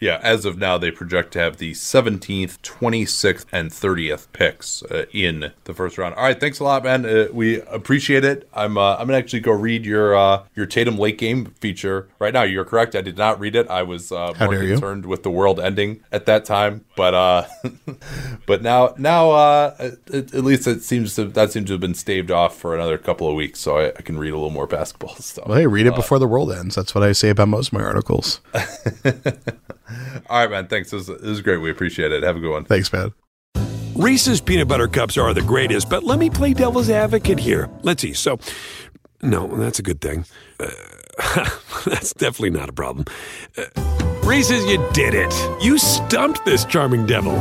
Yeah, 0.00 0.20
as 0.22 0.44
of 0.44 0.58
now, 0.58 0.78
they 0.78 0.90
project 0.90 1.32
to 1.32 1.40
have 1.40 1.56
the 1.56 1.72
17th, 1.72 2.58
26th, 2.60 3.46
and 3.50 3.70
30th 3.70 4.28
picks 4.32 4.82
uh, 4.84 5.06
in 5.12 5.52
the 5.64 5.74
first 5.74 5.98
round. 5.98 6.14
All 6.14 6.22
right, 6.22 6.38
thanks 6.38 6.60
a 6.60 6.64
lot, 6.64 6.84
man. 6.84 7.04
Uh, 7.04 7.26
we 7.32 7.60
appreciate 7.62 8.24
it. 8.24 8.48
I'm 8.54 8.78
uh, 8.78 8.96
I'm 8.96 9.06
gonna 9.06 9.18
actually 9.18 9.40
go 9.40 9.52
read 9.52 9.84
your 9.84 10.16
uh, 10.16 10.44
your 10.54 10.66
Tatum 10.66 10.98
late 10.98 11.18
game 11.18 11.46
feature 11.60 12.08
right 12.18 12.32
now. 12.32 12.42
You're 12.42 12.64
correct. 12.64 12.94
I 12.94 13.00
did 13.00 13.18
not 13.18 13.40
read 13.40 13.56
it. 13.56 13.68
I 13.68 13.82
was 13.82 14.12
uh, 14.12 14.34
more 14.38 14.56
concerned 14.56 15.04
you? 15.04 15.10
with 15.10 15.22
the 15.22 15.30
world 15.30 15.58
ending 15.58 16.02
at 16.12 16.26
that 16.26 16.44
time, 16.44 16.84
but 16.96 17.14
uh, 17.14 17.46
but 18.46 18.62
now 18.62 18.94
now 18.98 19.68
at, 19.78 19.98
at, 20.12 20.34
least 20.34 20.66
it 20.66 20.82
seems 20.82 21.16
to 21.16 21.24
that 21.24 21.52
seems 21.52 21.66
to 21.66 21.72
have 21.74 21.80
been 21.80 21.94
staved 21.94 22.30
off 22.30 22.56
for 22.56 22.74
another 22.74 22.98
couple 22.98 23.28
of 23.28 23.34
weeks, 23.34 23.58
so 23.58 23.78
I, 23.78 23.88
I 23.88 24.02
can 24.02 24.18
read 24.18 24.30
a 24.30 24.36
little 24.36 24.50
more 24.50 24.66
basketball 24.66 25.14
stuff. 25.16 25.48
Well, 25.48 25.58
hey, 25.58 25.66
read 25.66 25.86
it 25.86 25.94
before 25.94 26.18
the 26.18 26.28
world 26.28 26.52
ends. 26.52 26.76
That's 26.76 26.94
what 26.94 27.02
I 27.02 27.12
say 27.12 27.30
about 27.30 27.48
most 27.48 27.68
of 27.68 27.72
my 27.74 27.82
articles. 27.82 28.40
All 30.28 30.40
right, 30.40 30.50
man. 30.50 30.66
Thanks. 30.66 30.90
This 30.90 31.08
was, 31.08 31.20
this 31.20 31.28
was 31.28 31.40
great. 31.42 31.58
We 31.58 31.70
appreciate 31.70 32.12
it. 32.12 32.22
Have 32.22 32.36
a 32.36 32.40
good 32.40 32.52
one. 32.52 32.64
Thanks, 32.64 32.92
man. 32.92 33.12
Reese's 33.94 34.40
peanut 34.40 34.68
butter 34.68 34.86
cups 34.86 35.16
are 35.18 35.34
the 35.34 35.42
greatest, 35.42 35.90
but 35.90 36.04
let 36.04 36.18
me 36.18 36.30
play 36.30 36.54
devil's 36.54 36.88
advocate 36.88 37.38
here. 37.38 37.68
Let's 37.82 38.02
see. 38.02 38.12
So, 38.12 38.38
no, 39.22 39.48
that's 39.56 39.80
a 39.80 39.82
good 39.82 40.00
thing. 40.00 40.24
Uh, 40.60 40.70
that's 41.84 42.12
definitely 42.14 42.50
not 42.50 42.68
a 42.68 42.72
problem. 42.72 43.06
Uh, 43.56 43.64
Reese's, 44.22 44.64
you 44.66 44.86
did 44.92 45.14
it. 45.14 45.34
You 45.60 45.78
stumped 45.78 46.44
this 46.44 46.64
charming 46.64 47.06
devil. 47.06 47.34